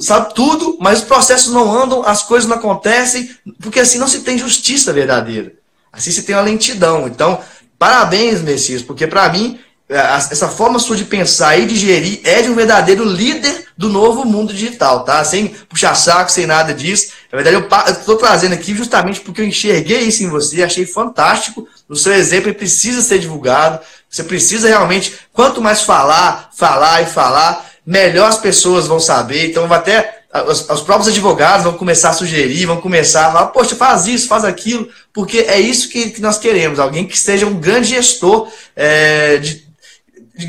sabe 0.00 0.34
tudo, 0.34 0.76
mas 0.80 1.00
os 1.00 1.04
processos 1.04 1.52
não 1.52 1.70
andam, 1.70 2.02
as 2.04 2.22
coisas 2.22 2.48
não 2.48 2.56
acontecem, 2.56 3.30
porque 3.60 3.80
assim 3.80 3.98
não 3.98 4.08
se 4.08 4.20
tem 4.20 4.36
justiça 4.36 4.92
verdadeira. 4.92 5.52
Assim 5.92 6.10
se 6.10 6.22
tem 6.24 6.34
uma 6.34 6.42
lentidão. 6.42 7.06
Então, 7.06 7.40
parabéns, 7.78 8.40
Messias, 8.40 8.82
porque 8.82 9.06
para 9.06 9.28
mim 9.28 9.58
é, 9.58 9.73
essa 9.96 10.48
forma 10.48 10.78
sua 10.78 10.96
de 10.96 11.04
pensar 11.04 11.58
e 11.58 11.66
de 11.66 11.76
gerir 11.76 12.20
é 12.24 12.42
de 12.42 12.50
um 12.50 12.54
verdadeiro 12.54 13.04
líder 13.04 13.66
do 13.76 13.88
novo 13.88 14.24
mundo 14.24 14.52
digital, 14.52 15.04
tá? 15.04 15.24
Sem 15.24 15.48
puxar 15.48 15.94
saco, 15.94 16.30
sem 16.30 16.46
nada 16.46 16.74
disso. 16.74 17.12
Na 17.32 17.40
verdade, 17.40 17.56
eu 17.56 17.92
estou 17.92 18.16
trazendo 18.16 18.54
aqui 18.54 18.74
justamente 18.74 19.20
porque 19.20 19.40
eu 19.40 19.46
enxerguei 19.46 20.00
isso 20.00 20.22
em 20.22 20.28
você, 20.28 20.62
achei 20.62 20.86
fantástico. 20.86 21.66
O 21.88 21.96
seu 21.96 22.12
exemplo 22.12 22.52
precisa 22.54 23.02
ser 23.02 23.18
divulgado. 23.18 23.80
Você 24.08 24.24
precisa 24.24 24.68
realmente, 24.68 25.14
quanto 25.32 25.60
mais 25.60 25.82
falar, 25.82 26.50
falar 26.56 27.02
e 27.02 27.06
falar, 27.06 27.64
melhor 27.84 28.28
as 28.28 28.38
pessoas 28.38 28.86
vão 28.86 29.00
saber. 29.00 29.50
Então, 29.50 29.72
até 29.72 30.22
os, 30.46 30.68
os, 30.68 30.80
próprios 30.80 31.08
advogados 31.08 31.64
vão 31.64 31.74
começar 31.74 32.10
a 32.10 32.14
sugerir, 32.14 32.66
vão 32.66 32.80
começar 32.80 33.28
a 33.28 33.32
falar, 33.32 33.46
poxa, 33.48 33.76
faz 33.76 34.06
isso, 34.06 34.26
faz 34.26 34.44
aquilo, 34.44 34.88
porque 35.12 35.38
é 35.38 35.60
isso 35.60 35.88
que, 35.88 36.10
que 36.10 36.20
nós 36.20 36.38
queremos, 36.38 36.80
alguém 36.80 37.06
que 37.06 37.16
seja 37.16 37.46
um 37.46 37.60
grande 37.60 37.90
gestor 37.90 38.48
é, 38.74 39.36
de 39.36 39.63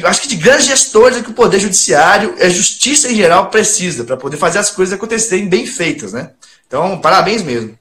acho 0.06 0.22
que 0.22 0.28
de 0.28 0.36
grandes 0.38 0.66
gestores 0.66 1.22
que 1.22 1.30
o 1.30 1.34
Poder 1.34 1.60
Judiciário, 1.60 2.36
a 2.42 2.50
justiça 2.50 3.12
em 3.12 3.16
geral, 3.16 3.50
precisa 3.50 4.04
para 4.04 4.18
poder 4.18 4.38
fazer 4.38 4.60
as 4.60 4.72
coisas 4.72 4.94
acontecerem 4.94 5.48
bem 5.48 5.66
feitas, 5.66 6.14
né? 6.14 6.34
Então, 6.66 7.00
parabéns 7.00 7.44
mesmo. 7.44 7.78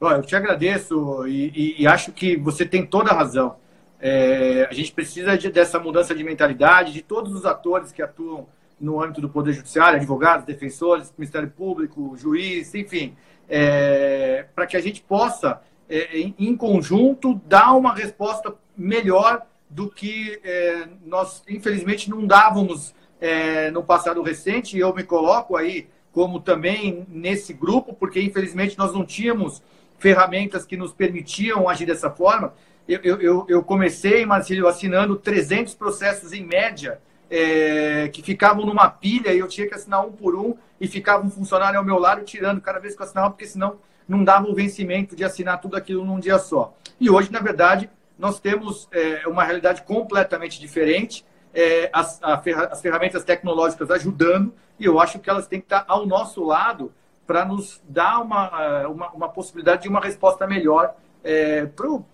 Eu 0.00 0.22
te 0.22 0.36
agradeço 0.36 1.26
e, 1.26 1.48
e, 1.54 1.82
e 1.82 1.86
acho 1.86 2.12
que 2.12 2.36
você 2.36 2.64
tem 2.64 2.86
toda 2.86 3.10
a 3.10 3.14
razão. 3.14 3.56
É, 4.00 4.66
a 4.70 4.72
gente 4.72 4.92
precisa 4.92 5.36
de, 5.36 5.50
dessa 5.50 5.78
mudança 5.78 6.14
de 6.14 6.22
mentalidade 6.22 6.92
de 6.92 7.02
todos 7.02 7.34
os 7.34 7.44
atores 7.44 7.90
que 7.90 8.00
atuam 8.00 8.46
no 8.80 9.02
âmbito 9.02 9.20
do 9.20 9.28
Poder 9.28 9.52
Judiciário, 9.52 9.98
advogados, 9.98 10.46
defensores, 10.46 11.12
Ministério 11.18 11.50
Público, 11.50 12.16
juiz, 12.16 12.72
enfim, 12.74 13.16
é, 13.48 14.46
para 14.54 14.66
que 14.66 14.76
a 14.76 14.80
gente 14.80 15.02
possa, 15.02 15.60
é, 15.88 16.16
em, 16.16 16.34
em, 16.38 16.56
conjunto, 16.56 17.40
dar 17.46 17.72
uma 17.74 17.92
resposta 17.92 18.54
melhor 18.76 19.42
do 19.70 19.90
que 19.90 20.40
é, 20.42 20.88
nós, 21.04 21.42
infelizmente, 21.48 22.08
não 22.08 22.26
dávamos 22.26 22.94
é, 23.20 23.70
no 23.70 23.82
passado 23.82 24.22
recente. 24.22 24.78
Eu 24.78 24.94
me 24.94 25.04
coloco 25.04 25.56
aí 25.56 25.88
como 26.12 26.40
também 26.40 27.06
nesse 27.08 27.52
grupo, 27.52 27.94
porque, 27.94 28.20
infelizmente, 28.20 28.78
nós 28.78 28.92
não 28.92 29.04
tínhamos 29.04 29.62
ferramentas 29.98 30.64
que 30.64 30.76
nos 30.76 30.92
permitiam 30.92 31.68
agir 31.68 31.86
dessa 31.86 32.10
forma. 32.10 32.54
Eu, 32.88 33.20
eu, 33.20 33.46
eu 33.48 33.62
comecei, 33.62 34.24
Marcílio, 34.24 34.66
assinando 34.66 35.16
300 35.16 35.74
processos 35.74 36.32
em 36.32 36.42
média 36.42 36.98
é, 37.30 38.08
que 38.08 38.22
ficavam 38.22 38.64
numa 38.64 38.88
pilha 38.88 39.32
e 39.32 39.38
eu 39.38 39.48
tinha 39.48 39.68
que 39.68 39.74
assinar 39.74 40.06
um 40.06 40.10
por 40.10 40.34
um 40.34 40.56
e 40.80 40.88
ficava 40.88 41.24
um 41.24 41.30
funcionário 41.30 41.78
ao 41.78 41.84
meu 41.84 41.98
lado 41.98 42.24
tirando 42.24 42.60
cada 42.60 42.78
vez 42.78 42.94
que 42.94 43.02
eu 43.02 43.04
assinava, 43.04 43.30
porque 43.30 43.46
senão 43.46 43.78
não 44.08 44.24
dava 44.24 44.48
o 44.48 44.54
vencimento 44.54 45.14
de 45.14 45.22
assinar 45.22 45.60
tudo 45.60 45.76
aquilo 45.76 46.04
num 46.04 46.18
dia 46.18 46.38
só. 46.38 46.74
E 46.98 47.10
hoje, 47.10 47.30
na 47.30 47.40
verdade, 47.40 47.90
nós 48.18 48.40
temos 48.40 48.88
é, 48.92 49.22
uma 49.26 49.44
realidade 49.44 49.82
completamente 49.82 50.58
diferente, 50.58 51.24
é, 51.54 51.88
as, 51.92 52.18
as, 52.22 52.80
ferramentas 52.80 53.24
tecnológicas 53.24 53.90
ajudando, 53.90 54.52
e 54.78 54.84
eu 54.84 55.00
acho 55.00 55.18
que 55.18 55.30
elas 55.30 55.46
têm 55.46 55.60
que 55.60 55.66
estar 55.66 55.84
ao 55.86 56.06
nosso 56.06 56.44
lado 56.44 56.92
para 57.26 57.44
nos 57.44 57.80
dar 57.88 58.20
uma, 58.20 58.86
uma, 58.88 59.10
uma, 59.10 59.28
possibilidade 59.28 59.82
de 59.82 59.88
uma 59.88 60.00
resposta 60.00 60.46
melhor 60.46 60.94
é, 61.22 61.66
para 61.66 61.88
o 61.88 62.04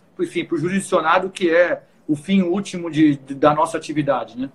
jurisdicionado, 0.56 1.30
que 1.30 1.50
é 1.50 1.82
o 2.06 2.16
fim 2.16 2.42
último 2.42 2.90
de, 2.90 3.16
de 3.16 3.34
da 3.34 3.54
nossa 3.54 3.76
atividade. 3.76 4.38
Né? 4.38 4.50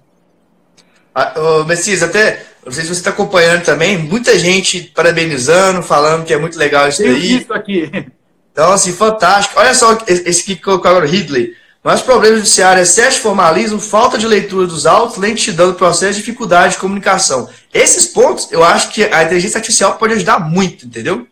Ah, 1.14 1.34
Messias, 1.66 2.04
até, 2.04 2.46
não 2.66 2.72
sei 2.72 2.84
se 2.84 2.90
você 2.90 3.00
está 3.00 3.10
acompanhando 3.10 3.64
também, 3.64 3.98
muita 3.98 4.38
gente 4.38 4.84
parabenizando, 4.84 5.82
falando 5.82 6.26
que 6.26 6.34
é 6.34 6.38
muito 6.38 6.58
legal 6.58 6.88
isso 6.88 7.02
Tenho 7.02 7.14
daí. 7.14 7.38
isso 7.38 7.54
aqui. 7.54 8.12
Então, 8.60 8.74
assim, 8.74 8.92
fantástico. 8.92 9.58
Olha 9.58 9.74
só 9.74 9.98
esse 10.06 10.44
que 10.44 10.58
colocou 10.58 10.92
agora, 10.92 11.06
Ridley. 11.06 11.56
Mas 11.82 12.02
problemas 12.02 12.40
judiciários, 12.40 12.90
excesso 12.90 13.16
de 13.16 13.22
formalismo, 13.22 13.80
falta 13.80 14.18
de 14.18 14.28
leitura 14.28 14.68
dos 14.68 14.86
autos, 14.86 15.16
lentidão 15.16 15.70
do 15.70 15.76
processo, 15.76 16.20
dificuldade 16.20 16.74
de 16.74 16.80
comunicação. 16.80 17.50
Esses 17.74 18.06
pontos, 18.08 18.52
eu 18.52 18.62
acho 18.62 18.92
que 18.92 19.06
a 19.06 19.24
inteligência 19.24 19.60
artificial 19.60 19.98
pode 19.98 20.16
ajudar 20.16 20.42
muito, 20.42 20.86
entendeu? 20.86 21.26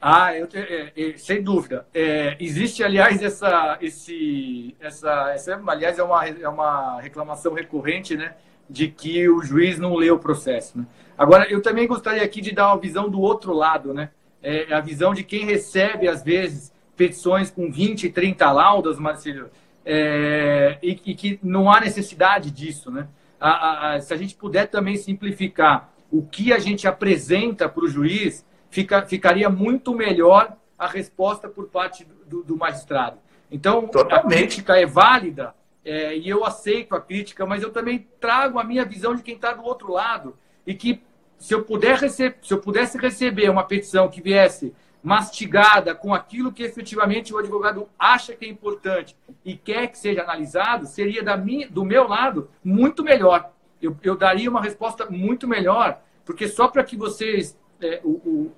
Ah, 0.00 0.36
eu, 0.36 0.48
é, 0.52 0.92
é, 0.96 1.16
sem 1.18 1.40
dúvida. 1.40 1.86
É, 1.94 2.36
existe, 2.40 2.82
aliás, 2.82 3.22
essa, 3.22 3.78
esse, 3.80 4.74
essa, 4.80 5.30
essa, 5.32 5.62
aliás, 5.68 6.00
é 6.00 6.02
uma, 6.02 6.26
é 6.26 6.48
uma 6.48 7.00
reclamação 7.00 7.54
recorrente, 7.54 8.16
né? 8.16 8.34
de 8.70 8.86
que 8.88 9.28
o 9.28 9.42
juiz 9.42 9.78
não 9.78 9.96
lê 9.96 10.10
o 10.10 10.18
processo. 10.18 10.78
Né? 10.78 10.86
Agora, 11.18 11.50
eu 11.50 11.60
também 11.60 11.88
gostaria 11.88 12.22
aqui 12.22 12.40
de 12.40 12.52
dar 12.52 12.68
uma 12.68 12.80
visão 12.80 13.08
do 13.08 13.20
outro 13.20 13.52
lado, 13.52 13.92
né? 13.92 14.10
É 14.42 14.72
a 14.72 14.80
visão 14.80 15.12
de 15.12 15.22
quem 15.22 15.44
recebe, 15.44 16.08
às 16.08 16.22
vezes, 16.22 16.72
petições 16.96 17.50
com 17.50 17.70
20, 17.70 18.10
30 18.10 18.50
laudas, 18.52 18.98
Marcelo, 18.98 19.50
é, 19.84 20.78
e, 20.82 20.90
e, 21.04 21.14
que 21.14 21.38
não 21.42 21.70
há 21.70 21.80
necessidade 21.80 22.50
disso, 22.50 22.90
né? 22.90 23.08
A, 23.40 23.50
a, 23.50 23.94
a, 23.94 24.00
se 24.00 24.12
a 24.12 24.16
gente 24.16 24.34
puder 24.34 24.66
também 24.66 24.96
simplificar 24.96 25.90
o 26.10 26.22
que 26.22 26.52
a 26.52 26.58
gente 26.58 26.86
apresenta 26.86 27.68
para 27.68 27.84
o 27.84 27.88
juiz, 27.88 28.44
fica, 28.68 29.02
ficaria 29.06 29.48
muito 29.48 29.94
melhor 29.94 30.56
a 30.78 30.86
resposta 30.86 31.48
por 31.48 31.68
parte 31.68 32.06
do, 32.26 32.42
do 32.42 32.56
magistrado. 32.56 33.18
Então, 33.50 33.88
Totalmente. 33.88 34.34
a 34.34 34.38
crítica 34.38 34.76
é 34.78 34.86
válida, 34.86 35.54
é, 35.84 36.16
e 36.16 36.28
eu 36.28 36.44
aceito 36.44 36.94
a 36.94 37.00
crítica, 37.00 37.46
mas 37.46 37.62
eu 37.62 37.70
também 37.70 38.06
trago 38.20 38.58
a 38.58 38.64
minha 38.64 38.84
visão 38.84 39.14
de 39.14 39.22
quem 39.22 39.34
está 39.34 39.52
do 39.52 39.64
outro 39.64 39.92
lado 39.92 40.36
e 40.66 40.74
que 40.74 41.02
se 41.40 41.54
eu 41.54 41.64
puder 41.64 41.96
receber, 41.96 42.36
se 42.42 42.52
eu 42.52 42.58
pudesse 42.58 42.98
receber 42.98 43.48
uma 43.48 43.64
petição 43.64 44.08
que 44.08 44.20
viesse 44.20 44.74
mastigada 45.02 45.94
com 45.94 46.12
aquilo 46.12 46.52
que 46.52 46.62
efetivamente 46.62 47.32
o 47.32 47.38
advogado 47.38 47.88
acha 47.98 48.34
que 48.36 48.44
é 48.44 48.48
importante 48.48 49.16
e 49.42 49.56
quer 49.56 49.86
que 49.86 49.96
seja 49.96 50.22
analisado, 50.22 50.86
seria 50.86 51.22
da 51.22 51.38
minha, 51.38 51.66
do 51.68 51.82
meu 51.82 52.06
lado 52.06 52.50
muito 52.62 53.02
melhor. 53.02 53.50
Eu, 53.80 53.96
eu 54.02 54.14
daria 54.14 54.50
uma 54.50 54.60
resposta 54.60 55.06
muito 55.08 55.48
melhor, 55.48 56.02
porque 56.26 56.46
só 56.46 56.68
para 56.68 56.84
que 56.84 56.94
vocês 56.94 57.58
é, 57.80 58.02
o, 58.04 58.10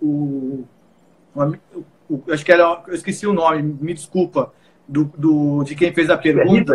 o, 0.02 0.66
o, 1.36 1.54
o, 2.10 2.32
acho 2.32 2.44
que 2.44 2.50
era, 2.50 2.82
eu 2.88 2.94
esqueci 2.94 3.28
o 3.28 3.32
nome, 3.32 3.62
me 3.62 3.94
desculpa, 3.94 4.52
do, 4.88 5.04
do 5.16 5.62
de 5.62 5.76
quem 5.76 5.94
fez 5.94 6.10
a 6.10 6.18
pergunta. 6.18 6.74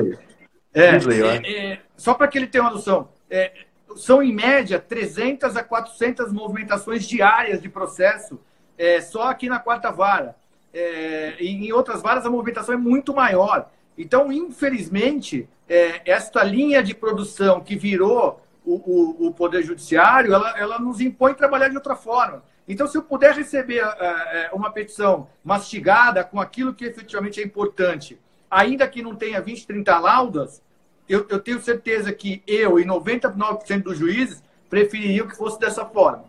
É, 0.74 0.96
é, 0.96 1.72
é, 1.74 1.80
só 1.98 2.14
para 2.14 2.30
que 2.30 2.38
ele 2.38 2.48
tenha 2.48 2.64
uma 2.64 2.72
noção, 2.72 3.10
é, 3.30 3.52
são 3.98 4.22
em 4.22 4.34
média 4.34 4.80
300 4.80 5.56
a 5.58 5.64
400 5.64 6.32
movimentações 6.32 7.08
diárias 7.08 7.62
de 7.62 7.68
processo 7.68 8.40
é, 8.78 9.02
só 9.02 9.24
aqui 9.30 9.50
na 9.50 9.60
quarta 9.60 9.92
vara. 9.92 10.36
É, 10.74 11.36
em 11.40 11.72
outras 11.72 12.02
varas 12.02 12.26
a 12.26 12.30
movimentação 12.30 12.76
é 12.76 12.78
muito 12.78 13.14
maior. 13.14 13.70
Então, 13.98 14.32
infelizmente, 14.32 15.50
esta 16.06 16.44
linha 16.44 16.84
de 16.84 16.94
produção 16.94 17.60
que 17.60 17.76
virou 17.76 18.40
o, 18.64 18.76
o, 18.76 19.28
o 19.28 19.34
Poder 19.34 19.64
Judiciário, 19.64 20.34
ela, 20.34 20.58
ela 20.58 20.80
nos 20.80 21.02
impõe 21.02 21.34
trabalhar 21.34 21.70
de 21.70 21.76
outra 21.76 21.96
forma. 21.96 22.44
Então, 22.68 22.86
se 22.86 22.96
eu 22.96 23.02
puder 23.02 23.34
receber 23.34 23.82
uma 24.54 24.72
petição 24.72 25.28
mastigada 25.44 26.24
com 26.24 26.40
aquilo 26.40 26.76
que 26.76 26.86
efetivamente 26.86 27.42
é 27.42 27.44
importante, 27.44 28.20
ainda 28.52 28.88
que 28.88 29.02
não 29.02 29.16
tenha 29.16 29.42
20, 29.42 29.66
30 29.66 29.98
laudas, 29.98 30.62
eu, 31.10 31.26
eu 31.30 31.40
tenho 31.40 31.62
certeza 31.62 32.12
que 32.12 32.42
eu 32.46 32.80
e 32.80 32.86
99% 32.86 33.84
dos 33.84 33.98
juízes 33.98 34.42
prefeririam 34.70 35.28
que 35.28 35.36
fosse 35.36 35.60
dessa 35.60 35.86
forma. 35.86 36.26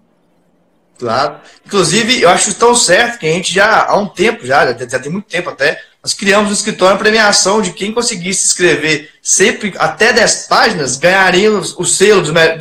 Claro. 0.98 1.36
Inclusive, 1.64 2.22
eu 2.22 2.28
acho 2.28 2.54
tão 2.54 2.74
certo 2.74 3.18
que 3.18 3.26
a 3.26 3.32
gente 3.32 3.52
já, 3.52 3.84
há 3.84 3.96
um 3.96 4.08
tempo, 4.08 4.44
já, 4.44 4.66
já 4.76 4.98
tem 4.98 5.12
muito 5.12 5.26
tempo 5.26 5.48
até, 5.48 5.80
nós 6.02 6.12
criamos 6.12 6.50
um 6.50 6.54
escritório 6.54 6.96
de 6.96 7.02
premiação 7.02 7.62
de 7.62 7.72
quem 7.72 7.92
conseguisse 7.92 8.46
escrever 8.46 9.10
sempre 9.22 9.74
até 9.78 10.12
10 10.12 10.46
páginas, 10.48 10.96
ganharia 10.96 11.52
o 11.52 11.84
selo 11.84 12.22
dos, 12.22 12.32
né, 12.32 12.56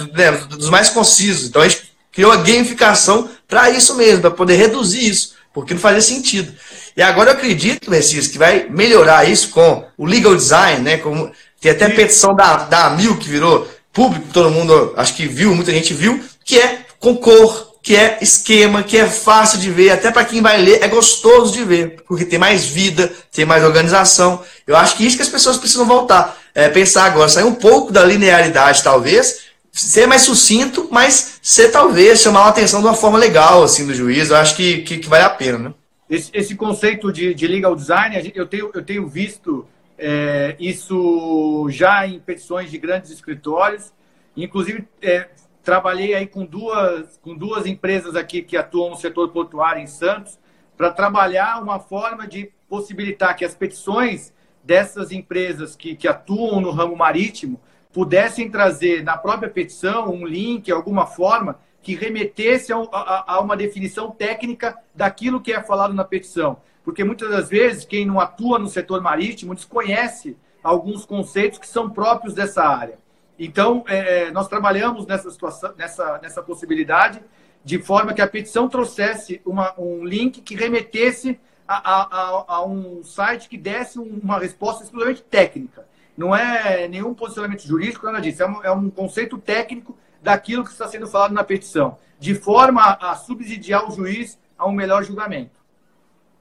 dos 0.50 0.70
mais 0.70 0.90
concisos. 0.90 1.48
Então 1.48 1.62
a 1.62 1.68
gente 1.68 1.92
criou 2.12 2.32
a 2.32 2.38
gamificação 2.38 3.30
para 3.48 3.70
isso 3.70 3.96
mesmo, 3.96 4.22
para 4.22 4.32
poder 4.32 4.56
reduzir 4.56 5.08
isso, 5.08 5.36
porque 5.54 5.74
não 5.74 5.82
fazia 5.82 6.02
sentido. 6.02 6.54
E 6.96 7.02
agora 7.02 7.32
eu 7.32 7.36
acredito, 7.36 7.90
Messias, 7.92 8.28
que 8.28 8.38
vai 8.38 8.68
melhorar 8.70 9.30
isso 9.30 9.50
com 9.50 9.86
o 9.98 10.06
legal 10.06 10.36
design, 10.36 10.82
né? 10.82 10.98
Com, 10.98 11.32
tem 11.60 11.72
até 11.72 11.86
a 11.86 11.90
petição 11.90 12.36
da, 12.36 12.58
da 12.58 12.86
Amil 12.88 13.18
que 13.18 13.30
virou 13.30 13.68
público, 13.92 14.28
todo 14.32 14.52
mundo 14.52 14.94
acho 14.96 15.16
que 15.16 15.28
viu, 15.28 15.56
muita 15.56 15.72
gente 15.72 15.94
viu, 15.94 16.24
que 16.46 16.60
é 16.60 16.86
com 17.00 17.16
cor, 17.16 17.68
que 17.82 17.96
é 17.96 18.20
esquema, 18.22 18.84
que 18.84 18.98
é 18.98 19.08
fácil 19.08 19.60
de 19.60 19.72
ver, 19.72 19.92
até 19.92 20.12
para 20.12 20.26
quem 20.26 20.42
vai 20.42 20.62
ler 20.62 20.84
é 20.84 20.88
gostoso 20.88 21.54
de 21.54 21.64
ver, 21.64 22.04
porque 22.08 22.26
tem 22.26 22.38
mais 22.38 22.66
vida, 22.66 23.12
tem 23.32 23.46
mais 23.46 23.64
organização. 23.64 24.44
Eu 24.68 24.76
acho 24.76 24.98
que 24.98 25.06
isso 25.06 25.16
que 25.16 25.24
as 25.24 25.30
pessoas 25.30 25.58
precisam 25.58 25.86
voltar, 25.86 26.38
é, 26.54 26.70
pensar 26.70 27.06
agora, 27.06 27.30
sair 27.30 27.46
um 27.46 27.56
pouco 27.56 27.92
da 27.92 28.04
linearidade, 28.04 28.84
talvez, 28.84 29.48
ser 29.72 30.06
mais 30.06 30.24
sucinto, 30.24 30.88
mas 30.92 31.40
ser 31.42 31.70
talvez 31.70 32.20
chamar 32.20 32.42
a 32.42 32.50
atenção 32.50 32.82
de 32.82 32.88
uma 32.88 32.94
forma 32.94 33.18
legal 33.18 33.64
assim 33.64 33.88
do 33.88 33.96
juiz. 33.96 34.30
Eu 34.30 34.36
acho 34.36 34.56
que, 34.56 34.82
que, 34.82 34.98
que 34.98 35.08
vale 35.08 35.24
a 35.24 35.30
pena, 35.30 35.58
né? 35.58 35.74
Esse, 36.10 36.30
esse 36.34 36.56
conceito 36.56 37.12
de, 37.12 37.34
de 37.34 37.48
legal 37.48 37.76
design, 37.76 38.32
eu 38.36 38.46
tenho, 38.46 38.70
eu 38.74 38.84
tenho 38.84 39.08
visto 39.08 39.66
é, 39.98 40.56
isso 40.60 41.68
já 41.70 42.06
em 42.06 42.20
petições 42.20 42.70
de 42.70 42.78
grandes 42.78 43.12
escritórios. 43.12 43.94
Inclusive, 44.36 44.88
é, 45.02 45.30
trabalhei 45.64 46.14
aí 46.14 46.28
com 46.28 46.46
duas, 46.46 47.18
com 47.18 47.36
duas 47.36 47.66
empresas 47.66 48.16
aqui 48.16 48.42
que 48.42 48.56
atuam 48.56 48.92
no 48.92 48.96
setor 48.96 49.30
portuário 49.30 49.82
em 49.82 49.88
Santos, 49.88 50.40
para 50.76 50.92
trabalhar 50.92 51.62
uma 51.62 51.80
forma 51.80 52.28
de 52.28 52.52
possibilitar 52.70 53.36
que 53.36 53.44
as 53.44 53.56
petições 53.56 54.34
dessas 54.64 55.12
empresas 55.12 55.76
que, 55.76 55.96
que 55.96 56.08
atuam 56.08 56.62
no 56.62 56.72
ramo 56.72 56.96
marítimo 56.96 57.60
pudessem 57.92 58.52
trazer 58.52 59.04
na 59.04 59.18
própria 59.18 59.50
petição 59.50 60.10
um 60.12 60.28
link, 60.28 60.72
alguma 60.72 61.08
forma, 61.08 61.60
que 61.82 61.96
remetesse 61.96 62.72
a, 62.72 62.78
a, 62.78 63.34
a 63.36 63.40
uma 63.40 63.58
definição 63.58 64.12
técnica 64.12 64.78
daquilo 64.94 65.42
que 65.42 65.54
é 65.54 65.64
falado 65.64 65.94
na 65.94 66.04
petição 66.04 66.62
porque 66.88 67.04
muitas 67.04 67.30
das 67.30 67.50
vezes 67.50 67.84
quem 67.84 68.06
não 68.06 68.18
atua 68.18 68.58
no 68.58 68.70
setor 68.70 69.02
marítimo 69.02 69.54
desconhece 69.54 70.38
alguns 70.64 71.06
conceitos 71.06 71.60
que 71.60 71.68
são 71.68 71.90
próprios 71.90 72.34
dessa 72.34 72.64
área. 72.64 72.98
Então, 73.38 73.84
é, 73.90 74.28
é, 74.28 74.32
nós 74.32 74.48
trabalhamos 74.48 75.06
nessa 75.06 75.30
situação, 75.30 75.74
nessa, 75.78 76.18
nessa 76.20 76.42
possibilidade, 76.42 77.22
de 77.62 77.78
forma 77.78 78.14
que 78.14 78.22
a 78.22 78.28
petição 78.28 78.70
trouxesse 78.70 79.42
uma, 79.46 79.78
um 79.78 80.06
link 80.06 80.40
que 80.40 80.56
remetesse 80.56 81.38
a, 81.68 81.76
a, 81.76 82.46
a, 82.56 82.66
um 82.66 83.04
site 83.04 83.50
que 83.50 83.58
desse 83.58 84.00
uma 84.00 84.40
resposta 84.40 84.86
exclusivamente 84.86 85.24
técnica. 85.24 85.86
não 86.16 86.34
é 86.34 86.88
nenhum 86.88 87.14
posicionamento 87.14 87.68
jurídico, 87.68 88.06
nada 88.06 88.22
disso. 88.22 88.42
É 88.42 88.48
um, 88.48 88.64
é 88.64 88.72
um 88.72 88.90
conceito 88.90 89.38
técnico 89.38 89.98
daquilo 90.22 90.64
que 90.64 90.72
está 90.72 90.88
sendo 90.88 91.06
falado 91.06 91.34
na 91.34 91.44
petição, 91.44 91.98
de 92.18 92.34
forma 92.34 92.82
a 92.82 93.14
subsidiar 93.18 93.86
o 93.86 93.92
juiz 93.92 94.40
a 94.58 94.66
um 94.66 94.72
melhor 94.72 95.04
julgamento. 95.04 95.58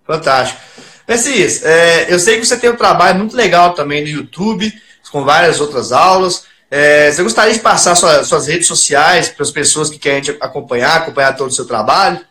Fantástico. 0.06 0.60
Messias, 1.08 1.64
é, 1.64 2.12
eu 2.12 2.18
sei 2.18 2.38
que 2.38 2.46
você 2.46 2.56
tem 2.56 2.70
um 2.70 2.76
trabalho 2.76 3.18
muito 3.18 3.36
legal 3.36 3.74
também 3.74 4.02
no 4.02 4.08
YouTube, 4.08 4.72
com 5.10 5.24
várias 5.24 5.60
outras 5.60 5.92
aulas. 5.92 6.46
É, 6.70 7.12
você 7.12 7.22
gostaria 7.22 7.54
de 7.54 7.60
passar 7.60 7.94
sua, 7.94 8.24
suas 8.24 8.46
redes 8.46 8.66
sociais 8.66 9.28
para 9.28 9.42
as 9.42 9.50
pessoas 9.50 9.88
que 9.88 9.98
querem 9.98 10.36
acompanhar, 10.40 10.96
acompanhar 10.96 11.36
todo 11.36 11.48
o 11.48 11.52
seu 11.52 11.64
trabalho? 11.64 12.24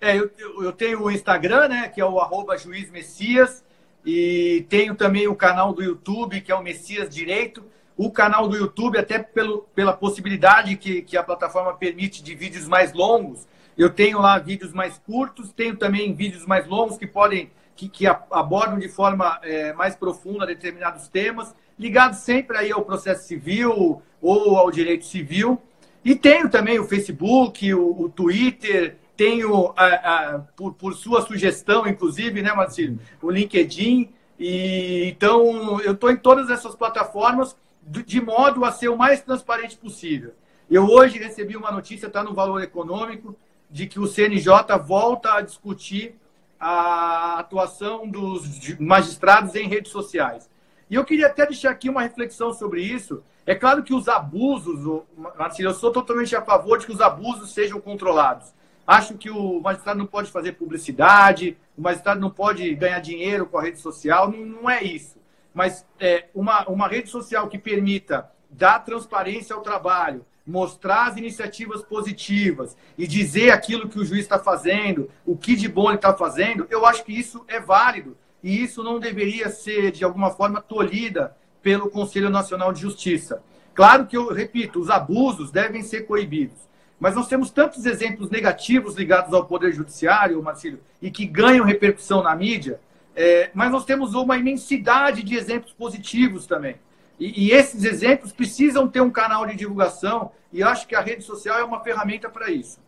É, 0.00 0.16
eu, 0.16 0.30
eu 0.62 0.72
tenho 0.72 1.02
o 1.02 1.10
Instagram, 1.10 1.68
né, 1.68 1.88
que 1.88 2.00
é 2.00 2.04
o 2.04 2.18
arroba 2.20 2.56
Juiz 2.56 2.90
Messias, 2.90 3.62
e 4.04 4.64
tenho 4.68 4.94
também 4.94 5.28
o 5.28 5.34
canal 5.34 5.74
do 5.74 5.82
YouTube, 5.82 6.40
que 6.40 6.50
é 6.50 6.54
o 6.54 6.62
Messias 6.62 7.12
Direito. 7.14 7.62
O 7.96 8.10
canal 8.10 8.48
do 8.48 8.56
YouTube, 8.56 8.96
até 8.96 9.18
pelo, 9.18 9.68
pela 9.74 9.92
possibilidade 9.92 10.76
que, 10.76 11.02
que 11.02 11.16
a 11.18 11.22
plataforma 11.22 11.74
permite 11.74 12.22
de 12.22 12.34
vídeos 12.34 12.66
mais 12.66 12.94
longos, 12.94 13.46
eu 13.82 13.90
tenho 13.90 14.20
lá 14.20 14.38
vídeos 14.38 14.72
mais 14.72 14.98
curtos, 14.98 15.52
tenho 15.52 15.76
também 15.76 16.14
vídeos 16.14 16.44
mais 16.44 16.66
longos 16.66 16.98
que 16.98 17.06
podem 17.06 17.50
que, 17.74 17.88
que 17.88 18.06
abordam 18.06 18.78
de 18.78 18.88
forma 18.88 19.38
é, 19.42 19.72
mais 19.72 19.96
profunda 19.96 20.44
determinados 20.44 21.08
temas, 21.08 21.54
ligados 21.78 22.18
sempre 22.18 22.58
aí 22.58 22.70
ao 22.70 22.84
processo 22.84 23.26
civil 23.26 24.02
ou 24.20 24.56
ao 24.58 24.70
direito 24.70 25.06
civil. 25.06 25.58
E 26.04 26.14
tenho 26.14 26.50
também 26.50 26.78
o 26.78 26.84
Facebook, 26.84 27.72
o, 27.72 28.02
o 28.02 28.08
Twitter, 28.10 28.96
tenho, 29.16 29.72
a, 29.74 29.86
a, 29.86 30.38
por, 30.56 30.74
por, 30.74 30.94
sua 30.94 31.22
sugestão, 31.22 31.86
inclusive, 31.86 32.42
né, 32.42 32.52
Marcelo, 32.52 32.98
o 33.22 33.30
LinkedIn. 33.30 34.10
E, 34.38 35.08
então, 35.08 35.80
eu 35.80 35.92
estou 35.92 36.10
em 36.10 36.16
todas 36.16 36.50
essas 36.50 36.74
plataformas 36.74 37.56
de 37.82 38.20
modo 38.20 38.64
a 38.64 38.72
ser 38.72 38.88
o 38.88 38.96
mais 38.96 39.22
transparente 39.22 39.76
possível. 39.76 40.34
Eu 40.70 40.86
hoje 40.86 41.18
recebi 41.18 41.56
uma 41.56 41.70
notícia, 41.70 42.06
está 42.06 42.22
no 42.22 42.34
Valor 42.34 42.62
Econômico, 42.62 43.34
de 43.70 43.86
que 43.86 44.00
o 44.00 44.06
CNJ 44.06 44.50
volta 44.84 45.34
a 45.34 45.40
discutir 45.40 46.16
a 46.58 47.38
atuação 47.38 48.06
dos 48.06 48.78
magistrados 48.78 49.54
em 49.54 49.68
redes 49.68 49.92
sociais. 49.92 50.50
E 50.90 50.94
eu 50.94 51.04
queria 51.04 51.28
até 51.28 51.46
deixar 51.46 51.70
aqui 51.70 51.88
uma 51.88 52.02
reflexão 52.02 52.52
sobre 52.52 52.82
isso. 52.82 53.22
É 53.46 53.54
claro 53.54 53.82
que 53.82 53.94
os 53.94 54.08
abusos, 54.08 55.04
Marcelo, 55.38 55.70
eu 55.70 55.74
sou 55.74 55.92
totalmente 55.92 56.34
a 56.34 56.42
favor 56.42 56.78
de 56.78 56.86
que 56.86 56.92
os 56.92 57.00
abusos 57.00 57.52
sejam 57.52 57.80
controlados. 57.80 58.52
Acho 58.86 59.14
que 59.14 59.30
o 59.30 59.60
magistrado 59.60 59.98
não 59.98 60.06
pode 60.06 60.30
fazer 60.30 60.52
publicidade, 60.52 61.56
o 61.78 61.80
magistrado 61.80 62.20
não 62.20 62.30
pode 62.30 62.74
ganhar 62.74 62.98
dinheiro 62.98 63.46
com 63.46 63.56
a 63.56 63.62
rede 63.62 63.78
social, 63.78 64.30
não, 64.30 64.44
não 64.44 64.70
é 64.70 64.82
isso. 64.82 65.16
Mas 65.54 65.86
é, 65.98 66.26
uma, 66.34 66.68
uma 66.68 66.88
rede 66.88 67.08
social 67.08 67.48
que 67.48 67.58
permita 67.58 68.28
dar 68.50 68.80
transparência 68.80 69.54
ao 69.54 69.62
trabalho, 69.62 70.26
mostrar 70.50 71.06
as 71.06 71.16
iniciativas 71.16 71.82
positivas 71.82 72.76
e 72.98 73.06
dizer 73.06 73.50
aquilo 73.50 73.88
que 73.88 73.98
o 73.98 74.04
juiz 74.04 74.22
está 74.22 74.38
fazendo, 74.38 75.08
o 75.24 75.36
que 75.36 75.54
de 75.54 75.68
bom 75.68 75.88
ele 75.88 75.96
está 75.96 76.12
fazendo, 76.12 76.66
eu 76.68 76.84
acho 76.84 77.04
que 77.04 77.12
isso 77.12 77.44
é 77.46 77.60
válido. 77.60 78.16
E 78.42 78.62
isso 78.62 78.82
não 78.82 78.98
deveria 78.98 79.48
ser, 79.48 79.92
de 79.92 80.04
alguma 80.04 80.30
forma, 80.30 80.60
tolhida 80.60 81.36
pelo 81.62 81.90
Conselho 81.90 82.30
Nacional 82.30 82.72
de 82.72 82.80
Justiça. 82.80 83.42
Claro 83.74 84.06
que, 84.06 84.16
eu 84.16 84.32
repito, 84.32 84.80
os 84.80 84.90
abusos 84.90 85.50
devem 85.50 85.82
ser 85.82 86.02
coibidos. 86.02 86.68
Mas 86.98 87.14
nós 87.14 87.28
temos 87.28 87.50
tantos 87.50 87.86
exemplos 87.86 88.28
negativos 88.28 88.96
ligados 88.96 89.32
ao 89.32 89.46
Poder 89.46 89.72
Judiciário, 89.72 90.42
Marcílio, 90.42 90.80
e 91.00 91.10
que 91.10 91.24
ganham 91.24 91.64
repercussão 91.64 92.22
na 92.22 92.34
mídia, 92.34 92.80
é, 93.14 93.50
mas 93.54 93.70
nós 93.70 93.84
temos 93.84 94.14
uma 94.14 94.36
imensidade 94.36 95.22
de 95.22 95.34
exemplos 95.34 95.72
positivos 95.72 96.46
também. 96.46 96.76
E, 97.20 97.48
e, 97.48 97.52
esses 97.52 97.84
exemplos 97.84 98.32
precisam 98.32 98.88
ter 98.88 99.02
um 99.02 99.10
canal 99.10 99.46
de 99.46 99.54
divulgação 99.54 100.32
e 100.50 100.62
acho 100.62 100.86
que 100.86 100.96
a 100.96 101.02
rede 101.02 101.22
social 101.22 101.58
é 101.58 101.62
uma 101.62 101.84
ferramenta 101.84 102.30
para 102.30 102.50
isso. 102.50 102.78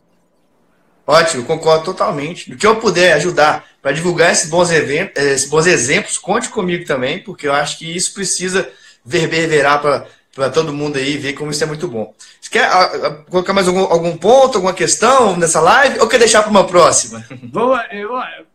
Ótimo, 1.07 1.45
concordo 1.45 1.85
totalmente. 1.85 2.51
Do 2.51 2.57
que 2.57 2.67
eu 2.67 2.77
puder 2.77 3.13
ajudar 3.15 3.65
para 3.83 3.93
divulgar 3.93 4.33
esses 4.33 4.49
bons, 4.49 4.71
eventos, 4.71 5.23
esses 5.23 5.51
bons 5.51 5.67
exemplos, 5.67 6.17
conte 6.17 6.49
comigo 6.49 6.87
também, 6.87 7.23
porque 7.23 7.47
eu 7.47 7.53
acho 7.53 7.79
que 7.79 7.95
isso 7.95 8.15
precisa 8.15 8.71
reverberar 9.07 9.83
para 10.35 10.51
todo 10.51 10.73
mundo 10.73 10.97
aí 10.97 11.19
ver 11.19 11.35
como 11.35 11.51
isso 11.51 11.63
é 11.63 11.67
muito 11.67 11.87
bom. 11.87 12.15
Você 12.41 12.49
quer 12.51 12.65
a, 12.65 12.85
a, 12.85 13.15
colocar 13.25 13.53
mais 13.53 13.69
algum, 13.69 13.81
algum 13.81 14.17
ponto, 14.17 14.57
alguma 14.57 14.73
questão 14.73 15.37
nessa 15.37 15.61
live 15.61 15.99
ou 15.99 16.09
quer 16.09 16.19
deixar 16.19 16.43
para 16.43 16.51
uma 16.51 16.67
próxima? 16.67 17.23
Bom, 17.43 17.77
eu, 17.91 18.11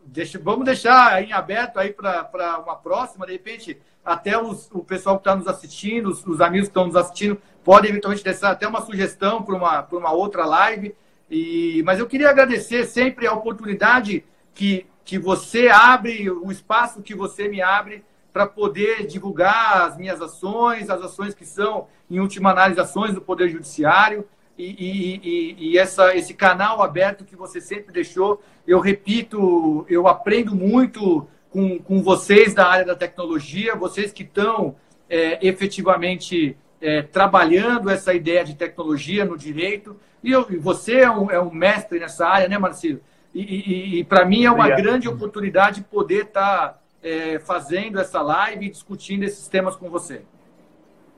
deixa, 0.05 0.39
vamos 0.39 0.65
deixar 0.65 1.21
em 1.21 1.33
aberto 1.33 1.77
aí 1.77 1.91
para 1.91 2.59
uma 2.63 2.75
próxima, 2.77 3.25
de 3.27 3.33
repente 3.33 3.77
até 4.07 4.41
os, 4.41 4.69
o 4.71 4.79
pessoal 4.79 5.17
que 5.17 5.21
está 5.21 5.35
nos 5.35 5.47
assistindo, 5.47 6.07
os, 6.09 6.25
os, 6.25 6.39
amigos 6.39 6.67
que 6.67 6.71
estão 6.71 6.87
nos 6.87 6.95
assistindo, 6.95 7.37
podem 7.61 7.91
eventualmente 7.91 8.23
deixar 8.23 8.51
até 8.51 8.65
uma 8.65 8.81
sugestão 8.81 9.43
para 9.43 9.53
uma, 9.53 9.87
uma 9.91 10.11
outra 10.13 10.45
live. 10.45 10.95
E, 11.29 11.83
mas 11.85 11.99
eu 11.99 12.07
queria 12.07 12.29
agradecer 12.29 12.85
sempre 12.85 13.27
a 13.27 13.33
oportunidade 13.33 14.23
que, 14.53 14.85
que 15.03 15.19
você 15.19 15.67
abre, 15.67 16.29
o 16.29 16.49
espaço 16.49 17.01
que 17.01 17.13
você 17.13 17.49
me 17.49 17.61
abre 17.61 18.01
para 18.31 18.47
poder 18.47 19.05
divulgar 19.05 19.87
as 19.87 19.97
minhas 19.97 20.21
ações, 20.21 20.89
as 20.89 21.01
ações 21.01 21.33
que 21.33 21.45
são, 21.45 21.87
em 22.09 22.21
última 22.21 22.51
análise, 22.51 22.79
ações 22.79 23.13
do 23.13 23.19
Poder 23.19 23.49
Judiciário. 23.49 24.25
E, 24.57 24.63
e, 24.63 25.21
e, 25.23 25.71
e, 25.71 25.77
essa, 25.77 26.15
esse 26.15 26.33
canal 26.33 26.81
aberto 26.81 27.25
que 27.25 27.35
você 27.35 27.59
sempre 27.59 27.91
deixou. 27.91 28.41
Eu 28.65 28.79
repito, 28.79 29.85
eu 29.89 30.07
aprendo 30.07 30.55
muito 30.55 31.27
com, 31.57 31.79
com 31.79 32.03
vocês 32.03 32.53
da 32.53 32.67
área 32.67 32.85
da 32.85 32.95
tecnologia, 32.95 33.75
vocês 33.75 34.13
que 34.13 34.21
estão 34.21 34.75
é, 35.09 35.39
efetivamente 35.41 36.55
é, 36.79 37.01
trabalhando 37.01 37.89
essa 37.89 38.13
ideia 38.13 38.45
de 38.45 38.53
tecnologia 38.53 39.25
no 39.25 39.35
direito. 39.35 39.99
E, 40.23 40.31
eu, 40.31 40.45
e 40.51 40.57
você 40.57 40.99
é 40.99 41.09
um, 41.09 41.31
é 41.31 41.41
um, 41.41 41.51
mestre 41.51 41.99
nessa 41.99 42.27
área, 42.27 42.47
né, 42.47 42.59
Marcelo? 42.59 43.01
E, 43.33 43.41
e, 43.41 43.99
e 43.99 44.03
para 44.03 44.23
mim 44.23 44.45
é 44.45 44.51
uma 44.51 44.65
Obrigado. 44.65 44.83
grande 44.83 45.09
oportunidade 45.09 45.81
poder 45.81 46.25
estar 46.25 46.73
tá, 46.73 46.79
é, 47.01 47.39
fazendo 47.39 47.99
essa 47.99 48.21
live 48.21 48.67
e 48.67 48.69
discutindo 48.69 49.23
esses 49.23 49.47
temas 49.47 49.75
com 49.75 49.89
você. 49.89 50.21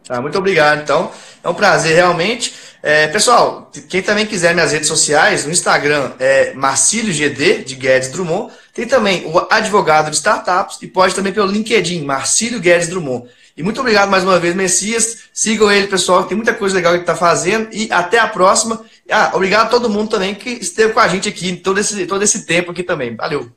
Ah, 0.08 0.22
muito 0.22 0.38
obrigado, 0.38 0.82
então. 0.82 1.12
É 1.43 1.50
um 1.50 1.54
prazer, 1.54 1.95
realmente. 1.95 2.54
É, 2.82 3.08
pessoal, 3.08 3.70
quem 3.89 4.02
também 4.02 4.26
quiser 4.26 4.54
minhas 4.54 4.72
redes 4.72 4.88
sociais, 4.88 5.45
no 5.45 5.52
Instagram 5.52 6.14
é 6.20 6.54
Marcílio 6.54 7.14
GD, 7.14 7.64
de 7.64 7.76
Guedes 7.76 8.10
Drummond. 8.10 8.54
Tem 8.74 8.88
também 8.88 9.26
o 9.26 9.38
advogado 9.50 10.10
de 10.10 10.16
startups 10.16 10.78
e 10.82 10.88
pode 10.88 11.14
também 11.14 11.34
pelo 11.34 11.52
LinkedIn, 11.52 12.06
Marcílio 12.06 12.60
Guedes 12.60 12.88
Drummond. 12.88 13.28
E 13.58 13.64
muito 13.64 13.82
obrigado 13.82 14.10
mais 14.10 14.24
uma 14.24 14.39
vez, 14.39 14.56
Messias. 14.56 15.24
Sigam 15.34 15.70
ele, 15.70 15.88
pessoal, 15.88 16.24
tem 16.24 16.38
muita 16.38 16.54
coisa 16.54 16.74
legal 16.74 16.93
que 16.93 17.00
ele 17.00 17.04
está 17.04 17.16
fazendo. 17.16 17.68
E 17.74 17.91
até 17.91 18.18
a 18.18 18.28
próxima. 18.28 18.82
Ah, 19.12 19.32
obrigado 19.34 19.68
a 19.68 19.70
todo 19.70 19.89
mundo 19.89 20.12
também 20.12 20.34
que 20.34 20.50
esteve 20.50 20.93
com 20.93 21.00
a 21.02 21.08
gente 21.10 21.28
aqui 21.28 21.58
todo 21.58 21.78
esse, 21.78 22.06
todo 22.06 22.24
esse 22.24 22.45
tempo 22.45 22.72
aqui 22.72 22.84
também. 22.84 23.18
Valeu. 23.18 23.52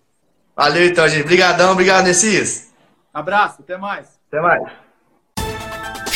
Valeu 0.57 0.86
então, 0.86 1.09
gente. 1.09 1.22
Obrigadão, 1.22 1.70
obrigado, 1.70 2.05
Messias. 2.05 2.72
Abraço, 3.14 3.59
até 3.61 3.78
mais. 3.78 4.09
Até 4.26 4.40
mais. 4.40 4.82